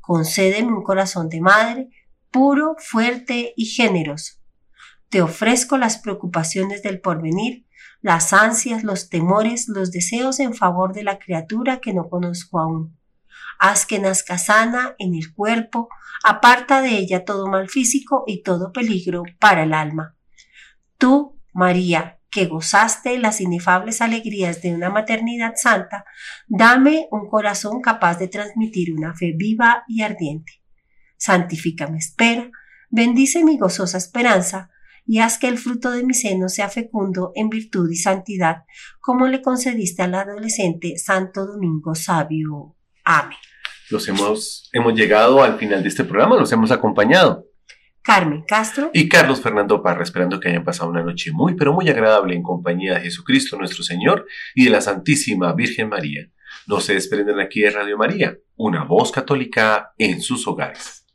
Concédeme 0.00 0.72
un 0.72 0.82
corazón 0.82 1.28
de 1.28 1.40
madre, 1.40 1.88
puro, 2.30 2.76
fuerte 2.78 3.52
y 3.56 3.66
generoso. 3.66 4.34
Te 5.08 5.22
ofrezco 5.22 5.78
las 5.78 5.98
preocupaciones 5.98 6.82
del 6.82 7.00
porvenir, 7.00 7.66
las 8.04 8.34
ansias, 8.34 8.84
los 8.84 9.08
temores, 9.08 9.66
los 9.66 9.90
deseos 9.90 10.38
en 10.38 10.52
favor 10.52 10.92
de 10.92 11.04
la 11.04 11.18
criatura 11.18 11.80
que 11.80 11.94
no 11.94 12.10
conozco 12.10 12.60
aún. 12.60 12.98
Haz 13.58 13.86
que 13.86 13.98
nazca 13.98 14.36
sana 14.36 14.94
en 14.98 15.14
el 15.14 15.32
cuerpo, 15.32 15.88
aparta 16.22 16.82
de 16.82 16.98
ella 16.98 17.24
todo 17.24 17.46
mal 17.46 17.70
físico 17.70 18.22
y 18.26 18.42
todo 18.42 18.72
peligro 18.72 19.22
para 19.40 19.62
el 19.62 19.72
alma. 19.72 20.18
Tú, 20.98 21.40
María, 21.54 22.20
que 22.30 22.44
gozaste 22.44 23.16
las 23.18 23.40
inefables 23.40 24.02
alegrías 24.02 24.60
de 24.60 24.74
una 24.74 24.90
maternidad 24.90 25.54
santa, 25.56 26.04
dame 26.46 27.08
un 27.10 27.26
corazón 27.30 27.80
capaz 27.80 28.18
de 28.18 28.28
transmitir 28.28 28.92
una 28.92 29.14
fe 29.14 29.32
viva 29.34 29.82
y 29.88 30.02
ardiente. 30.02 30.60
Santifícame 31.16 31.96
espera, 31.96 32.50
bendice 32.90 33.42
mi 33.44 33.56
gozosa 33.56 33.96
esperanza, 33.96 34.68
y 35.06 35.18
haz 35.18 35.38
que 35.38 35.48
el 35.48 35.58
fruto 35.58 35.90
de 35.90 36.04
mi 36.04 36.14
seno 36.14 36.48
sea 36.48 36.68
fecundo 36.68 37.32
en 37.34 37.48
virtud 37.48 37.90
y 37.90 37.96
santidad, 37.96 38.64
como 39.00 39.26
le 39.26 39.42
concediste 39.42 40.02
al 40.02 40.14
adolescente 40.14 40.96
Santo 40.98 41.46
Domingo 41.46 41.94
Sabio. 41.94 42.76
Amén. 43.04 43.38
Los 43.90 44.08
hemos, 44.08 44.70
hemos 44.72 44.94
llegado 44.94 45.42
al 45.42 45.58
final 45.58 45.82
de 45.82 45.88
este 45.88 46.04
programa, 46.04 46.36
los 46.36 46.50
hemos 46.52 46.70
acompañado. 46.70 47.46
Carmen 48.02 48.44
Castro 48.46 48.90
Y 48.92 49.08
Carlos 49.08 49.40
Fernando 49.40 49.82
Parra, 49.82 50.02
esperando 50.02 50.38
que 50.38 50.50
hayan 50.50 50.64
pasado 50.64 50.90
una 50.90 51.02
noche 51.02 51.32
muy, 51.32 51.54
pero 51.54 51.72
muy 51.72 51.88
agradable 51.88 52.34
en 52.34 52.42
compañía 52.42 52.94
de 52.94 53.00
Jesucristo 53.00 53.56
nuestro 53.56 53.82
Señor 53.82 54.26
y 54.54 54.64
de 54.64 54.70
la 54.70 54.82
Santísima 54.82 55.54
Virgen 55.54 55.88
María. 55.88 56.30
No 56.66 56.80
se 56.80 56.94
desprenden 56.94 57.40
aquí 57.40 57.60
de 57.60 57.70
Radio 57.70 57.96
María, 57.96 58.36
una 58.56 58.84
voz 58.84 59.10
católica 59.10 59.94
en 59.96 60.20
sus 60.20 60.46
hogares. 60.46 61.06